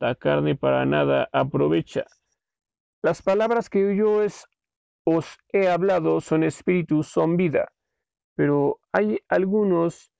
La 0.00 0.14
carne 0.14 0.56
para 0.56 0.84
nada 0.84 1.28
aprovecha. 1.32 2.04
Las 3.02 3.22
palabras 3.22 3.68
que 3.68 3.96
yo 3.96 4.20
os 5.04 5.38
he 5.52 5.68
hablado 5.68 6.20
son 6.20 6.42
espíritu, 6.42 7.02
son 7.02 7.36
vida. 7.36 7.72
Pero 8.34 8.80
hay 8.92 9.20
algunos 9.28 10.12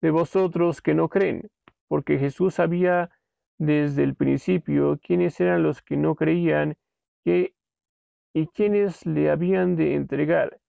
de 0.00 0.10
vosotros 0.10 0.80
que 0.80 0.94
no 0.94 1.08
creen, 1.08 1.50
porque 1.88 2.18
Jesús 2.18 2.54
sabía 2.54 3.10
desde 3.58 4.04
el 4.04 4.14
principio 4.14 4.98
quiénes 5.02 5.40
eran 5.40 5.62
los 5.62 5.82
que 5.82 5.96
no 5.96 6.14
creían 6.14 6.76
y 7.24 8.46
quiénes 8.54 9.04
le 9.04 9.30
habían 9.30 9.76
de 9.76 9.94
entregar 9.94 10.60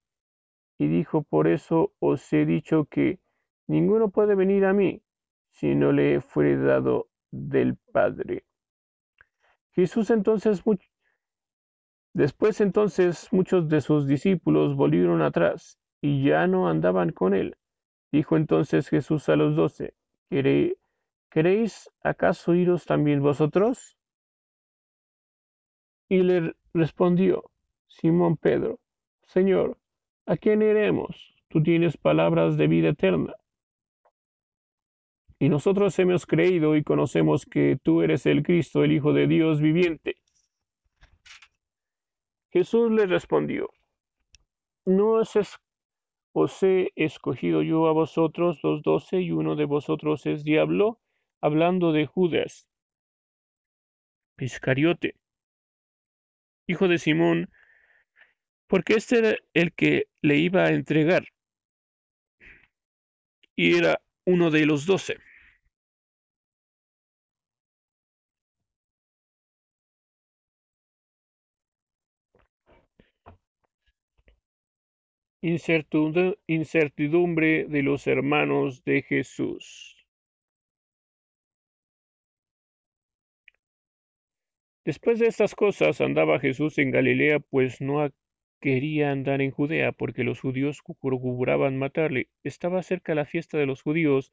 y 0.79 0.87
dijo, 0.87 1.23
por 1.23 1.47
eso 1.47 1.93
os 1.99 2.31
he 2.33 2.45
dicho 2.45 2.85
que 2.85 3.19
ninguno 3.67 4.09
puede 4.09 4.33
venir 4.33 4.65
a 4.65 4.73
mí 4.73 5.03
si 5.51 5.75
no 5.75 5.91
le 5.91 6.21
fuere 6.21 6.57
dado 6.57 7.09
del 7.31 7.75
Padre. 7.91 8.45
Jesús 9.71 10.09
entonces, 10.09 10.63
después 12.13 12.61
entonces 12.61 13.27
muchos 13.31 13.67
de 13.67 13.81
sus 13.81 14.07
discípulos 14.07 14.75
volvieron 14.75 15.21
atrás 15.21 15.77
y 16.01 16.23
ya 16.23 16.47
no 16.47 16.69
andaban 16.69 17.11
con 17.11 17.33
él. 17.33 17.57
Dijo 18.11 18.37
entonces 18.37 18.89
Jesús 18.89 19.29
a 19.29 19.35
los 19.35 19.55
doce, 19.55 19.93
¿queréis 21.29 21.89
acaso 22.03 22.55
iros 22.55 22.85
también 22.85 23.21
vosotros? 23.21 23.97
Y 26.07 26.23
le 26.23 26.55
respondió 26.73 27.51
Simón 27.87 28.37
Pedro, 28.37 28.79
Señor, 29.23 29.77
¿A 30.29 30.37
quién 30.37 30.61
iremos? 30.61 31.33
Tú 31.47 31.63
tienes 31.63 31.97
palabras 31.97 32.55
de 32.55 32.67
vida 32.67 32.89
eterna. 32.89 33.33
Y 35.39 35.49
nosotros 35.49 35.97
hemos 35.97 36.27
creído 36.27 36.75
y 36.75 36.83
conocemos 36.83 37.47
que 37.47 37.79
tú 37.81 38.03
eres 38.03 38.27
el 38.27 38.43
Cristo, 38.43 38.83
el 38.83 38.91
Hijo 38.91 39.11
de 39.11 39.25
Dios 39.25 39.59
viviente. 39.59 40.17
Jesús 42.51 42.91
le 42.91 43.07
respondió, 43.07 43.71
¿no 44.85 45.13
os, 45.13 45.59
os 46.33 46.61
he 46.63 46.91
escogido 46.95 47.61
yo 47.63 47.87
a 47.87 47.91
vosotros 47.91 48.59
los 48.63 48.81
doce 48.81 49.21
y 49.21 49.31
uno 49.31 49.55
de 49.55 49.65
vosotros 49.65 50.25
es 50.25 50.43
diablo? 50.43 50.99
Hablando 51.41 51.91
de 51.91 52.05
Judas, 52.05 52.67
Iscariote, 54.37 55.15
hijo 56.67 56.87
de 56.87 56.97
Simón, 56.97 57.49
porque 58.67 58.93
este 58.93 59.19
era 59.19 59.35
el 59.53 59.73
que 59.73 60.05
le 60.21 60.37
iba 60.37 60.65
a 60.65 60.69
entregar 60.69 61.23
y 63.55 63.75
era 63.75 64.01
uno 64.25 64.51
de 64.51 64.65
los 64.65 64.85
doce. 64.85 65.17
Incertidumbre 75.41 77.65
de 77.65 77.83
los 77.83 78.07
hermanos 78.07 78.83
de 78.83 79.03
Jesús. 79.03 79.95
Después 84.85 85.19
de 85.19 85.27
estas 85.27 85.55
cosas 85.55 86.01
andaba 86.01 86.39
Jesús 86.39 86.77
en 86.77 86.91
Galilea, 86.91 87.39
pues 87.39 87.79
no 87.79 88.09
quería 88.59 89.11
andar 89.11 89.41
en 89.41 89.51
Judea 89.51 89.91
porque 89.91 90.23
los 90.23 90.41
judíos 90.41 90.81
procuraban 90.99 91.77
matarle. 91.77 92.27
Estaba 92.43 92.83
cerca 92.83 93.15
la 93.15 93.25
fiesta 93.25 93.57
de 93.57 93.65
los 93.65 93.81
judíos, 93.81 94.31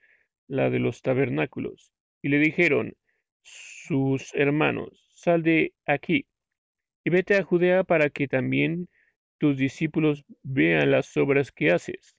la 0.48 0.70
de 0.70 0.78
los 0.78 1.02
tabernáculos. 1.02 1.92
Y 2.22 2.30
le 2.30 2.38
dijeron 2.38 2.94
sus 3.42 4.34
hermanos, 4.34 5.10
sal 5.14 5.42
de 5.42 5.74
aquí 5.86 6.26
y 7.06 7.10
vete 7.10 7.36
a 7.36 7.44
Judea 7.44 7.84
para 7.84 8.10
que 8.10 8.26
también 8.26 8.88
tus 9.38 9.56
discípulos 9.56 10.24
vean 10.42 10.90
las 10.90 11.16
obras 11.16 11.52
que 11.52 11.70
haces. 11.70 12.16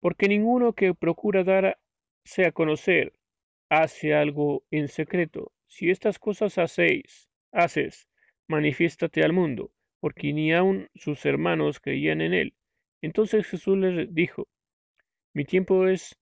Porque 0.00 0.28
ninguno 0.28 0.74
que 0.74 0.94
procura 0.94 1.44
darse 1.44 2.46
a 2.46 2.52
conocer 2.52 3.12
hace 3.68 4.14
algo 4.14 4.64
en 4.70 4.88
secreto. 4.88 5.52
Si 5.66 5.90
estas 5.90 6.18
cosas 6.18 6.58
hacéis, 6.58 7.28
haces, 7.52 8.08
manifiéstate 8.48 9.22
al 9.22 9.32
mundo, 9.32 9.72
porque 10.00 10.32
ni 10.32 10.52
aun 10.52 10.88
sus 10.94 11.24
hermanos 11.26 11.80
creían 11.80 12.20
en 12.20 12.34
él. 12.34 12.54
Entonces 13.02 13.46
Jesús 13.46 13.76
les 13.78 14.14
dijo, 14.14 14.48
mi 15.34 15.44
tiempo 15.44 15.86
es, 15.86 16.16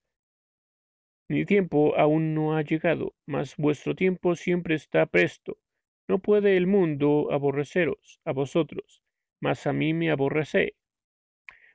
mi 1.28 1.44
tiempo 1.44 1.96
aún 1.96 2.34
no 2.34 2.57
ha 2.57 2.62
llegado, 2.62 3.14
mas 3.26 3.57
vuestro 3.57 3.94
tiempo 3.94 4.34
siempre 4.36 4.74
está 4.74 5.07
presto. 5.07 5.59
No 6.09 6.18
puede 6.18 6.57
el 6.57 6.66
mundo 6.66 7.28
aborreceros 7.32 8.20
a 8.24 8.32
vosotros, 8.32 9.02
mas 9.40 9.66
a 9.66 9.72
mí 9.72 9.94
me 9.94 10.11
aborrece, 10.11 10.74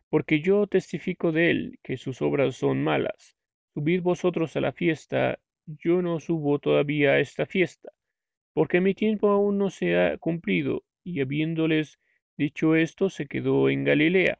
porque 0.10 0.42
yo 0.42 0.68
testifico 0.68 1.32
de 1.32 1.52
él 1.52 1.80
que 1.84 1.98
sus 1.98 2.22
obras 2.22 2.56
son 2.56 2.84
malas. 2.84 3.38
Subid 3.74 4.02
vosotros 4.02 4.56
a 4.56 4.62
la 4.62 4.74
fiesta, 4.74 5.40
yo 5.66 6.02
no 6.02 6.20
subo 6.20 6.60
todavía 6.60 7.12
a 7.12 7.20
esta 7.20 7.46
fiesta 7.46 7.92
porque 8.54 8.82
mi 8.82 8.94
tiempo 8.94 9.30
aún 9.30 9.58
no 9.58 9.70
se 9.70 9.98
ha 9.98 10.18
cumplido. 10.18 10.84
Y 11.04 11.22
habiéndoles 11.22 12.00
dicho 12.38 12.76
esto, 12.76 13.10
se 13.10 13.28
quedó 13.28 13.70
en 13.70 13.84
Galilea. 13.84 14.40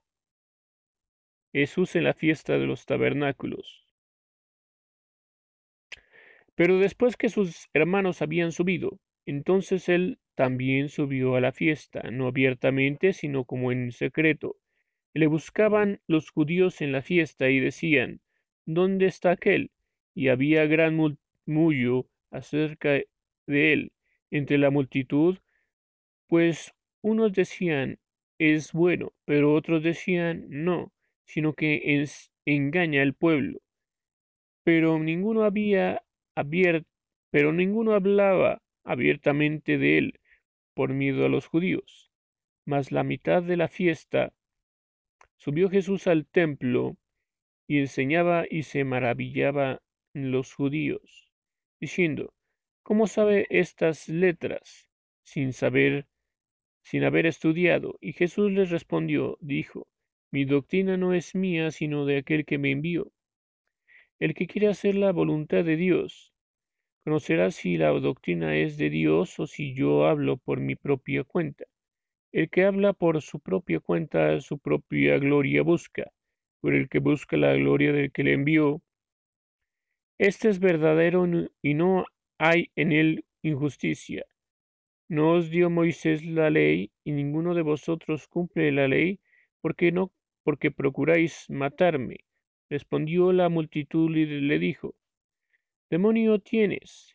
Jesús 1.54 1.96
en 1.96 2.06
la 2.06 2.14
fiesta 2.14 2.58
de 2.58 2.66
los 2.66 2.86
tabernáculos. 2.86 3.86
Pero 6.56 6.78
después 6.78 7.18
que 7.18 7.30
sus 7.30 7.70
hermanos 7.74 8.22
habían 8.22 8.52
subido, 8.52 9.00
entonces 9.26 9.90
él 9.90 10.20
también 10.36 10.90
subió 10.90 11.36
a 11.36 11.42
la 11.42 11.52
fiesta, 11.52 12.02
no 12.12 12.28
abiertamente, 12.28 13.14
sino 13.14 13.46
como 13.46 13.72
en 13.72 13.92
secreto. 13.92 14.58
Le 15.14 15.28
buscaban 15.28 16.02
los 16.08 16.30
judíos 16.32 16.82
en 16.82 16.92
la 16.92 17.02
fiesta 17.02 17.50
y 17.50 17.60
decían, 17.60 18.22
¿Dónde 18.66 19.08
está 19.08 19.32
aquel? 19.32 19.72
Y 20.14 20.30
había 20.30 20.66
gran 20.66 20.96
murmullo 20.96 22.08
acerca 22.32 23.02
de 23.48 23.74
él 23.74 23.92
entre 24.30 24.58
la 24.58 24.70
multitud, 24.70 25.38
pues 26.28 26.74
unos 27.02 27.34
decían, 27.34 28.00
es 28.40 28.72
bueno, 28.72 29.14
pero 29.26 29.54
otros 29.54 29.84
decían, 29.84 30.46
no, 30.50 30.94
sino 31.26 31.54
que 31.54 32.06
engaña 32.46 33.02
al 33.02 33.14
pueblo. 33.14 33.60
Pero 34.64 34.98
ninguno 35.00 35.44
había 35.44 36.02
pero 37.32 37.54
ninguno 37.54 37.94
hablaba 37.94 38.62
abiertamente 38.84 39.78
de 39.78 39.98
él 39.98 40.20
por 40.74 40.94
miedo 40.94 41.26
a 41.26 41.30
los 41.30 41.48
judíos. 41.48 42.12
Mas 42.66 42.92
la 42.92 43.04
mitad 43.04 43.44
de 43.44 43.58
la 43.58 43.68
fiesta 43.68 44.34
subió 45.38 45.70
Jesús 45.70 46.08
al 46.08 46.26
templo 46.28 46.98
y 47.68 47.80
enseñaba 47.80 48.46
y 48.50 48.64
se 48.64 48.84
maravillaba 48.84 49.82
los 50.14 50.54
judíos, 50.54 51.32
diciendo, 51.80 52.34
¿cómo 52.84 53.08
sabe 53.08 53.48
estas 53.50 54.10
letras 54.10 54.88
sin 55.24 55.54
saber, 55.54 56.08
sin 56.84 57.04
haber 57.04 57.26
estudiado? 57.26 57.98
Y 58.02 58.14
Jesús 58.14 58.52
les 58.52 58.70
respondió, 58.70 59.38
dijo, 59.40 59.88
mi 60.32 60.46
doctrina 60.46 60.98
no 60.98 61.14
es 61.14 61.36
mía, 61.36 61.72
sino 61.72 62.06
de 62.06 62.18
aquel 62.18 62.46
que 62.46 62.58
me 62.58 62.72
envió. 62.72 63.12
El 64.20 64.34
que 64.34 64.48
quiere 64.48 64.68
hacer 64.68 64.96
la 64.96 65.12
voluntad 65.12 65.64
de 65.64 65.76
Dios, 65.76 66.31
conocerá 67.04 67.52
si 67.52 67.78
la 67.78 67.90
doctrina 67.90 68.56
es 68.56 68.78
de 68.78 68.90
Dios 68.90 69.40
o 69.40 69.48
si 69.48 69.74
yo 69.74 70.06
hablo 70.06 70.38
por 70.38 70.60
mi 70.60 70.76
propia 70.76 71.24
cuenta. 71.24 71.66
El 72.32 72.50
que 72.50 72.64
habla 72.66 72.94
por 72.94 73.22
su 73.22 73.40
propia 73.40 73.80
cuenta 73.80 74.40
su 74.42 74.58
propia 74.60 75.18
gloria 75.18 75.64
busca, 75.64 76.12
por 76.62 76.74
el 76.74 76.88
que 76.90 77.00
busca 77.00 77.38
la 77.38 77.54
gloria 77.56 77.92
del 77.92 78.12
que 78.12 78.24
le 78.24 78.34
envió. 78.34 78.82
Este 80.18 80.50
es 80.50 80.60
verdadero 80.60 81.26
y 81.62 81.74
no 81.74 82.06
hay 82.38 82.72
en 82.76 82.92
él 82.92 83.26
injusticia. 83.42 84.26
No 85.10 85.34
os 85.34 85.50
dio 85.50 85.70
Moisés 85.70 86.26
la 86.26 86.50
ley 86.50 86.92
y 87.04 87.12
ninguno 87.12 87.54
de 87.54 87.64
vosotros 87.64 88.28
cumple 88.28 88.72
la 88.72 88.88
ley, 88.88 89.20
porque 89.60 89.92
no, 89.92 90.12
porque 90.44 90.72
procuráis 90.72 91.50
matarme. 91.50 92.18
Respondió 92.70 93.34
la 93.34 93.50
multitud 93.50 94.16
y 94.16 94.26
le 94.26 94.60
dijo, 94.60 94.96
Demonio 95.92 96.40
tienes, 96.40 97.14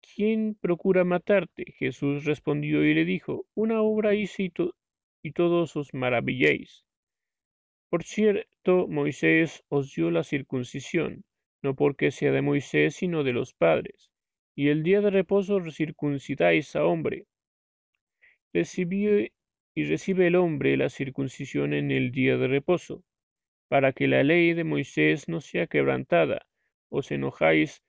¿quién 0.00 0.54
procura 0.54 1.04
matarte? 1.04 1.74
Jesús 1.76 2.24
respondió 2.24 2.82
y 2.82 2.94
le 2.94 3.04
dijo, 3.04 3.44
Una 3.54 3.82
obra 3.82 4.14
hice 4.14 4.50
y, 5.22 5.32
todos 5.32 5.76
os 5.76 5.92
maravilléis. 5.92 6.86
Por 7.90 8.02
cierto, 8.02 8.88
Moisés 8.88 9.62
os 9.68 9.94
dio 9.94 10.10
la 10.10 10.24
circuncisión, 10.24 11.24
no 11.62 11.76
porque 11.76 12.10
sea 12.10 12.32
de 12.32 12.40
Moisés, 12.40 12.96
sino 12.96 13.22
de 13.22 13.34
los 13.34 13.52
padres. 13.52 14.10
Y 14.54 14.68
el 14.68 14.82
día 14.82 15.02
de 15.02 15.10
reposo 15.10 15.60
circuncidáis 15.70 16.74
a 16.76 16.86
hombre. 16.86 17.26
Recibió 18.54 19.26
y 19.74 19.84
recibe 19.84 20.28
el 20.28 20.36
hombre 20.36 20.78
la 20.78 20.88
circuncisión 20.88 21.74
en 21.74 21.90
el 21.90 22.12
día 22.12 22.38
de 22.38 22.48
reposo 22.48 23.04
para 23.68 23.92
que 23.92 24.08
la 24.08 24.22
ley 24.22 24.54
de 24.54 24.64
Moisés 24.64 25.28
no 25.28 25.42
sea 25.42 25.66
quebrantada. 25.66 26.46
Os 26.88 27.12
enojáis 27.12 27.82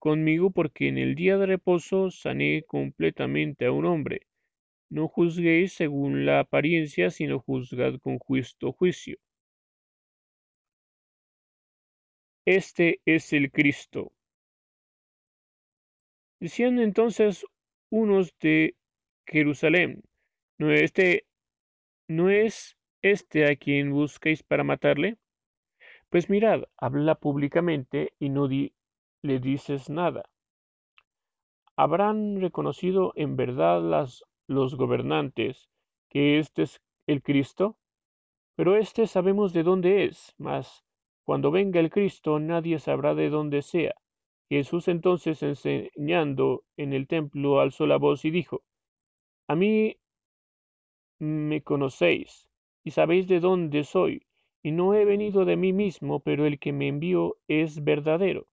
conmigo 0.00 0.50
porque 0.50 0.88
en 0.88 0.98
el 0.98 1.14
día 1.14 1.38
de 1.38 1.46
reposo 1.46 2.10
sané 2.10 2.64
completamente 2.66 3.66
a 3.66 3.72
un 3.72 3.84
hombre. 3.86 4.22
No 4.90 5.08
juzguéis 5.08 5.74
según 5.74 6.26
la 6.26 6.40
apariencia, 6.40 7.10
sino 7.10 7.40
juzgad 7.40 8.00
con 8.00 8.18
justo 8.18 8.72
juicio. 8.72 9.18
Este 12.44 13.00
es 13.06 13.32
el 13.32 13.50
Cristo. 13.52 14.12
Decían 16.40 16.78
entonces 16.78 17.46
unos 17.90 18.34
de 18.40 18.74
Jerusalén, 19.26 20.02
¿no 20.58 20.72
este, 20.72 21.24
no 22.08 22.30
es 22.30 22.76
este 23.02 23.46
a 23.50 23.56
quien 23.56 23.92
buscáis 23.92 24.42
para 24.42 24.64
matarle? 24.64 25.18
Pues 26.08 26.30
mirad, 26.30 26.64
habla 26.76 27.14
públicamente 27.14 28.14
y 28.18 28.30
no 28.30 28.48
le 29.22 29.38
dices 29.38 29.90
nada. 29.90 30.24
Habrán 31.76 32.40
reconocido 32.40 33.12
en 33.16 33.36
verdad 33.36 33.82
las, 33.82 34.24
los 34.46 34.74
gobernantes 34.76 35.68
que 36.08 36.38
este 36.38 36.62
es 36.62 36.80
el 37.06 37.22
Cristo, 37.22 37.76
pero 38.56 38.76
este 38.76 39.06
sabemos 39.06 39.52
de 39.52 39.62
dónde 39.62 40.04
es, 40.04 40.34
mas 40.38 40.84
cuando 41.24 41.50
venga 41.50 41.80
el 41.80 41.90
Cristo 41.90 42.38
nadie 42.38 42.78
sabrá 42.78 43.14
de 43.14 43.30
dónde 43.30 43.62
sea. 43.62 43.94
Jesús 44.48 44.88
entonces 44.88 45.42
enseñando 45.42 46.64
en 46.76 46.92
el 46.92 47.06
templo 47.06 47.60
alzó 47.60 47.86
la 47.86 47.98
voz 47.98 48.24
y 48.24 48.30
dijo, 48.30 48.62
A 49.46 49.54
mí 49.54 49.96
me 51.20 51.62
conocéis 51.62 52.48
y 52.82 52.90
sabéis 52.90 53.28
de 53.28 53.40
dónde 53.40 53.84
soy, 53.84 54.26
y 54.62 54.72
no 54.72 54.94
he 54.94 55.04
venido 55.04 55.44
de 55.44 55.56
mí 55.56 55.72
mismo, 55.72 56.20
pero 56.20 56.46
el 56.46 56.58
que 56.58 56.72
me 56.72 56.88
envió 56.88 57.36
es 57.46 57.84
verdadero, 57.84 58.46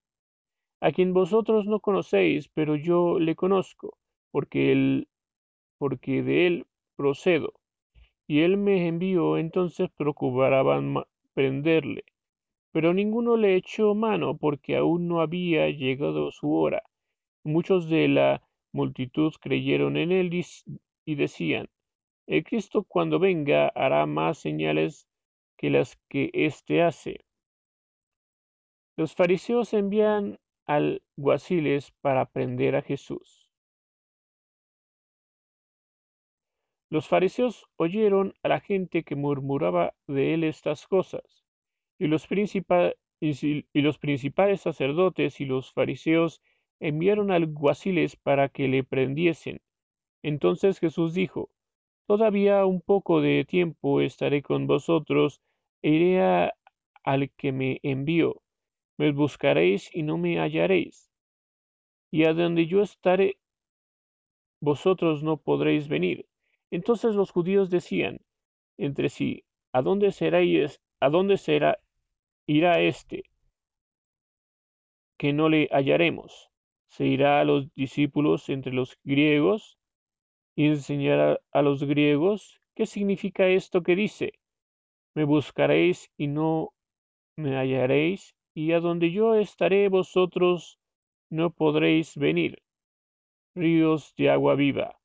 a 0.80 0.92
quien 0.92 1.14
vosotros 1.14 1.66
no 1.66 1.80
conocéis, 1.80 2.50
pero 2.50 2.76
yo 2.76 3.20
le 3.20 3.36
conozco, 3.36 3.98
porque 4.32 4.72
él, 4.72 5.08
porque 5.78 6.24
de 6.24 6.48
él 6.48 6.66
procedo. 6.96 7.54
Y 8.28 8.42
él 8.42 8.58
me 8.58 8.88
envió, 8.88 9.38
entonces 9.38 9.90
procuraban 9.96 10.96
prenderle, 11.34 12.04
pero 12.72 12.94
ninguno 12.94 13.38
le 13.38 13.56
echó 13.56 13.96
mano, 13.96 14.38
porque 14.38 14.76
aún 14.76 15.08
no 15.08 15.22
había 15.22 15.70
llegado 15.70 16.32
su 16.32 16.54
hora. 16.54 16.84
Muchos 17.44 17.90
de 17.90 18.08
la 18.08 18.44
multitud 18.74 19.34
creyeron 19.40 19.98
en 19.98 20.12
él 20.12 20.44
y 21.06 21.16
decían, 21.16 21.68
el 22.28 22.44
Cristo 22.44 22.84
cuando 22.84 23.20
venga 23.20 23.70
hará 23.70 24.06
más 24.06 24.40
señales 24.40 25.08
que 25.58 25.70
las 25.70 25.98
que 26.10 26.30
éste 26.34 26.84
hace. 26.84 27.22
Los 28.98 29.16
fariseos 29.16 29.74
envían 29.74 30.38
alguaciles 30.68 31.92
para 32.02 32.26
prender 32.26 32.76
a 32.76 32.82
Jesús. 32.82 33.50
Los 36.90 37.08
fariseos 37.08 37.66
oyeron 37.78 38.34
a 38.44 38.50
la 38.50 38.60
gente 38.60 39.04
que 39.04 39.16
murmuraba 39.16 39.94
de 40.08 40.34
él 40.34 40.44
estas 40.44 40.88
cosas, 40.88 41.44
y 42.00 42.08
los, 42.08 42.28
y 42.30 43.82
los 43.82 43.98
principales 43.98 44.62
sacerdotes 44.62 45.42
y 45.42 45.46
los 45.46 45.74
fariseos 45.74 46.42
enviaron 46.80 47.32
alguaciles 47.32 48.16
para 48.16 48.50
que 48.50 48.68
le 48.68 48.84
prendiesen. 48.84 49.62
Entonces 50.22 50.80
Jesús 50.80 51.14
dijo, 51.14 51.50
Todavía 52.08 52.66
un 52.66 52.80
poco 52.80 53.20
de 53.20 53.44
tiempo 53.44 54.00
estaré 54.00 54.42
con 54.42 54.66
vosotros, 54.66 55.42
e 55.82 55.90
iré 55.90 56.52
al 57.04 57.30
que 57.32 57.52
me 57.52 57.80
envió. 57.84 58.42
Me 58.98 59.12
buscaréis 59.12 59.90
y 59.94 60.04
no 60.04 60.18
me 60.18 60.40
hallaréis. 60.40 61.12
Y 62.12 62.26
a 62.26 62.34
donde 62.34 62.66
yo 62.68 62.82
estaré, 62.82 63.38
vosotros 64.60 65.24
no 65.24 65.38
podréis 65.38 65.88
venir. 65.88 66.28
Entonces 66.72 67.16
los 67.16 67.32
judíos 67.32 67.70
decían 67.70 68.20
entre 68.78 69.10
sí, 69.10 69.44
¿a 69.74 69.82
dónde 69.82 70.12
seréis, 70.12 70.82
a 71.00 71.10
dónde 71.10 71.38
será, 71.38 71.80
irá 72.46 72.80
este, 72.80 73.24
que 75.18 75.34
no 75.34 75.50
le 75.50 75.68
hallaremos? 75.72 76.50
¿Se 76.90 77.06
irá 77.06 77.40
a 77.42 77.46
los 77.46 77.74
discípulos 77.74 78.50
entre 78.50 78.74
los 78.74 78.98
griegos? 79.04 79.78
y 80.58 80.66
enseñar 80.66 81.40
a, 81.52 81.62
los 81.62 81.84
griegos 81.84 82.60
qué 82.76 82.88
significa 82.88 83.48
esto 83.48 83.84
que 83.84 83.96
dice, 83.96 84.34
me 85.14 85.24
buscaréis 85.24 86.12
y 86.18 86.28
no 86.28 86.74
me 87.38 87.56
hallaréis, 87.56 88.36
y 88.58 88.72
a 88.72 88.80
donde 88.80 89.12
yo 89.12 89.36
estaré 89.36 89.88
vosotros 89.88 90.80
no 91.30 91.52
podréis 91.52 92.18
venir. 92.18 92.58
Ríos 93.54 94.16
de 94.18 94.32
agua 94.32 94.56
viva. 94.56 95.00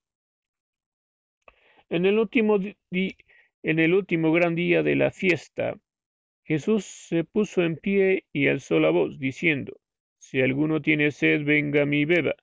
En 1.90 2.07
el 2.07 2.18
último, 2.18 2.57
en 2.57 3.78
el 3.78 3.92
último 3.92 4.32
gran 4.32 4.55
día 4.55 4.82
de 4.82 4.96
la 4.96 5.11
fiesta, 5.11 5.78
Jesús 6.44 6.86
se 6.86 7.24
puso 7.24 7.62
en 7.62 7.76
pie 7.76 8.24
y 8.32 8.48
alzó 8.48 8.80
la 8.80 8.88
voz, 8.88 9.18
diciendo, 9.18 9.78
Si 10.18 10.40
alguno 10.40 10.80
tiene 10.80 11.11
sed, 11.11 11.44
venga 11.44 11.82
a 11.82 11.86
mí 11.86 12.07
beba. 12.07 12.34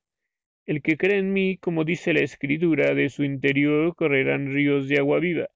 El 0.67 0.83
que 0.83 0.95
cree 0.95 1.17
en 1.17 1.33
mí, 1.33 1.57
como 1.57 1.85
dice 1.85 2.13
la 2.13 2.19
Escritura, 2.19 2.93
de 2.93 3.09
su 3.09 3.23
interior 3.23 3.95
correrán 3.95 4.53
ríos 4.53 4.87
de 4.87 4.99
agua 4.99 5.17
viva. 5.17 5.49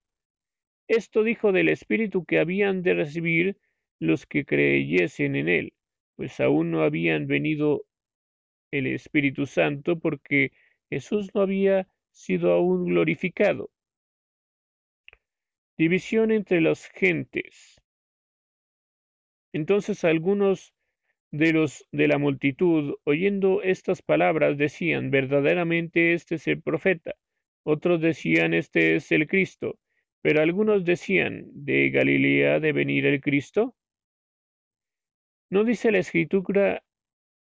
Esto 0.87 1.21
dijo 1.21 1.51
del 1.51 1.69
Espíritu 1.69 2.25
que 2.25 2.39
habían 2.39 2.81
de 2.81 2.95
recibir 2.95 3.57
los 4.03 4.25
que 4.25 4.45
creyesen 4.45 5.35
en 5.35 5.47
él, 5.47 5.73
pues 6.15 6.39
aún 6.39 6.71
no 6.71 6.83
habían 6.83 7.25
venido 7.27 7.85
el 8.71 8.87
Espíritu 8.87 9.45
Santo 9.45 9.97
porque 9.99 10.51
Jesús 10.89 11.33
no 11.33 11.41
había 11.41 11.87
sido 12.11 12.51
aún 12.51 12.85
glorificado. 12.85 13.69
División 15.77 16.31
entre 16.31 16.61
las 16.61 16.87
gentes. 16.87 17.81
Entonces 19.53 20.03
algunos 20.03 20.73
de 21.31 21.53
los 21.53 21.87
de 21.91 22.07
la 22.07 22.17
multitud, 22.17 22.95
oyendo 23.05 23.61
estas 23.63 24.01
palabras, 24.01 24.57
decían, 24.57 25.11
verdaderamente 25.11 26.13
este 26.13 26.35
es 26.35 26.47
el 26.47 26.61
profeta. 26.61 27.15
Otros 27.63 28.01
decían, 28.01 28.53
este 28.53 28.97
es 28.97 29.11
el 29.11 29.27
Cristo. 29.27 29.79
Pero 30.21 30.41
algunos 30.41 30.83
decían, 30.85 31.45
¿de 31.53 31.89
Galilea 31.89 32.59
de 32.59 32.71
venir 32.73 33.05
el 33.05 33.21
Cristo? 33.21 33.75
¿No 35.53 35.63
dice 35.63 35.91
la 35.91 35.99
escritura 35.99 36.83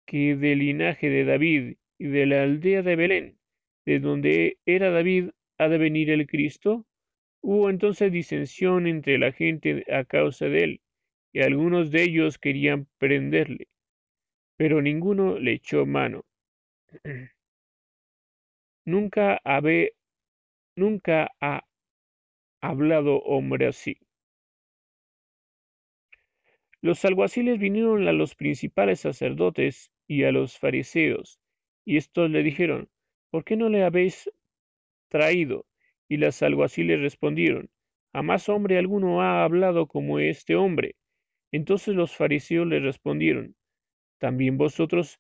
que 0.07 0.37
del 0.37 0.61
linaje 0.61 1.11
de 1.11 1.25
David 1.25 1.77
y 1.99 2.07
de 2.07 2.27
la 2.27 2.45
aldea 2.45 2.83
de 2.83 2.95
Belén, 2.95 3.39
de 3.85 3.99
donde 3.99 4.59
era 4.65 4.91
David, 4.91 5.31
ha 5.59 5.67
de 5.67 5.79
venir 5.79 6.11
el 6.11 6.29
Cristo? 6.29 6.87
Hubo 7.43 7.69
entonces 7.69 8.13
disensión 8.13 8.87
entre 8.87 9.19
la 9.19 9.33
gente 9.33 9.85
a 9.93 10.05
causa 10.05 10.47
de 10.47 10.63
él, 10.63 10.81
y 11.33 11.43
algunos 11.43 11.91
de 11.91 12.05
ellos 12.05 12.39
querían 12.39 12.87
prenderle 12.99 13.67
pero 14.57 14.81
ninguno 14.81 15.41
le 15.41 15.55
echó 15.55 15.85
mano. 15.85 16.25
nunca, 18.87 19.41
nunca 20.77 21.29
ha 21.41 21.65
hablado 22.63 23.17
hombre 23.23 23.67
así. 23.67 23.99
Los 26.87 27.05
alguaciles 27.05 27.59
vinieron 27.59 28.07
a 28.07 28.13
los 28.13 28.37
principales 28.37 29.01
sacerdotes 29.01 29.91
y 30.07 30.23
a 30.23 30.31
los 30.31 30.57
fariseos, 30.57 31.41
y 31.85 31.97
estos 31.97 32.31
le 32.31 32.45
dijeron, 32.45 32.89
¿por 33.33 33.43
qué 33.43 33.57
no 33.57 33.69
le 33.69 33.83
habéis 33.83 34.31
traído? 35.09 35.67
Y 36.09 36.19
los 36.19 36.41
alguaciles 36.45 37.01
respondieron, 37.01 37.71
jamás 38.13 38.49
hombre 38.49 38.79
alguno 38.79 39.21
ha 39.21 39.43
hablado 39.43 39.89
como 39.89 40.21
este 40.21 40.55
hombre. 40.55 40.95
Entonces 41.51 41.97
los 41.97 42.15
fariseos 42.15 42.69
le 42.69 42.79
respondieron, 42.79 43.57
¿También 44.19 44.57
vosotros 44.57 45.19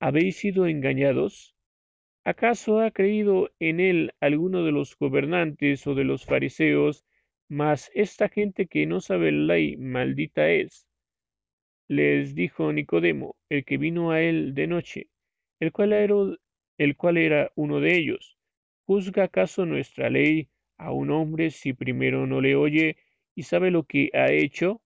habéis 0.00 0.38
sido 0.38 0.66
engañados? 0.66 1.54
¿Acaso 2.24 2.80
ha 2.80 2.90
creído 2.90 3.52
en 3.60 3.78
él 3.78 4.12
alguno 4.18 4.64
de 4.64 4.72
los 4.72 4.98
gobernantes 4.98 5.86
o 5.86 5.94
de 5.94 6.02
los 6.02 6.24
fariseos? 6.24 7.04
Mas 7.48 7.88
esta 7.94 8.28
gente 8.28 8.66
que 8.66 8.84
no 8.86 9.00
sabe 9.00 9.30
la 9.30 9.54
ley, 9.54 9.76
maldita 9.76 10.50
es. 10.50 10.88
Les 11.88 12.34
dijo 12.34 12.72
Nicodemo, 12.72 13.36
el 13.50 13.64
que 13.64 13.76
vino 13.76 14.10
a 14.10 14.22
él 14.22 14.54
de 14.54 14.66
noche, 14.66 15.08
el 15.60 15.70
cual 15.72 15.92
era, 15.92 17.52
uno 17.56 17.80
de 17.80 17.96
ellos. 17.96 18.38
¿Juzga 18.86 19.24
acaso 19.24 19.66
nuestra 19.66 20.08
ley 20.10 20.48
a 20.78 20.92
un 20.92 21.10
hombre 21.10 21.50
si 21.50 21.72
primero 21.74 22.26
no 22.26 22.40
le 22.40 22.56
oye 22.56 22.96
y 23.34 23.42
sabe 23.42 23.70
lo 23.70 23.84
que 23.84 24.10
ha 24.14 24.32
hecho? 24.32 24.80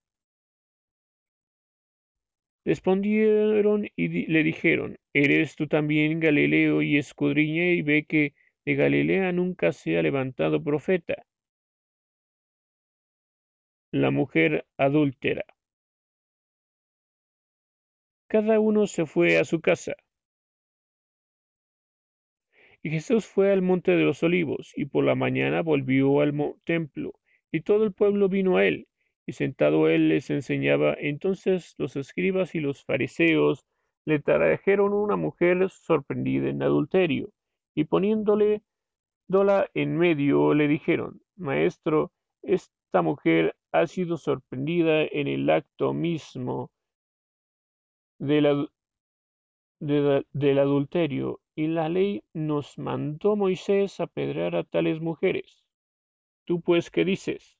Respondieron 2.64 3.88
y 3.96 4.26
le 4.26 4.42
dijeron, 4.42 4.98
¿eres 5.12 5.56
tú 5.56 5.68
también 5.68 6.20
Galileo 6.20 6.82
y 6.82 6.98
escudriña 6.98 7.70
y 7.70 7.82
ve 7.82 8.04
que 8.06 8.34
de 8.64 8.74
Galilea 8.74 9.32
nunca 9.32 9.72
se 9.72 9.98
ha 9.98 10.02
levantado 10.02 10.62
profeta? 10.62 11.24
La 13.92 14.10
mujer 14.10 14.66
adúltera. 14.78 15.44
Cada 18.28 18.60
uno 18.60 18.86
se 18.86 19.06
fue 19.06 19.38
a 19.38 19.44
su 19.44 19.62
casa. 19.62 19.94
Y 22.82 22.90
Jesús 22.90 23.24
fue 23.26 23.50
al 23.50 23.62
monte 23.62 23.92
de 23.92 24.04
los 24.04 24.22
olivos, 24.22 24.72
y 24.76 24.84
por 24.84 25.04
la 25.04 25.14
mañana 25.14 25.62
volvió 25.62 26.20
al 26.20 26.34
templo, 26.64 27.14
y 27.50 27.62
todo 27.62 27.84
el 27.84 27.94
pueblo 27.94 28.28
vino 28.28 28.58
a 28.58 28.66
él, 28.66 28.86
y 29.24 29.32
sentado 29.32 29.88
él 29.88 30.10
les 30.10 30.28
enseñaba. 30.28 30.94
Entonces 30.98 31.74
los 31.78 31.96
escribas 31.96 32.54
y 32.54 32.60
los 32.60 32.84
fariseos 32.84 33.64
le 34.04 34.18
trajeron 34.18 34.92
una 34.92 35.16
mujer 35.16 35.70
sorprendida 35.70 36.50
en 36.50 36.62
adulterio, 36.62 37.30
y 37.74 37.84
poniéndole 37.84 38.62
dola 39.26 39.70
en 39.72 39.96
medio 39.96 40.52
le 40.52 40.68
dijeron, 40.68 41.22
Maestro, 41.36 42.12
esta 42.42 43.00
mujer 43.00 43.56
ha 43.72 43.86
sido 43.86 44.18
sorprendida 44.18 45.02
en 45.02 45.28
el 45.28 45.48
acto 45.48 45.94
mismo 45.94 46.70
del, 48.18 48.68
adulterio, 50.58 51.40
y 51.54 51.66
la 51.68 51.88
ley 51.88 52.22
nos 52.32 52.78
mandó 52.78 53.36
Moisés 53.36 54.00
apedrear 54.00 54.56
a 54.56 54.64
tales 54.64 55.00
mujeres. 55.00 55.64
¿Tú 56.44 56.60
pues 56.60 56.90
qué 56.90 57.04
dices? 57.04 57.58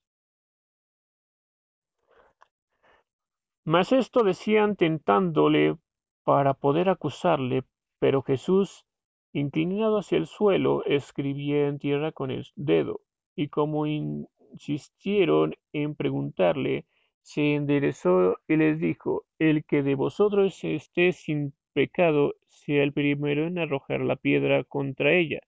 Mas 3.65 3.93
esto 3.93 4.23
decían 4.23 4.77
tentándole 4.77 5.77
para 6.25 6.55
poder 6.55 6.89
acusarle, 6.89 7.65
pero 7.99 8.23
Jesús, 8.23 8.87
inclinado 9.33 9.99
hacia 9.99 10.19
el 10.19 10.27
suelo, 10.27 10.85
escribía 10.87 11.69
en 11.69 11.79
tierra 11.79 12.13
con 12.13 12.31
el 12.31 12.47
dedo, 12.57 13.03
y 13.37 13.49
como 13.49 13.87
insistieron 13.87 15.55
en 15.73 15.95
preguntarle, 15.95 16.87
se 17.23 17.55
enderezó 17.55 18.39
y 18.49 18.57
les 18.57 18.81
dijo, 18.81 19.25
el 19.39 19.65
que 19.65 19.83
de 19.83 19.95
vosotros 19.95 20.63
esté 20.65 21.13
sin 21.13 21.53
pecado, 21.73 22.35
sea 22.49 22.83
el 22.83 22.93
primero 22.93 23.47
en 23.47 23.59
arrojar 23.59 24.01
la 24.01 24.17
piedra 24.17 24.65
contra 24.65 25.13
ella. 25.15 25.41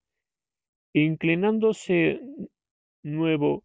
Inclinándose 0.93 2.21
nuevo, 3.03 3.65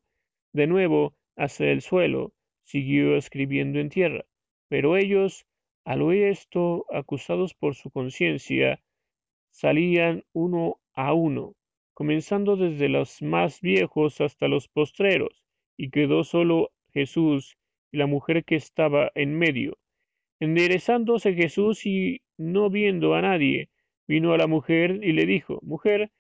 de 0.54 0.68
nuevo 0.68 1.16
hacia 1.36 1.72
el 1.72 1.82
suelo, 1.82 2.34
siguió 2.64 3.16
escribiendo 3.16 3.80
en 3.80 3.90
tierra. 3.90 4.26
Pero 4.68 4.98
ellos, 4.98 5.46
al 5.84 6.02
oír 6.02 6.24
esto, 6.24 6.86
acusados 6.92 7.54
por 7.54 7.76
su 7.76 7.92
conciencia, 7.92 8.82
salían 9.52 10.24
uno 10.34 10.80
a 10.94 11.14
uno, 11.14 11.56
comenzando 11.94 12.56
desde 12.56 12.90
los 12.90 13.22
más 13.22 13.62
viejos 13.62 14.22
hasta 14.22 14.48
los 14.48 14.68
postreros, 14.68 15.44
y 15.78 15.92
quedó 15.92 16.24
solo 16.24 16.72
Jesús 16.94 17.58
y 17.96 17.98
la 17.98 18.08
mujer 18.08 18.44
que 18.44 18.56
estaba 18.56 19.10
en 19.16 19.40
medio. 19.40 19.78
Enderezándose 20.42 21.34
Jesús 21.34 21.86
y 21.86 22.22
no 22.38 22.70
viendo 22.70 23.14
a 23.14 23.22
nadie, 23.22 23.70
vino 24.06 24.34
a 24.34 24.38
la 24.38 24.48
mujer 24.48 25.00
y 25.02 25.14
le 25.14 25.26
dijo, 25.26 25.60
Mujer, 25.62 26.12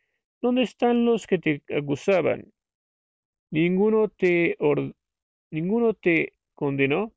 ¿dónde 0.42 0.62
están 0.62 1.04
los 1.04 1.28
que 1.28 1.38
te 1.38 1.64
acusaban? 1.78 2.54
¿Ninguno 3.52 4.08
te, 4.08 4.56
¿ninguno 5.52 5.94
te 5.94 6.32
condenó? 6.54 7.12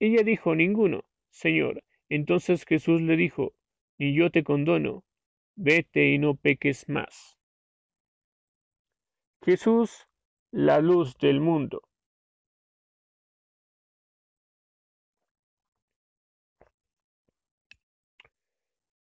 Ella 0.00 0.24
dijo, 0.24 0.56
ninguno, 0.56 1.04
Señor. 1.30 1.84
Entonces 2.08 2.64
Jesús 2.64 3.00
le 3.00 3.16
dijo, 3.16 3.54
y 3.96 4.14
yo 4.14 4.30
te 4.30 4.42
condono, 4.42 5.04
vete 5.54 6.08
y 6.08 6.18
no 6.18 6.34
peques 6.34 6.88
más. 6.88 7.38
Jesús, 9.44 10.08
la 10.50 10.80
luz 10.80 11.16
del 11.18 11.40
mundo. 11.40 11.82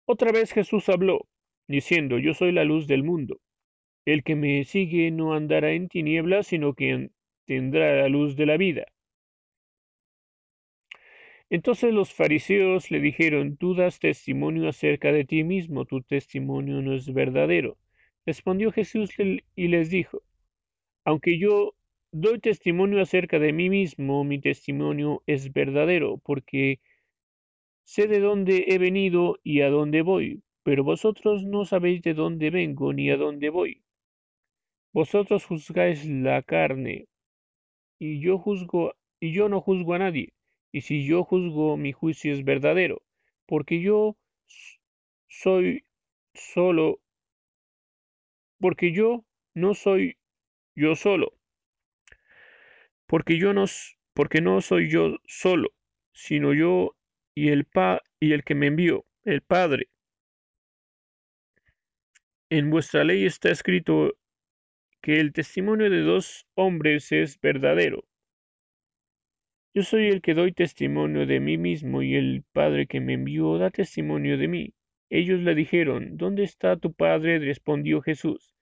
Otra 0.08 0.32
vez 0.32 0.54
Jesús 0.54 0.88
habló, 0.90 1.28
diciendo, 1.68 2.20
Yo 2.20 2.34
soy 2.36 2.52
la 2.52 2.64
luz 2.64 2.86
del 2.88 3.04
mundo. 3.04 3.40
El 4.06 4.24
que 4.24 4.36
me 4.36 4.64
sigue 4.64 5.10
no 5.10 5.34
andará 5.34 5.72
en 5.74 5.90
tinieblas, 5.90 6.48
sino 6.48 6.74
que 6.76 7.10
tendrá 7.46 7.96
la 7.96 8.10
luz 8.10 8.36
de 8.36 8.46
la 8.46 8.58
vida. 8.58 8.86
Entonces 11.50 11.92
los 11.92 12.14
fariseos 12.14 12.92
le 12.92 13.00
dijeron, 13.00 13.58
Tú 13.58 13.74
das 13.74 14.00
testimonio 14.00 14.70
acerca 14.70 15.12
de 15.12 15.26
ti 15.26 15.44
mismo, 15.44 15.86
tu 15.86 16.02
testimonio 16.04 16.82
no 16.84 16.94
es 16.94 17.12
verdadero. 17.12 17.78
Respondió 18.28 18.72
Jesús 18.72 19.12
y 19.56 19.68
les 19.68 19.90
dijo, 19.90 20.22
Aunque 21.04 21.40
yo 21.40 21.74
doy 22.12 22.40
testimonio 22.40 23.02
acerca 23.02 23.40
de 23.40 23.54
mí 23.54 23.70
mismo, 23.70 24.24
mi 24.24 24.40
testimonio 24.40 25.24
es 25.26 25.52
verdadero, 25.52 26.20
porque 26.20 26.80
sé 27.86 28.08
de 28.08 28.20
dónde 28.20 28.66
he 28.68 28.78
venido 28.78 29.40
y 29.44 29.62
a 29.62 29.70
dónde 29.70 30.02
voy, 30.02 30.44
pero 30.64 30.84
vosotros 30.84 31.44
no 31.46 31.64
sabéis 31.64 32.02
de 32.02 32.14
dónde 32.14 32.50
vengo 32.50 32.92
ni 32.92 33.10
a 33.10 33.18
dónde 33.18 33.50
voy. 33.50 33.82
Vosotros 34.92 35.46
juzgáis 35.46 36.06
la 36.06 36.42
carne, 36.42 37.08
y 38.00 38.20
yo 38.20 38.38
juzgo, 38.38 38.94
y 39.22 39.32
yo 39.32 39.48
no 39.48 39.62
juzgo 39.62 39.94
a 39.94 40.00
nadie 40.00 40.36
y 40.76 40.82
si 40.82 41.06
yo 41.06 41.24
juzgo 41.24 41.78
mi 41.78 41.94
juicio 41.94 42.34
es 42.34 42.44
verdadero, 42.44 43.02
porque 43.46 43.80
yo 43.80 44.18
soy 45.30 45.86
solo, 46.34 47.00
porque 48.60 48.92
yo 48.92 49.24
no 49.54 49.74
soy 49.74 50.18
yo 50.76 50.96
solo, 50.96 51.32
porque 53.08 53.38
yo 53.38 53.54
no, 53.54 53.64
porque 54.14 54.42
no 54.42 54.60
soy 54.60 54.90
yo 54.90 55.16
solo, 55.24 55.70
sino 56.12 56.54
yo 56.54 56.98
y 57.36 57.50
el 57.50 57.66
pa 57.66 58.02
y 58.20 58.32
el 58.32 58.44
que 58.44 58.56
me 58.56 58.68
envió, 58.68 59.06
el 59.26 59.42
Padre. 59.42 59.90
En 62.50 62.70
vuestra 62.70 63.04
ley 63.04 63.26
está 63.26 63.50
escrito 63.52 64.14
que 65.02 65.20
el 65.20 65.34
testimonio 65.34 65.90
de 65.90 66.02
dos 66.02 66.48
hombres 66.56 67.12
es 67.12 67.40
verdadero. 67.42 68.06
Yo 69.74 69.84
soy 69.84 70.08
el 70.08 70.22
que 70.22 70.34
doy 70.34 70.54
testimonio 70.54 71.26
de 71.26 71.42
mí 71.42 71.58
mismo 71.58 72.02
y 72.02 72.16
el 72.16 72.46
Padre 72.54 72.88
que 72.88 73.02
me 73.02 73.14
envió 73.14 73.58
da 73.58 73.70
testimonio 73.70 74.38
de 74.38 74.48
mí. 74.48 74.74
Ellos 75.10 75.42
le 75.42 75.54
dijeron, 75.54 76.16
¿Dónde 76.16 76.44
está 76.44 76.78
tu 76.78 76.94
Padre? 76.94 77.40
respondió 77.40 78.02
Jesús. 78.02 78.56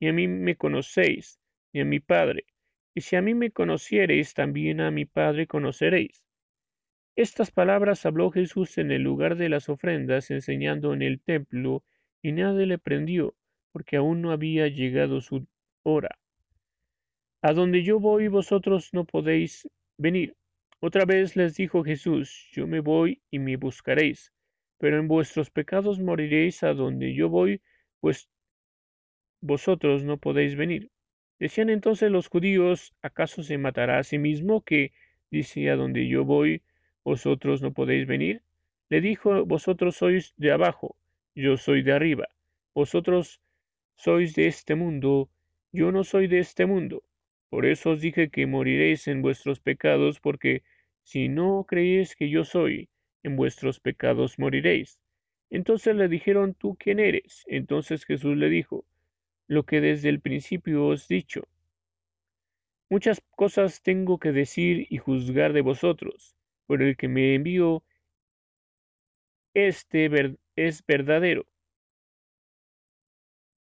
Y 0.00 0.08
a 0.08 0.14
mí 0.14 0.26
me 0.26 0.56
conocéis, 0.56 1.38
y 1.72 1.80
a 1.80 1.84
mi 1.84 2.00
Padre. 2.00 2.46
Y 2.94 3.02
si 3.02 3.16
a 3.16 3.22
mí 3.22 3.34
me 3.34 3.50
conociereis, 3.50 4.32
también 4.32 4.80
a 4.80 4.90
mi 4.90 5.04
Padre 5.04 5.46
conoceréis. 5.46 6.23
Estas 7.16 7.52
palabras 7.52 8.06
habló 8.06 8.32
Jesús 8.32 8.76
en 8.76 8.90
el 8.90 9.02
lugar 9.02 9.36
de 9.36 9.48
las 9.48 9.68
ofrendas, 9.68 10.32
enseñando 10.32 10.92
en 10.92 11.02
el 11.02 11.20
templo, 11.20 11.84
y 12.22 12.32
nadie 12.32 12.66
le 12.66 12.78
prendió, 12.78 13.36
porque 13.70 13.96
aún 13.96 14.20
no 14.20 14.32
había 14.32 14.66
llegado 14.66 15.20
su 15.20 15.46
hora. 15.84 16.18
A 17.40 17.52
donde 17.52 17.84
yo 17.84 18.00
voy 18.00 18.26
vosotros 18.26 18.90
no 18.92 19.04
podéis 19.04 19.68
venir. 19.96 20.34
Otra 20.80 21.04
vez 21.04 21.36
les 21.36 21.54
dijo 21.54 21.84
Jesús, 21.84 22.48
yo 22.52 22.66
me 22.66 22.80
voy 22.80 23.22
y 23.30 23.38
me 23.38 23.56
buscaréis, 23.56 24.32
pero 24.78 24.98
en 24.98 25.06
vuestros 25.06 25.50
pecados 25.50 26.00
moriréis 26.00 26.64
a 26.64 26.74
donde 26.74 27.14
yo 27.14 27.28
voy, 27.28 27.62
pues 28.00 28.28
vosotros 29.40 30.02
no 30.02 30.18
podéis 30.18 30.56
venir. 30.56 30.90
Decían 31.38 31.70
entonces 31.70 32.10
los 32.10 32.26
judíos, 32.26 32.92
¿acaso 33.02 33.44
se 33.44 33.56
matará 33.56 33.98
a 33.98 34.04
sí 34.04 34.18
mismo 34.18 34.62
que 34.62 34.92
dice 35.30 35.70
a 35.70 35.76
donde 35.76 36.08
yo 36.08 36.24
voy, 36.24 36.62
vosotros 37.04 37.62
no 37.62 37.72
podéis 37.72 38.06
venir? 38.06 38.42
Le 38.88 39.00
dijo, 39.00 39.44
vosotros 39.44 39.96
sois 39.96 40.34
de 40.36 40.52
abajo, 40.52 40.96
yo 41.34 41.56
soy 41.56 41.82
de 41.82 41.92
arriba, 41.92 42.28
vosotros 42.74 43.40
sois 43.94 44.34
de 44.34 44.46
este 44.46 44.74
mundo, 44.74 45.28
yo 45.72 45.92
no 45.92 46.04
soy 46.04 46.26
de 46.26 46.38
este 46.40 46.66
mundo. 46.66 47.02
Por 47.50 47.66
eso 47.66 47.90
os 47.90 48.00
dije 48.00 48.30
que 48.30 48.46
moriréis 48.46 49.06
en 49.06 49.22
vuestros 49.22 49.60
pecados, 49.60 50.18
porque 50.20 50.62
si 51.02 51.28
no 51.28 51.64
creéis 51.68 52.16
que 52.16 52.28
yo 52.28 52.44
soy, 52.44 52.88
en 53.22 53.36
vuestros 53.36 53.80
pecados 53.80 54.38
moriréis. 54.38 54.98
Entonces 55.50 55.94
le 55.94 56.08
dijeron, 56.08 56.54
¿tú 56.54 56.76
quién 56.78 56.98
eres? 56.98 57.44
Entonces 57.46 58.04
Jesús 58.04 58.36
le 58.36 58.48
dijo, 58.48 58.84
lo 59.46 59.64
que 59.64 59.80
desde 59.80 60.08
el 60.08 60.20
principio 60.20 60.86
os 60.86 61.06
dicho. 61.08 61.46
Muchas 62.90 63.20
cosas 63.30 63.82
tengo 63.82 64.18
que 64.18 64.32
decir 64.32 64.86
y 64.90 64.98
juzgar 64.98 65.52
de 65.52 65.60
vosotros, 65.60 66.36
pero 66.66 66.84
el 66.86 66.96
que 66.96 67.08
me 67.08 67.34
envió, 67.34 67.82
este 69.54 70.10
es 70.56 70.84
verdadero. 70.86 71.46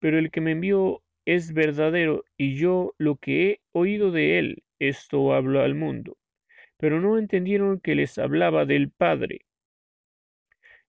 Pero 0.01 0.19
el 0.19 0.31
que 0.31 0.41
me 0.41 0.53
envió 0.53 1.03
es 1.25 1.53
verdadero, 1.53 2.25
y 2.37 2.57
yo 2.57 2.95
lo 2.99 3.17
que 3.17 3.51
he 3.51 3.61
oído 3.73 4.11
de 4.11 4.39
él, 4.39 4.65
esto 4.79 5.33
hablo 5.35 5.61
al 5.61 5.75
mundo 5.75 6.19
pero 6.79 7.01
no 7.01 7.19
entendieron 7.19 7.81
que 7.81 7.95
les 7.95 8.19
hablaba 8.19 8.65
del 8.65 8.91
Padre. 8.91 9.45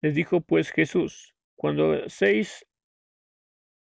Les 0.02 0.14
dijo 0.14 0.40
pues 0.40 0.70
Jesús, 0.70 1.34
cuando 1.54 2.08
seis, 2.08 2.66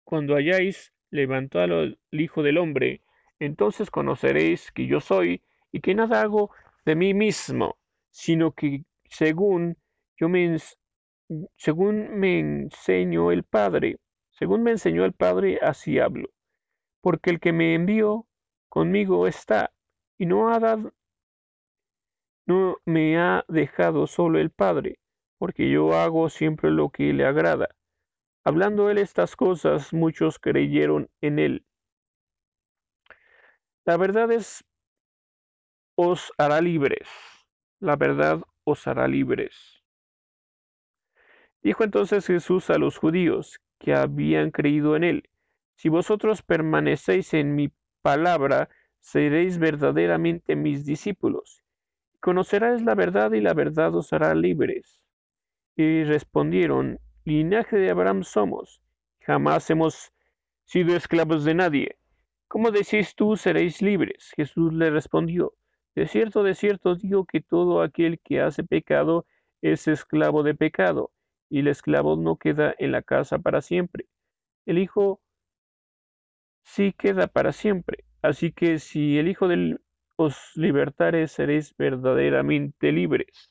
cuando 0.04 0.34
hayáis 0.34 0.92
levantado 1.10 1.80
al 1.80 1.98
Hijo 2.10 2.42
del 2.42 2.58
Hombre, 2.58 3.02
entonces 3.38 3.90
conoceréis 3.90 4.72
que 4.72 4.86
yo 4.86 5.00
soy 5.00 5.42
y 5.70 5.80
que 5.80 5.94
nada 5.94 6.22
hago 6.22 6.50
de 6.84 6.96
mí 6.96 7.14
mismo, 7.14 7.76
sino 8.12 8.52
que 8.52 8.84
según 9.10 9.76
yo 10.16 10.28
me 10.28 10.56
según 11.56 12.20
me 12.20 12.38
enseñó 12.38 13.32
el 13.32 13.42
Padre, 13.42 13.96
según 14.30 14.62
me 14.62 14.72
enseñó 14.72 15.04
el 15.04 15.14
Padre, 15.14 15.58
así 15.62 15.98
hablo. 15.98 16.28
Porque 17.00 17.30
el 17.30 17.40
que 17.40 17.52
me 17.52 17.74
envió 17.74 18.26
conmigo 18.68 19.26
está, 19.26 19.72
y 20.18 20.26
no 20.26 20.52
ha 20.52 20.60
dado, 20.60 20.92
no 22.46 22.76
me 22.84 23.18
ha 23.18 23.44
dejado 23.48 24.06
solo 24.06 24.38
el 24.38 24.50
Padre, 24.50 24.98
porque 25.38 25.70
yo 25.70 25.94
hago 25.94 26.28
siempre 26.28 26.70
lo 26.70 26.90
que 26.90 27.12
le 27.12 27.24
agrada. 27.24 27.68
Hablando 28.44 28.90
él 28.90 28.98
estas 28.98 29.36
cosas, 29.36 29.92
muchos 29.92 30.38
creyeron 30.38 31.08
en 31.20 31.38
él. 31.38 31.64
La 33.84 33.96
verdad 33.96 34.30
es 34.30 34.64
os 35.96 36.32
hará 36.38 36.60
libres. 36.60 37.08
La 37.82 37.96
verdad 37.96 38.40
os 38.62 38.86
hará 38.86 39.08
libres. 39.08 39.82
Dijo 41.64 41.82
entonces 41.82 42.24
Jesús 42.24 42.70
a 42.70 42.78
los 42.78 42.96
judíos 42.96 43.58
que 43.80 43.92
habían 43.92 44.52
creído 44.52 44.94
en 44.94 45.02
él, 45.02 45.28
si 45.74 45.88
vosotros 45.88 46.42
permanecéis 46.42 47.34
en 47.34 47.56
mi 47.56 47.72
palabra, 48.00 48.68
seréis 49.00 49.58
verdaderamente 49.58 50.54
mis 50.54 50.84
discípulos, 50.84 51.64
conocerás 52.20 52.82
la 52.82 52.94
verdad 52.94 53.32
y 53.32 53.40
la 53.40 53.52
verdad 53.52 53.92
os 53.96 54.12
hará 54.12 54.32
libres. 54.36 55.00
Y 55.74 56.04
respondieron, 56.04 57.00
linaje 57.24 57.78
de 57.78 57.90
Abraham 57.90 58.22
somos, 58.22 58.80
jamás 59.22 59.68
hemos 59.70 60.12
sido 60.66 60.94
esclavos 60.94 61.42
de 61.42 61.54
nadie. 61.54 61.96
¿Cómo 62.46 62.70
decís 62.70 63.16
tú 63.16 63.36
seréis 63.36 63.82
libres? 63.82 64.30
Jesús 64.36 64.72
le 64.72 64.88
respondió, 64.90 65.54
de 65.94 66.06
cierto, 66.08 66.42
de 66.42 66.54
cierto 66.54 66.94
digo 66.96 67.26
que 67.26 67.40
todo 67.40 67.82
aquel 67.82 68.18
que 68.20 68.40
hace 68.40 68.64
pecado 68.64 69.26
es 69.60 69.88
esclavo 69.88 70.42
de 70.42 70.54
pecado, 70.54 71.10
y 71.48 71.60
el 71.60 71.68
esclavo 71.68 72.16
no 72.16 72.36
queda 72.36 72.74
en 72.78 72.92
la 72.92 73.02
casa 73.02 73.38
para 73.38 73.60
siempre. 73.60 74.06
El 74.66 74.78
Hijo 74.78 75.20
sí 76.64 76.92
queda 76.92 77.26
para 77.26 77.52
siempre. 77.52 78.04
Así 78.22 78.52
que 78.52 78.78
si 78.78 79.18
el 79.18 79.28
Hijo 79.28 79.48
del 79.48 79.80
os 80.16 80.52
libertares 80.54 81.32
seréis 81.32 81.74
verdaderamente 81.76 82.92
libres. 82.92 83.50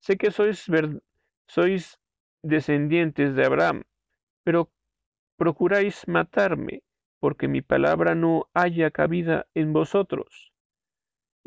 Sé 0.00 0.16
que 0.16 0.30
sois, 0.30 0.66
sois 1.46 1.98
descendientes 2.42 3.34
de 3.34 3.44
Abraham, 3.44 3.84
pero 4.44 4.70
procuráis 5.36 6.06
matarme, 6.06 6.82
porque 7.20 7.48
mi 7.48 7.62
palabra 7.62 8.14
no 8.14 8.48
haya 8.54 8.90
cabida 8.90 9.46
en 9.54 9.72
vosotros. 9.72 10.52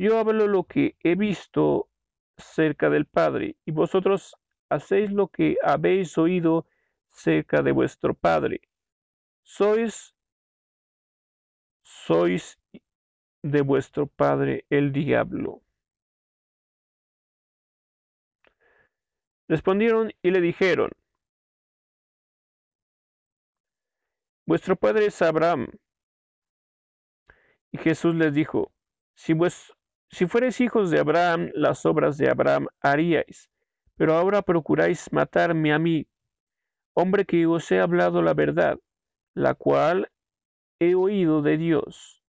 Yo 0.02 0.18
hablo 0.18 0.47
lo 0.47 0.64
que 0.64 0.97
he 1.04 1.14
visto 1.14 1.88
cerca 2.36 2.89
del 2.89 3.06
Padre, 3.06 3.56
y 3.66 3.72
vosotros 3.72 4.36
hacéis 4.68 5.12
lo 5.12 5.28
que 5.28 5.58
habéis 5.64 6.18
oído 6.18 6.66
cerca 7.12 7.62
de 7.62 7.72
vuestro 7.72 8.16
Padre. 8.16 8.62
Sois, 9.43 10.16
sois 11.84 12.60
de 13.43 13.62
vuestro 13.62 14.08
padre 14.08 14.66
el 14.72 14.91
diablo. 14.91 15.62
Respondieron 19.47 20.12
y 20.24 20.32
le 20.32 20.41
dijeron, 20.41 20.89
Vuestro 24.47 24.76
padre 24.76 25.06
es 25.06 25.22
Abraham. 25.22 25.68
Y 27.72 27.78
Jesús 27.78 28.16
les 28.16 28.34
dijo, 28.34 28.74
Si, 29.14 29.34
vos, 29.34 29.78
si 30.12 30.28
fuereis 30.28 30.59
hijos 30.62 30.91
de 30.91 30.99
Abraham, 30.99 31.51
las 31.53 31.86
obras 31.86 32.18
de 32.18 32.30
Abraham 32.30 32.68
haríais, 32.82 33.49
pero 33.95 34.14
ahora 34.14 34.41
procuráis 34.41 35.12
matarme 35.12 35.74
a 35.74 35.80
mí, 35.80 36.07
hombre 36.93 37.26
que 37.26 37.45
os 37.45 37.72
he 37.72 37.80
hablado 37.80 38.22
la 38.22 38.34
verdad, 38.34 38.78
la 39.34 39.53
cual 39.55 40.12
he 40.80 40.95
oído 40.95 41.41
de 41.41 41.57
Dios. 41.57 42.24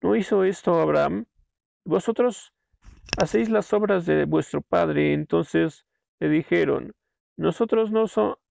¿No 0.00 0.16
hizo 0.16 0.44
esto 0.44 0.80
Abraham? 0.80 1.26
Vosotros 1.84 2.52
hacéis 3.20 3.50
las 3.50 3.72
obras 3.72 4.06
de 4.06 4.24
vuestro 4.24 4.62
padre. 4.62 5.12
Entonces 5.12 5.86
le 6.18 6.28
dijeron, 6.28 6.92
nosotros 7.36 7.90
no, 7.90 8.04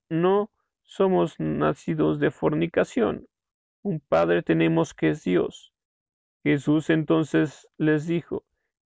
no 0.10 0.52
somos 0.84 1.40
nacidos 1.40 2.20
de 2.20 2.32
fornicación. 2.32 3.28
Un 3.84 4.00
padre 4.00 4.44
tenemos 4.44 4.94
que 4.94 5.10
es 5.10 5.24
Dios. 5.24 5.74
Jesús 6.44 6.90
entonces 6.90 7.68
les 7.78 8.08
dijo, 8.08 8.44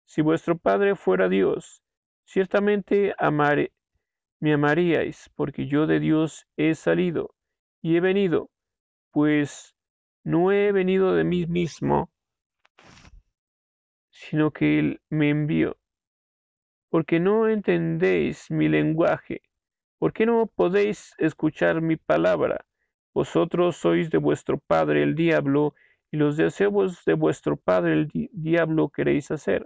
si 0.05 0.21
vuestro 0.21 0.57
padre 0.57 0.95
fuera 0.95 1.29
Dios, 1.29 1.81
ciertamente 2.25 3.13
me 4.39 4.53
amaríais, 4.53 5.29
porque 5.35 5.67
yo 5.67 5.87
de 5.87 5.99
Dios 5.99 6.47
he 6.57 6.75
salido 6.75 7.35
y 7.81 7.95
he 7.95 8.01
venido, 8.01 8.49
pues 9.11 9.75
no 10.23 10.51
he 10.51 10.71
venido 10.71 11.13
de 11.15 11.23
mí 11.23 11.45
mismo, 11.45 12.09
sino 14.09 14.51
que 14.51 14.79
Él 14.79 15.01
me 15.09 15.29
envió. 15.29 15.77
Porque 16.89 17.19
no 17.19 17.47
entendéis 17.47 18.51
mi 18.51 18.67
lenguaje, 18.67 19.41
¿por 19.97 20.13
qué 20.13 20.25
no 20.25 20.47
podéis 20.47 21.13
escuchar 21.17 21.81
mi 21.81 21.95
palabra? 21.95 22.65
Vosotros 23.13 23.77
sois 23.77 24.09
de 24.09 24.17
vuestro 24.17 24.57
padre 24.57 25.03
el 25.03 25.15
diablo, 25.15 25.73
y 26.11 26.17
los 26.17 26.37
deseos 26.37 27.03
de 27.05 27.13
vuestro 27.13 27.55
padre 27.55 27.93
el 27.93 28.09
diablo 28.33 28.89
queréis 28.89 29.31
hacer. 29.31 29.65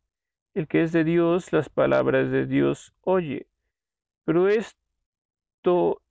El 0.53 0.67
que 0.67 0.83
es 0.83 0.91
de 0.91 1.03
Dios, 1.03 1.53
las 1.53 1.69
palabras 1.69 2.29
de 2.29 2.45
Dios 2.45 2.93
oye. 3.01 3.47
Pero 4.25 4.49
esto 4.49 6.01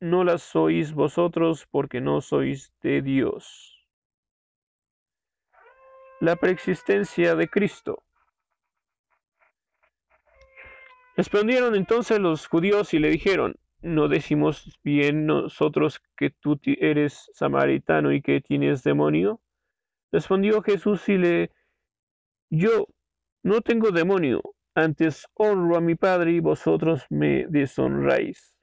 no 0.00 0.24
las 0.24 0.54
oís 0.56 0.92
vosotros 0.92 1.66
porque 1.70 2.00
no 2.00 2.20
sois 2.20 2.72
de 2.82 3.02
Dios. 3.02 3.86
La 6.20 6.34
preexistencia 6.34 7.36
de 7.36 7.48
Cristo. 7.48 8.02
Respondieron 11.16 11.74
entonces 11.74 12.18
los 12.18 12.46
judíos 12.46 12.94
y 12.94 12.98
le 12.98 13.10
dijeron, 13.10 13.56
¿no 13.80 14.08
decimos 14.08 14.78
bien 14.82 15.26
nosotros 15.26 16.00
que 16.16 16.30
tú 16.30 16.60
eres 16.64 17.30
samaritano 17.32 18.12
y 18.12 18.22
que 18.22 18.40
tienes 18.40 18.82
demonio? 18.82 19.40
Respondió 20.10 20.62
Jesús 20.62 21.08
y 21.08 21.18
le, 21.18 21.50
yo 22.50 22.86
no 23.48 23.62
tengo 23.62 23.90
demonio, 23.90 24.42
antes 24.74 25.26
honro 25.32 25.78
a 25.78 25.80
mi 25.80 25.94
Padre 25.94 26.32
y 26.32 26.40
vosotros 26.40 27.06
me 27.08 27.46
deshonráis. 27.48 28.54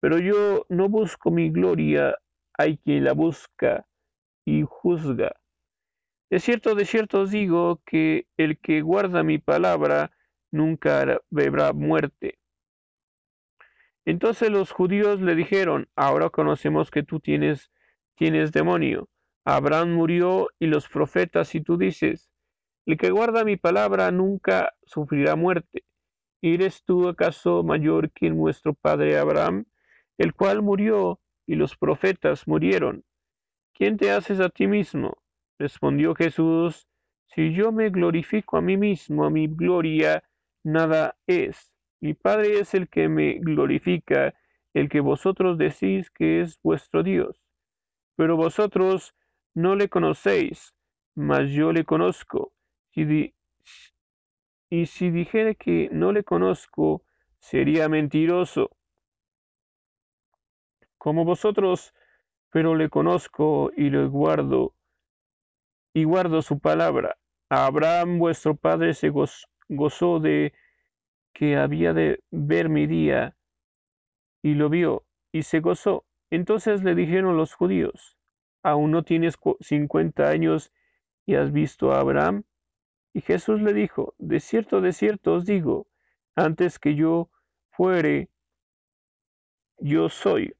Pero 0.00 0.18
yo 0.18 0.64
no 0.68 0.88
busco 0.88 1.32
mi 1.32 1.50
gloria, 1.50 2.16
hay 2.56 2.78
quien 2.78 3.02
la 3.02 3.14
busca 3.14 3.84
y 4.44 4.62
juzga. 4.62 5.32
De 6.30 6.38
cierto, 6.38 6.76
de 6.76 6.84
cierto 6.84 7.22
os 7.22 7.32
digo 7.32 7.82
que 7.84 8.28
el 8.36 8.58
que 8.58 8.80
guarda 8.80 9.24
mi 9.24 9.38
palabra 9.38 10.12
nunca 10.52 11.20
verá 11.30 11.72
muerte. 11.72 12.38
Entonces 14.04 14.50
los 14.50 14.70
judíos 14.70 15.20
le 15.20 15.34
dijeron, 15.34 15.88
ahora 15.96 16.30
conocemos 16.30 16.92
que 16.92 17.02
tú 17.02 17.18
tienes, 17.18 17.72
tienes 18.14 18.52
demonio. 18.52 19.08
Abraham 19.44 19.94
murió 19.94 20.48
y 20.60 20.68
los 20.68 20.88
profetas 20.88 21.54
y 21.56 21.60
tú 21.60 21.76
dices, 21.76 22.31
el 22.86 22.96
que 22.96 23.10
guarda 23.10 23.44
mi 23.44 23.56
palabra 23.56 24.10
nunca 24.10 24.74
sufrirá 24.84 25.36
muerte. 25.36 25.84
¿Eres 26.42 26.82
tú 26.84 27.08
acaso 27.08 27.62
mayor 27.62 28.10
que 28.10 28.30
nuestro 28.30 28.74
padre 28.74 29.18
Abraham, 29.18 29.64
el 30.18 30.34
cual 30.34 30.62
murió 30.62 31.20
y 31.46 31.54
los 31.54 31.76
profetas 31.76 32.48
murieron? 32.48 33.04
¿Quién 33.74 33.96
te 33.96 34.10
haces 34.10 34.40
a 34.40 34.48
ti 34.48 34.66
mismo? 34.66 35.16
Respondió 35.58 36.14
Jesús, 36.14 36.88
si 37.34 37.54
yo 37.54 37.72
me 37.72 37.90
glorifico 37.90 38.56
a 38.56 38.60
mí 38.60 38.76
mismo, 38.76 39.24
a 39.24 39.30
mi 39.30 39.46
gloria 39.46 40.22
nada 40.64 41.16
es. 41.26 41.72
Mi 42.00 42.14
Padre 42.14 42.58
es 42.58 42.74
el 42.74 42.88
que 42.88 43.08
me 43.08 43.38
glorifica, 43.38 44.34
el 44.74 44.88
que 44.88 45.00
vosotros 45.00 45.56
decís 45.56 46.10
que 46.10 46.40
es 46.42 46.58
vuestro 46.62 47.02
Dios. 47.02 47.40
Pero 48.16 48.36
vosotros 48.36 49.14
no 49.54 49.76
le 49.76 49.88
conocéis, 49.88 50.74
mas 51.14 51.50
yo 51.50 51.72
le 51.72 51.84
conozco. 51.84 52.51
Y 52.94 54.86
si 54.86 55.10
dijere 55.10 55.54
que 55.56 55.88
no 55.92 56.12
le 56.12 56.24
conozco, 56.24 57.02
sería 57.38 57.88
mentiroso. 57.88 58.70
Como 60.98 61.24
vosotros, 61.24 61.92
pero 62.50 62.74
le 62.74 62.88
conozco 62.88 63.70
y 63.76 63.90
le 63.90 64.06
guardo, 64.06 64.74
y 65.94 66.04
guardo 66.04 66.42
su 66.42 66.58
palabra. 66.58 67.16
Abraham 67.48 68.18
vuestro 68.18 68.56
padre 68.56 68.94
se 68.94 69.10
gozó 69.68 70.20
de 70.20 70.52
que 71.34 71.56
había 71.56 71.92
de 71.92 72.22
ver 72.30 72.68
mi 72.68 72.86
día, 72.86 73.36
y 74.42 74.54
lo 74.54 74.68
vio, 74.68 75.04
y 75.32 75.42
se 75.42 75.60
gozó. 75.60 76.04
Entonces 76.30 76.82
le 76.82 76.94
dijeron 76.94 77.36
los 77.36 77.54
judíos, 77.54 78.16
¿aún 78.62 78.90
no 78.90 79.02
tienes 79.02 79.36
cincuenta 79.60 80.28
años 80.30 80.72
y 81.26 81.34
has 81.34 81.52
visto 81.52 81.92
a 81.92 82.00
Abraham? 82.00 82.44
Y 83.12 83.20
Jesús 83.20 83.60
le 83.60 83.74
dijo, 83.74 84.14
de 84.18 84.40
cierto, 84.40 84.80
de 84.80 84.92
cierto 84.92 85.34
os 85.34 85.44
digo, 85.44 85.86
antes 86.34 86.78
que 86.78 86.94
yo 86.94 87.30
fuere, 87.70 88.30
yo 89.78 90.08
soy. 90.08 90.54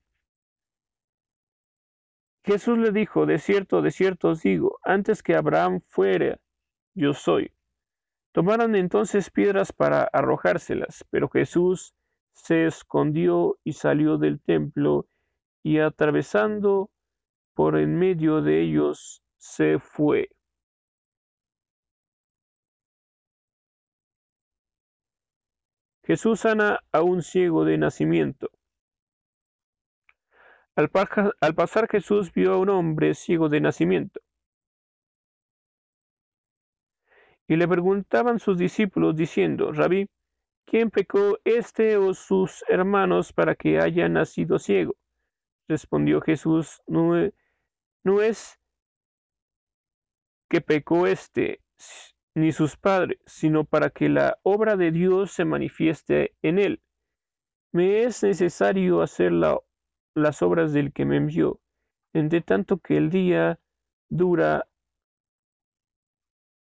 Jesús 2.44 2.76
le 2.76 2.90
dijo, 2.90 3.24
de 3.24 3.38
cierto, 3.38 3.82
de 3.82 3.90
cierto 3.90 4.30
os 4.30 4.42
digo, 4.42 4.78
antes 4.82 5.22
que 5.22 5.34
Abraham 5.34 5.80
fuera, 5.86 6.40
yo 6.94 7.14
soy. 7.14 7.52
Tomaron 8.32 8.74
entonces 8.74 9.30
piedras 9.30 9.72
para 9.72 10.04
arrojárselas, 10.04 11.04
pero 11.10 11.28
Jesús 11.28 11.94
se 12.32 12.66
escondió 12.66 13.58
y 13.62 13.74
salió 13.74 14.18
del 14.18 14.40
templo 14.40 15.06
y 15.62 15.78
atravesando 15.78 16.90
por 17.54 17.78
en 17.78 17.96
medio 17.98 18.42
de 18.42 18.62
ellos 18.62 19.22
se 19.36 19.78
fue. 19.78 20.30
Jesús 26.04 26.40
sana 26.40 26.80
a 26.90 27.02
un 27.02 27.22
ciego 27.22 27.64
de 27.64 27.78
nacimiento. 27.78 28.50
Al, 30.74 30.88
pasar 31.54 31.88
Jesús 31.88 32.32
vio 32.32 32.54
a 32.54 32.58
un 32.58 32.70
hombre 32.70 33.14
ciego 33.14 33.48
de 33.48 33.60
nacimiento. 33.60 34.20
Y 37.46 37.56
le 37.56 37.68
preguntaban 37.68 38.38
sus 38.38 38.56
discípulos 38.56 39.14
diciendo, 39.14 39.72
Rabí, 39.72 40.08
¿quién 40.64 40.90
pecó 40.90 41.38
este 41.44 41.98
o 41.98 42.14
sus 42.14 42.64
hermanos 42.68 43.32
para 43.32 43.54
que 43.54 43.78
haya 43.78 44.08
nacido 44.08 44.58
ciego? 44.58 44.94
Respondió 45.68 46.20
Jesús, 46.20 46.80
no, 46.86 47.12
no 48.02 48.22
es 48.22 48.58
que 50.48 50.60
pecó 50.60 51.06
este 51.06 51.60
ni 52.34 52.52
sus 52.52 52.76
padres, 52.76 53.18
sino 53.26 53.64
para 53.64 53.90
que 53.90 54.08
la 54.08 54.38
obra 54.42 54.76
de 54.76 54.90
Dios 54.90 55.32
se 55.32 55.44
manifieste 55.44 56.34
en 56.42 56.58
él. 56.58 56.82
Me 57.72 58.04
es 58.04 58.22
necesario 58.22 59.02
hacer 59.02 59.32
las 59.32 60.42
obras 60.42 60.72
del 60.72 60.92
que 60.92 61.04
me 61.04 61.16
envió, 61.16 61.60
entre 62.12 62.40
tanto 62.40 62.78
que 62.78 62.96
el 62.96 63.10
día 63.10 63.58
dura 64.08 64.66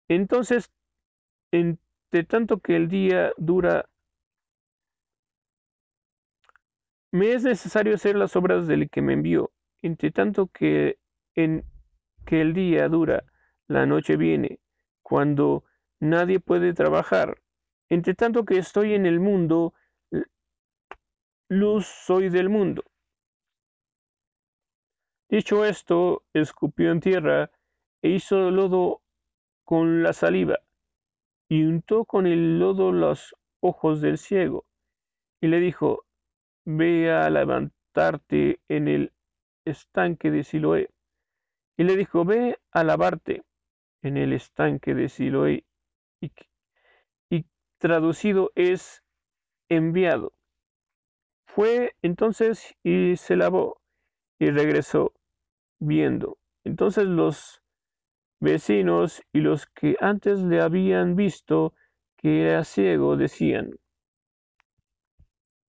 entonces, 0.09 0.71
entre 1.51 2.23
tanto 2.27 2.59
que 2.59 2.75
el 2.75 2.87
día 2.87 3.33
dura, 3.37 3.89
me 7.11 7.33
es 7.33 7.43
necesario 7.43 7.95
hacer 7.95 8.15
las 8.15 8.35
obras 8.35 8.67
del 8.67 8.89
que 8.89 9.01
me 9.01 9.13
envió. 9.13 9.51
Entre 9.81 10.11
tanto 10.11 10.47
que 10.47 10.97
en 11.35 11.65
que 12.25 12.41
el 12.41 12.53
día 12.53 12.87
dura, 12.89 13.25
la 13.67 13.85
noche 13.85 14.17
viene, 14.17 14.59
cuando 15.07 15.63
nadie 16.01 16.41
puede 16.41 16.73
trabajar. 16.73 17.41
Entre 17.89 18.13
tanto 18.13 18.43
que 18.43 18.57
estoy 18.57 18.93
en 18.93 19.05
el 19.05 19.21
mundo, 19.21 19.73
luz 21.49 21.85
soy 21.85 22.27
del 22.27 22.49
mundo. 22.49 22.83
Dicho 25.29 25.63
esto, 25.63 26.25
escupió 26.33 26.91
en 26.91 26.99
tierra 26.99 27.49
e 28.01 28.09
hizo 28.09 28.51
lodo 28.51 29.01
con 29.63 30.03
la 30.03 30.11
saliva, 30.11 30.59
y 31.49 31.63
untó 31.63 32.03
con 32.03 32.27
el 32.27 32.59
lodo 32.59 32.91
los 32.91 33.33
ojos 33.61 34.01
del 34.01 34.17
ciego, 34.17 34.65
y 35.41 35.47
le 35.47 35.61
dijo, 35.61 36.03
Ve 36.65 37.13
a 37.13 37.29
levantarte 37.29 38.59
en 38.67 38.89
el 38.89 39.13
estanque 39.63 40.31
de 40.31 40.43
Siloé. 40.43 40.89
Y 41.77 41.85
le 41.85 41.95
dijo, 41.95 42.25
Ve 42.25 42.59
a 42.71 42.83
lavarte 42.83 43.46
en 44.07 44.17
el 44.17 44.33
estanque 44.33 44.93
de 44.93 45.09
Siloé. 45.09 45.65
Y, 46.21 46.31
y 47.29 47.45
traducido 47.77 48.51
es 48.55 49.03
enviado. 49.69 50.33
Fue 51.45 51.93
entonces 52.01 52.75
y 52.83 53.15
se 53.17 53.35
lavó 53.35 53.81
y 54.39 54.49
regresó 54.49 55.13
viendo. 55.79 56.37
Entonces 56.63 57.05
los 57.05 57.61
Vecinos 58.39 59.23
y 59.33 59.39
los 59.39 59.65
que 59.65 59.95
antes 59.99 60.39
le 60.39 60.61
habían 60.61 61.15
visto 61.15 61.73
que 62.17 62.43
era 62.43 62.63
ciego 62.63 63.17
decían, 63.17 63.79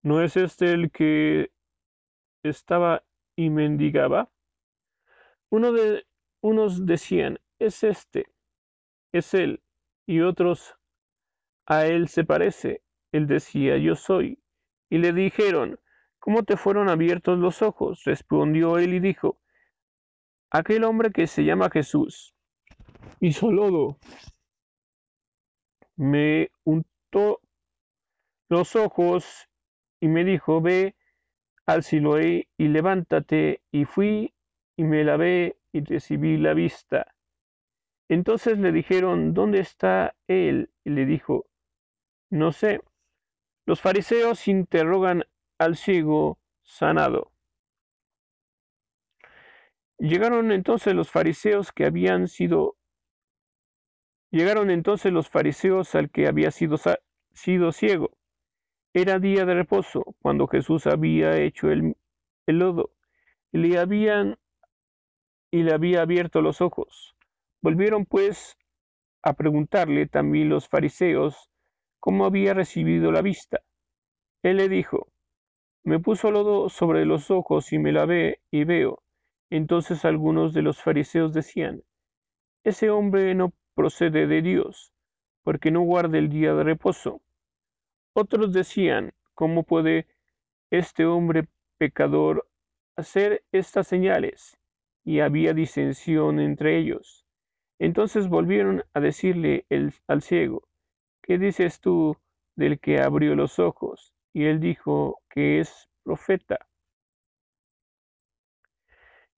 ¿no 0.02 0.24
es 0.24 0.36
este 0.36 0.74
el 0.74 0.90
que 0.90 1.52
estaba 2.41 3.03
y 3.36 3.52
mendigaba? 3.52 4.32
Uno 5.52 5.74
de, 5.74 6.07
unos 6.41 6.88
decían, 6.88 7.40
es 7.60 7.84
este, 7.84 8.26
es 9.11 9.34
él, 9.34 9.61
y 10.06 10.22
otros, 10.22 10.76
a 11.65 11.86
él 11.86 12.07
se 12.07 12.23
parece. 12.23 12.82
Él 13.11 13.27
decía, 13.27 13.77
yo 13.77 13.95
soy. 13.95 14.40
Y 14.90 14.98
le 14.98 15.14
dijeron, 15.14 15.80
¿cómo 16.19 16.44
te 16.44 16.57
fueron 16.57 16.90
abiertos 16.90 17.40
los 17.40 17.61
ojos? 17.61 18.03
Respondió 18.03 18.77
él 18.77 18.94
y 18.94 18.99
dijo, 18.99 19.40
aquel 20.52 20.84
hombre 20.84 21.11
que 21.11 21.27
se 21.27 21.44
llama 21.44 21.69
Jesús 21.69 22.36
hizo 23.19 23.52
lodo, 23.52 23.98
me 25.95 26.52
untó 26.64 27.40
los 28.49 28.76
ojos 28.76 29.49
y 29.99 30.07
me 30.07 30.23
dijo, 30.23 30.61
ve 30.61 30.95
al 31.65 31.84
Siloé 31.84 32.48
y 32.57 32.68
levántate, 32.68 33.61
y 33.72 33.86
fui 33.86 34.34
y 34.77 34.84
me 34.84 35.03
lavé 35.03 35.57
y 35.72 35.84
recibí 35.84 36.38
la 36.38 36.53
vista. 36.53 37.15
Entonces 38.10 38.57
le 38.60 38.72
dijeron, 38.72 39.34
¿dónde 39.34 39.60
está 39.60 40.15
él? 40.27 40.69
Y 40.84 40.91
le 40.91 41.06
dijo, 41.06 41.48
no 42.30 42.52
sé. 42.52 42.82
Los 43.65 43.82
fariseos 43.82 44.48
interrogan 44.48 45.23
al 45.57 45.76
ciego 45.76 46.40
sanado. 46.61 47.32
Llegaron 49.98 50.52
entonces 50.52 50.94
los 50.94 51.10
fariseos 51.10 51.72
que 51.72 51.86
habían 51.86 52.27
sido 52.27 52.77
Llegaron 54.36 54.69
entonces 54.69 55.14
los 55.14 55.30
fariseos 55.30 55.95
al 55.95 56.10
que 56.10 56.27
había 56.27 56.52
sido, 56.52 56.76
sido 57.32 57.72
ciego. 57.72 58.18
Era 58.94 59.18
día 59.18 59.45
de 59.45 59.53
reposo, 59.53 60.03
cuando 60.22 60.45
Jesús 60.48 60.88
había 60.88 61.38
hecho 61.38 61.72
el, 61.72 61.95
el 62.45 62.60
lodo, 62.60 62.91
y 63.53 63.60
le 63.60 63.80
habían 63.80 64.38
y 65.52 65.64
le 65.64 65.73
había 65.73 66.02
abierto 66.02 66.41
los 66.41 66.60
ojos. 66.60 67.15
Volvieron 67.66 68.06
pues 68.06 68.56
a 69.24 69.34
preguntarle 69.34 70.06
también 70.06 70.50
los 70.50 70.68
fariseos 70.70 71.50
cómo 72.00 72.26
había 72.26 72.54
recibido 72.54 73.12
la 73.12 73.24
vista. 73.24 73.64
Él 74.44 74.58
le 74.58 74.70
dijo, 74.70 75.08
me 75.84 75.98
puso 75.98 76.30
lodo 76.30 76.70
sobre 76.70 77.06
los 77.06 77.32
ojos 77.32 77.74
y 77.74 77.80
me 77.80 77.92
lavé 77.92 78.40
y 78.52 78.66
veo. 78.66 79.02
Entonces 79.50 80.06
algunos 80.06 80.54
de 80.54 80.62
los 80.62 80.80
fariseos 80.80 81.34
decían, 81.34 81.82
ese 82.64 82.92
hombre 82.92 83.34
no 83.34 83.52
procede 83.74 84.28
de 84.28 84.44
Dios, 84.44 84.94
porque 85.42 85.72
no 85.72 85.82
guarda 85.82 86.20
el 86.20 86.30
día 86.30 86.54
de 86.54 86.66
reposo. 86.66 87.20
Otros 88.14 88.54
decían, 88.54 89.12
¿cómo 89.34 89.64
puede 89.64 90.06
este 90.70 91.08
hombre 91.08 91.48
pecador 91.80 92.48
hacer 92.96 93.44
estas 93.52 93.88
señales? 93.88 94.56
Y 95.04 95.22
había 95.22 95.56
disensión 95.56 96.40
entre 96.40 96.78
ellos. 96.78 97.24
Entonces 97.80 98.30
volvieron 98.30 98.84
a 98.93 98.99
decirle 98.99 99.65
al 100.07 100.22
ciego, 100.22 100.68
¿qué 101.22 101.38
dices 101.38 101.81
tú 101.81 102.18
del 102.56 102.80
que 102.80 103.02
abrió 103.02 103.35
los 103.35 103.60
ojos? 103.60 104.14
Y 104.34 104.45
él 104.45 104.60
dijo 104.60 105.22
que 105.30 105.60
es 105.60 105.89
profeta. 106.03 106.68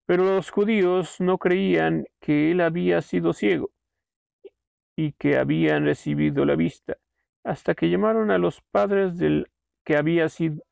Pero 0.05 0.23
los 0.23 0.51
judíos 0.51 1.19
no 1.19 1.37
creían 1.37 2.05
que 2.19 2.51
él 2.51 2.61
había 2.61 3.01
sido 3.01 3.33
ciego 3.33 3.71
y 4.95 5.11
que 5.13 5.37
habían 5.37 5.85
recibido 5.85 6.45
la 6.45 6.55
vista, 6.55 6.97
hasta 7.43 7.75
que 7.75 7.89
llamaron 7.89 8.31
a 8.31 8.37
los 8.37 8.61
padres 8.71 9.17
del 9.17 9.51
que 9.83 9.97
había 9.97 10.29
sido, 10.29 10.63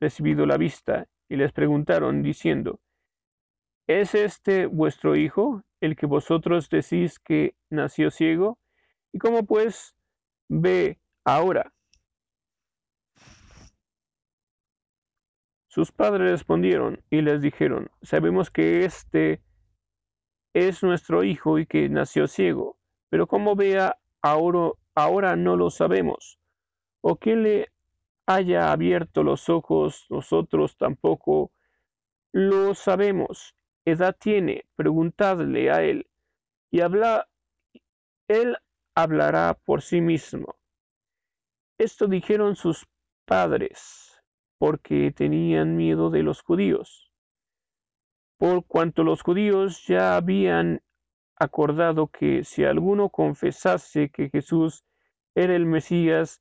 recibido 0.00 0.46
la 0.46 0.56
vista 0.56 1.06
y 1.28 1.36
les 1.36 1.52
preguntaron 1.52 2.22
diciendo, 2.22 2.80
¿Es 3.86 4.14
este 4.14 4.66
vuestro 4.66 5.16
hijo, 5.16 5.62
el 5.82 5.96
que 5.96 6.06
vosotros 6.06 6.70
decís 6.70 7.18
que 7.18 7.56
nació 7.68 8.10
ciego? 8.12 8.58
¿Y 9.12 9.18
cómo 9.18 9.44
pues 9.44 9.96
ve 10.48 11.00
ahora? 11.24 11.74
Sus 15.66 15.90
padres 15.90 16.30
respondieron 16.30 17.02
y 17.10 17.22
les 17.22 17.42
dijeron, 17.42 17.90
sabemos 18.00 18.50
que 18.50 18.84
este 18.84 19.42
es 20.54 20.84
nuestro 20.84 21.24
hijo 21.24 21.58
y 21.58 21.66
que 21.66 21.88
nació 21.88 22.28
ciego, 22.28 22.78
pero 23.08 23.26
cómo 23.26 23.56
vea 23.56 23.98
ahora, 24.20 24.70
ahora 24.94 25.34
no 25.34 25.56
lo 25.56 25.70
sabemos. 25.70 26.38
O 27.00 27.16
que 27.16 27.34
le 27.34 27.72
haya 28.26 28.70
abierto 28.70 29.24
los 29.24 29.48
ojos, 29.48 30.06
nosotros 30.10 30.76
tampoco 30.76 31.50
lo 32.30 32.74
sabemos 32.74 33.56
edad 33.84 34.16
tiene? 34.18 34.64
Preguntadle 34.76 35.70
a 35.70 35.82
él, 35.82 36.08
y 36.70 36.80
habla, 36.80 37.28
él 38.28 38.56
hablará 38.94 39.58
por 39.64 39.82
sí 39.82 40.00
mismo. 40.00 40.56
Esto 41.78 42.06
dijeron 42.06 42.56
sus 42.56 42.86
padres, 43.24 44.22
porque 44.58 45.12
tenían 45.12 45.76
miedo 45.76 46.10
de 46.10 46.22
los 46.22 46.42
judíos, 46.42 47.12
por 48.38 48.66
cuanto 48.66 49.04
los 49.04 49.22
judíos 49.22 49.86
ya 49.86 50.16
habían 50.16 50.82
acordado 51.36 52.08
que 52.08 52.44
si 52.44 52.64
alguno 52.64 53.08
confesase 53.08 54.10
que 54.10 54.30
Jesús 54.30 54.84
era 55.34 55.56
el 55.56 55.66
Mesías, 55.66 56.40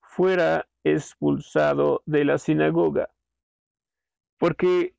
fuera 0.00 0.68
expulsado 0.84 2.02
de 2.06 2.24
la 2.24 2.38
sinagoga. 2.38 3.10
Porque 4.38 4.94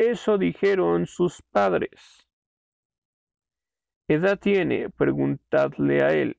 eso 0.00 0.38
dijeron 0.38 1.06
sus 1.06 1.42
padres. 1.42 2.26
¿Edad 4.08 4.38
tiene? 4.38 4.88
Preguntadle 4.88 6.02
a 6.02 6.14
él. 6.14 6.38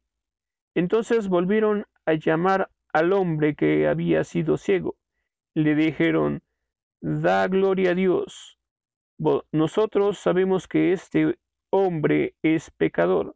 Entonces 0.73 1.29
volvieron 1.29 1.85
a 2.07 2.13
llamar 2.13 2.71
al 2.91 3.13
hombre 3.13 3.55
que 3.55 3.87
había 3.87 4.23
sido 4.23 4.57
ciego. 4.57 4.95
Le 5.53 5.75
dijeron, 5.75 6.41
da 7.01 7.47
gloria 7.47 7.91
a 7.91 7.95
Dios. 7.95 8.57
Nosotros 9.51 10.17
sabemos 10.17 10.67
que 10.67 10.91
este 10.91 11.37
hombre 11.69 12.33
es 12.41 12.71
pecador. 12.71 13.35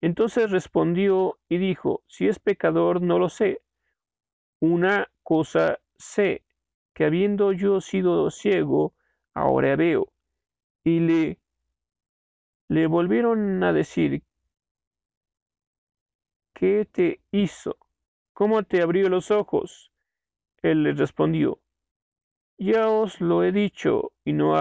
Entonces 0.00 0.50
respondió 0.50 1.38
y 1.48 1.58
dijo, 1.58 2.02
si 2.08 2.26
es 2.26 2.40
pecador 2.40 3.00
no 3.00 3.20
lo 3.20 3.28
sé. 3.28 3.62
Una 4.58 5.08
cosa 5.22 5.78
sé, 5.96 6.42
que 6.94 7.04
habiendo 7.04 7.52
yo 7.52 7.80
sido 7.80 8.28
ciego, 8.32 8.92
ahora 9.34 9.76
veo. 9.76 10.08
Y 10.84 11.00
le, 11.00 11.38
le 12.68 12.86
volvieron 12.88 13.62
a 13.62 13.72
decir, 13.72 14.22
¿qué 16.54 16.86
te 16.90 17.20
hizo? 17.30 17.76
¿Cómo 18.32 18.62
te 18.62 18.80
abrió 18.82 19.08
los 19.10 19.30
ojos? 19.30 19.92
Él 20.62 20.84
les 20.84 20.98
respondió, 20.98 21.60
ya 22.58 22.88
os 22.88 23.20
lo 23.20 23.44
he 23.44 23.52
dicho 23.52 24.12
y 24.24 24.32
no 24.32 24.54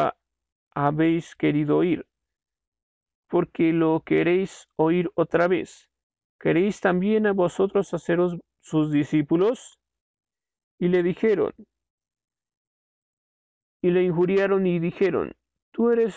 habéis 0.75 1.35
querido 1.35 1.77
oír, 1.77 2.05
porque 3.29 3.73
lo 3.73 4.01
queréis 4.05 4.67
oír 4.75 5.09
otra 5.15 5.47
vez. 5.47 5.89
¿Queréis 6.39 6.81
también 6.81 7.27
a 7.27 7.33
vosotros 7.33 7.93
haceros 7.93 8.37
sus 8.61 8.91
discípulos? 8.91 9.79
Y 10.79 10.89
le 10.89 11.03
dijeron, 11.03 11.53
y 13.81 13.91
le 13.91 14.03
injuriaron 14.03 14.67
y 14.67 14.79
dijeron, 14.79 15.35
tú 15.71 15.89
eres, 15.89 16.15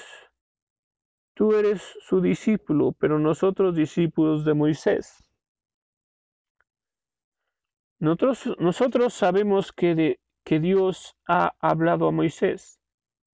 tú 1.35 1.55
eres 1.55 1.83
su 2.01 2.21
discípulo, 2.21 2.93
pero 2.93 3.19
nosotros 3.19 3.75
discípulos 3.75 4.45
de 4.45 4.55
Moisés. 4.55 5.25
Nosotros, 8.01 8.57
nosotros 8.59 9.15
sabemos 9.15 9.73
que, 9.73 9.95
de, 9.95 10.21
que 10.45 10.61
Dios 10.61 11.17
ha 11.27 11.55
hablado 11.61 12.09
a 12.09 12.13
Moisés, 12.13 12.79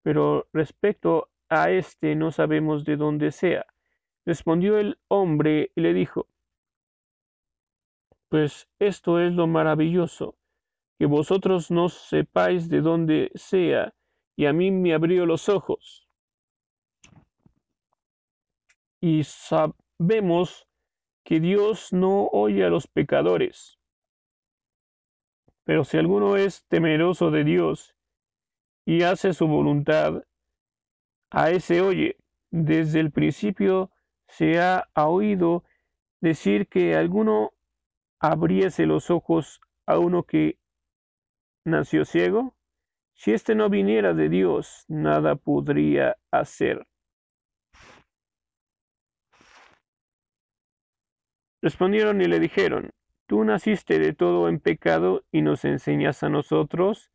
pero 0.02 0.48
respecto 0.52 1.28
a 1.48 1.70
este 1.70 2.14
no 2.14 2.30
sabemos 2.30 2.84
de 2.84 2.96
dónde 2.96 3.32
sea. 3.32 3.66
Respondió 4.24 4.78
el 4.78 4.98
hombre 5.08 5.72
y 5.74 5.80
le 5.80 5.92
dijo, 5.92 6.28
pues 8.28 8.68
esto 8.78 9.18
es 9.18 9.32
lo 9.32 9.48
maravilloso, 9.48 10.36
que 10.98 11.06
vosotros 11.06 11.72
no 11.72 11.88
sepáis 11.88 12.68
de 12.68 12.80
dónde 12.80 13.32
sea, 13.34 13.92
y 14.36 14.46
a 14.46 14.52
mí 14.52 14.70
me 14.70 14.94
abrió 14.94 15.26
los 15.26 15.48
ojos. 15.48 16.06
Y 19.00 19.24
sabemos 19.24 20.66
que 21.24 21.40
Dios 21.40 21.92
no 21.92 22.26
oye 22.26 22.64
a 22.64 22.70
los 22.70 22.86
pecadores. 22.86 23.78
Pero 25.64 25.84
si 25.84 25.98
alguno 25.98 26.36
es 26.36 26.64
temeroso 26.68 27.30
de 27.30 27.44
Dios 27.44 27.94
y 28.84 29.02
hace 29.02 29.32
su 29.34 29.46
voluntad, 29.46 30.24
a 31.30 31.50
ese 31.50 31.80
oye. 31.80 32.16
Desde 32.50 32.98
el 32.98 33.12
principio 33.12 33.92
se 34.26 34.60
ha 34.60 34.88
oído 34.96 35.62
decir 36.20 36.66
que 36.66 36.96
alguno 36.96 37.52
abriese 38.18 38.86
los 38.86 39.10
ojos 39.10 39.60
a 39.86 39.98
uno 39.98 40.24
que 40.24 40.58
nació 41.64 42.04
ciego. 42.04 42.54
Si 43.20 43.32
éste 43.32 43.54
no 43.54 43.68
viniera 43.68 44.14
de 44.14 44.30
Dios, 44.30 44.86
nada 44.88 45.36
podría 45.36 46.16
hacer. 46.30 46.86
Respondieron 51.60 52.22
y 52.22 52.24
le 52.24 52.40
dijeron, 52.40 52.92
Tú 53.26 53.44
naciste 53.44 53.98
de 53.98 54.14
todo 54.14 54.48
en 54.48 54.58
pecado 54.58 55.22
y 55.30 55.42
nos 55.42 55.66
enseñas 55.66 56.22
a 56.22 56.30
nosotros, 56.30 57.12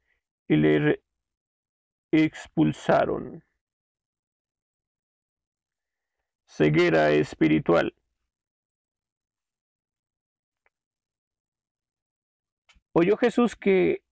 y 0.48 0.58
le 0.58 1.02
expulsaron. 2.12 3.44
ceguera 6.46 7.10
espiritual. 7.14 7.96
Oyó 12.94 13.18
Jesús 13.18 13.56
que 13.56 14.05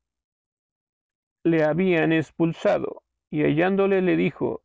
le 1.43 1.63
habían 1.63 2.11
expulsado, 2.13 3.03
y 3.29 3.43
hallándole 3.43 4.01
le 4.01 4.15
dijo, 4.17 4.63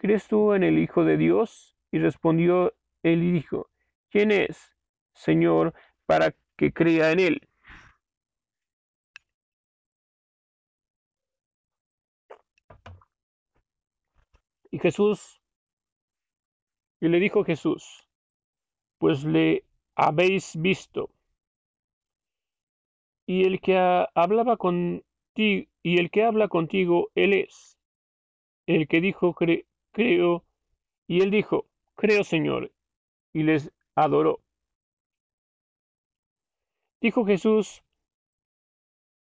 ¿Crees 0.00 0.28
tú 0.28 0.54
en 0.54 0.62
el 0.64 0.78
Hijo 0.78 1.04
de 1.04 1.18
Dios? 1.18 1.76
Y 1.92 1.98
respondió 1.98 2.72
él 3.02 3.22
y 3.22 3.32
dijo, 3.32 3.68
¿quién 4.10 4.30
es, 4.30 4.74
Señor, 5.12 5.74
para 6.06 6.34
que 6.56 6.72
crea 6.72 7.12
en 7.12 7.20
él? 7.20 7.48
Y 14.70 14.78
Jesús, 14.78 15.40
y 17.00 17.08
le 17.08 17.20
dijo 17.20 17.44
Jesús, 17.44 18.08
pues 18.98 19.24
le 19.24 19.64
habéis 19.96 20.56
visto. 20.56 21.10
Y 23.26 23.44
el 23.44 23.60
que 23.60 23.76
hablaba 24.14 24.56
contigo, 24.56 25.69
y 25.82 25.98
el 25.98 26.10
que 26.10 26.24
habla 26.24 26.48
contigo, 26.48 27.10
él 27.14 27.32
es. 27.32 27.78
El 28.66 28.86
que 28.88 29.00
dijo, 29.00 29.34
creo, 29.34 30.44
y 31.06 31.22
él 31.22 31.30
dijo, 31.30 31.66
creo, 31.96 32.24
Señor, 32.24 32.72
y 33.32 33.42
les 33.42 33.72
adoró. 33.94 34.40
Dijo 37.00 37.24
Jesús, 37.24 37.82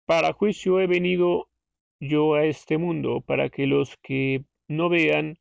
para 0.06 0.32
juicio 0.32 0.80
he 0.80 0.86
venido 0.86 1.48
yo 2.00 2.34
a 2.34 2.44
este 2.44 2.78
mundo, 2.78 3.20
para 3.20 3.50
que 3.50 3.66
los 3.66 3.96
que 3.98 4.44
no 4.68 4.88
vean, 4.88 5.38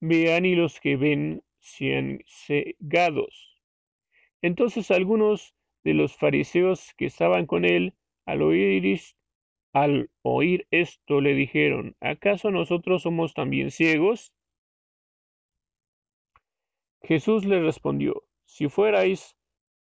vean 0.00 0.44
y 0.44 0.54
los 0.54 0.80
que 0.80 0.96
ven 0.96 1.42
sean 1.60 2.20
cegados. 2.26 3.60
Entonces 4.42 4.90
algunos 4.90 5.54
de 5.82 5.94
los 5.94 6.16
fariseos 6.16 6.94
que 6.96 7.06
estaban 7.06 7.46
con 7.46 7.64
él, 7.64 7.94
al 8.26 8.42
oír, 8.42 8.84
al 9.76 10.10
oír 10.22 10.66
esto, 10.70 11.20
le 11.20 11.34
dijeron, 11.34 11.96
¿acaso 12.00 12.50
nosotros 12.50 13.02
somos 13.02 13.34
también 13.34 13.70
ciegos? 13.70 14.32
Jesús 17.02 17.44
le 17.44 17.60
respondió, 17.60 18.24
si 18.46 18.70
fuerais 18.70 19.36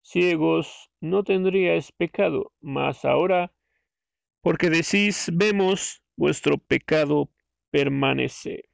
ciegos, 0.02 0.92
no 1.00 1.24
tendríais 1.24 1.90
pecado, 1.90 2.52
mas 2.60 3.04
ahora, 3.04 3.52
porque 4.42 4.70
decís, 4.70 5.28
vemos, 5.32 6.04
vuestro 6.16 6.56
pecado 6.58 7.28
permanece. 7.72 8.69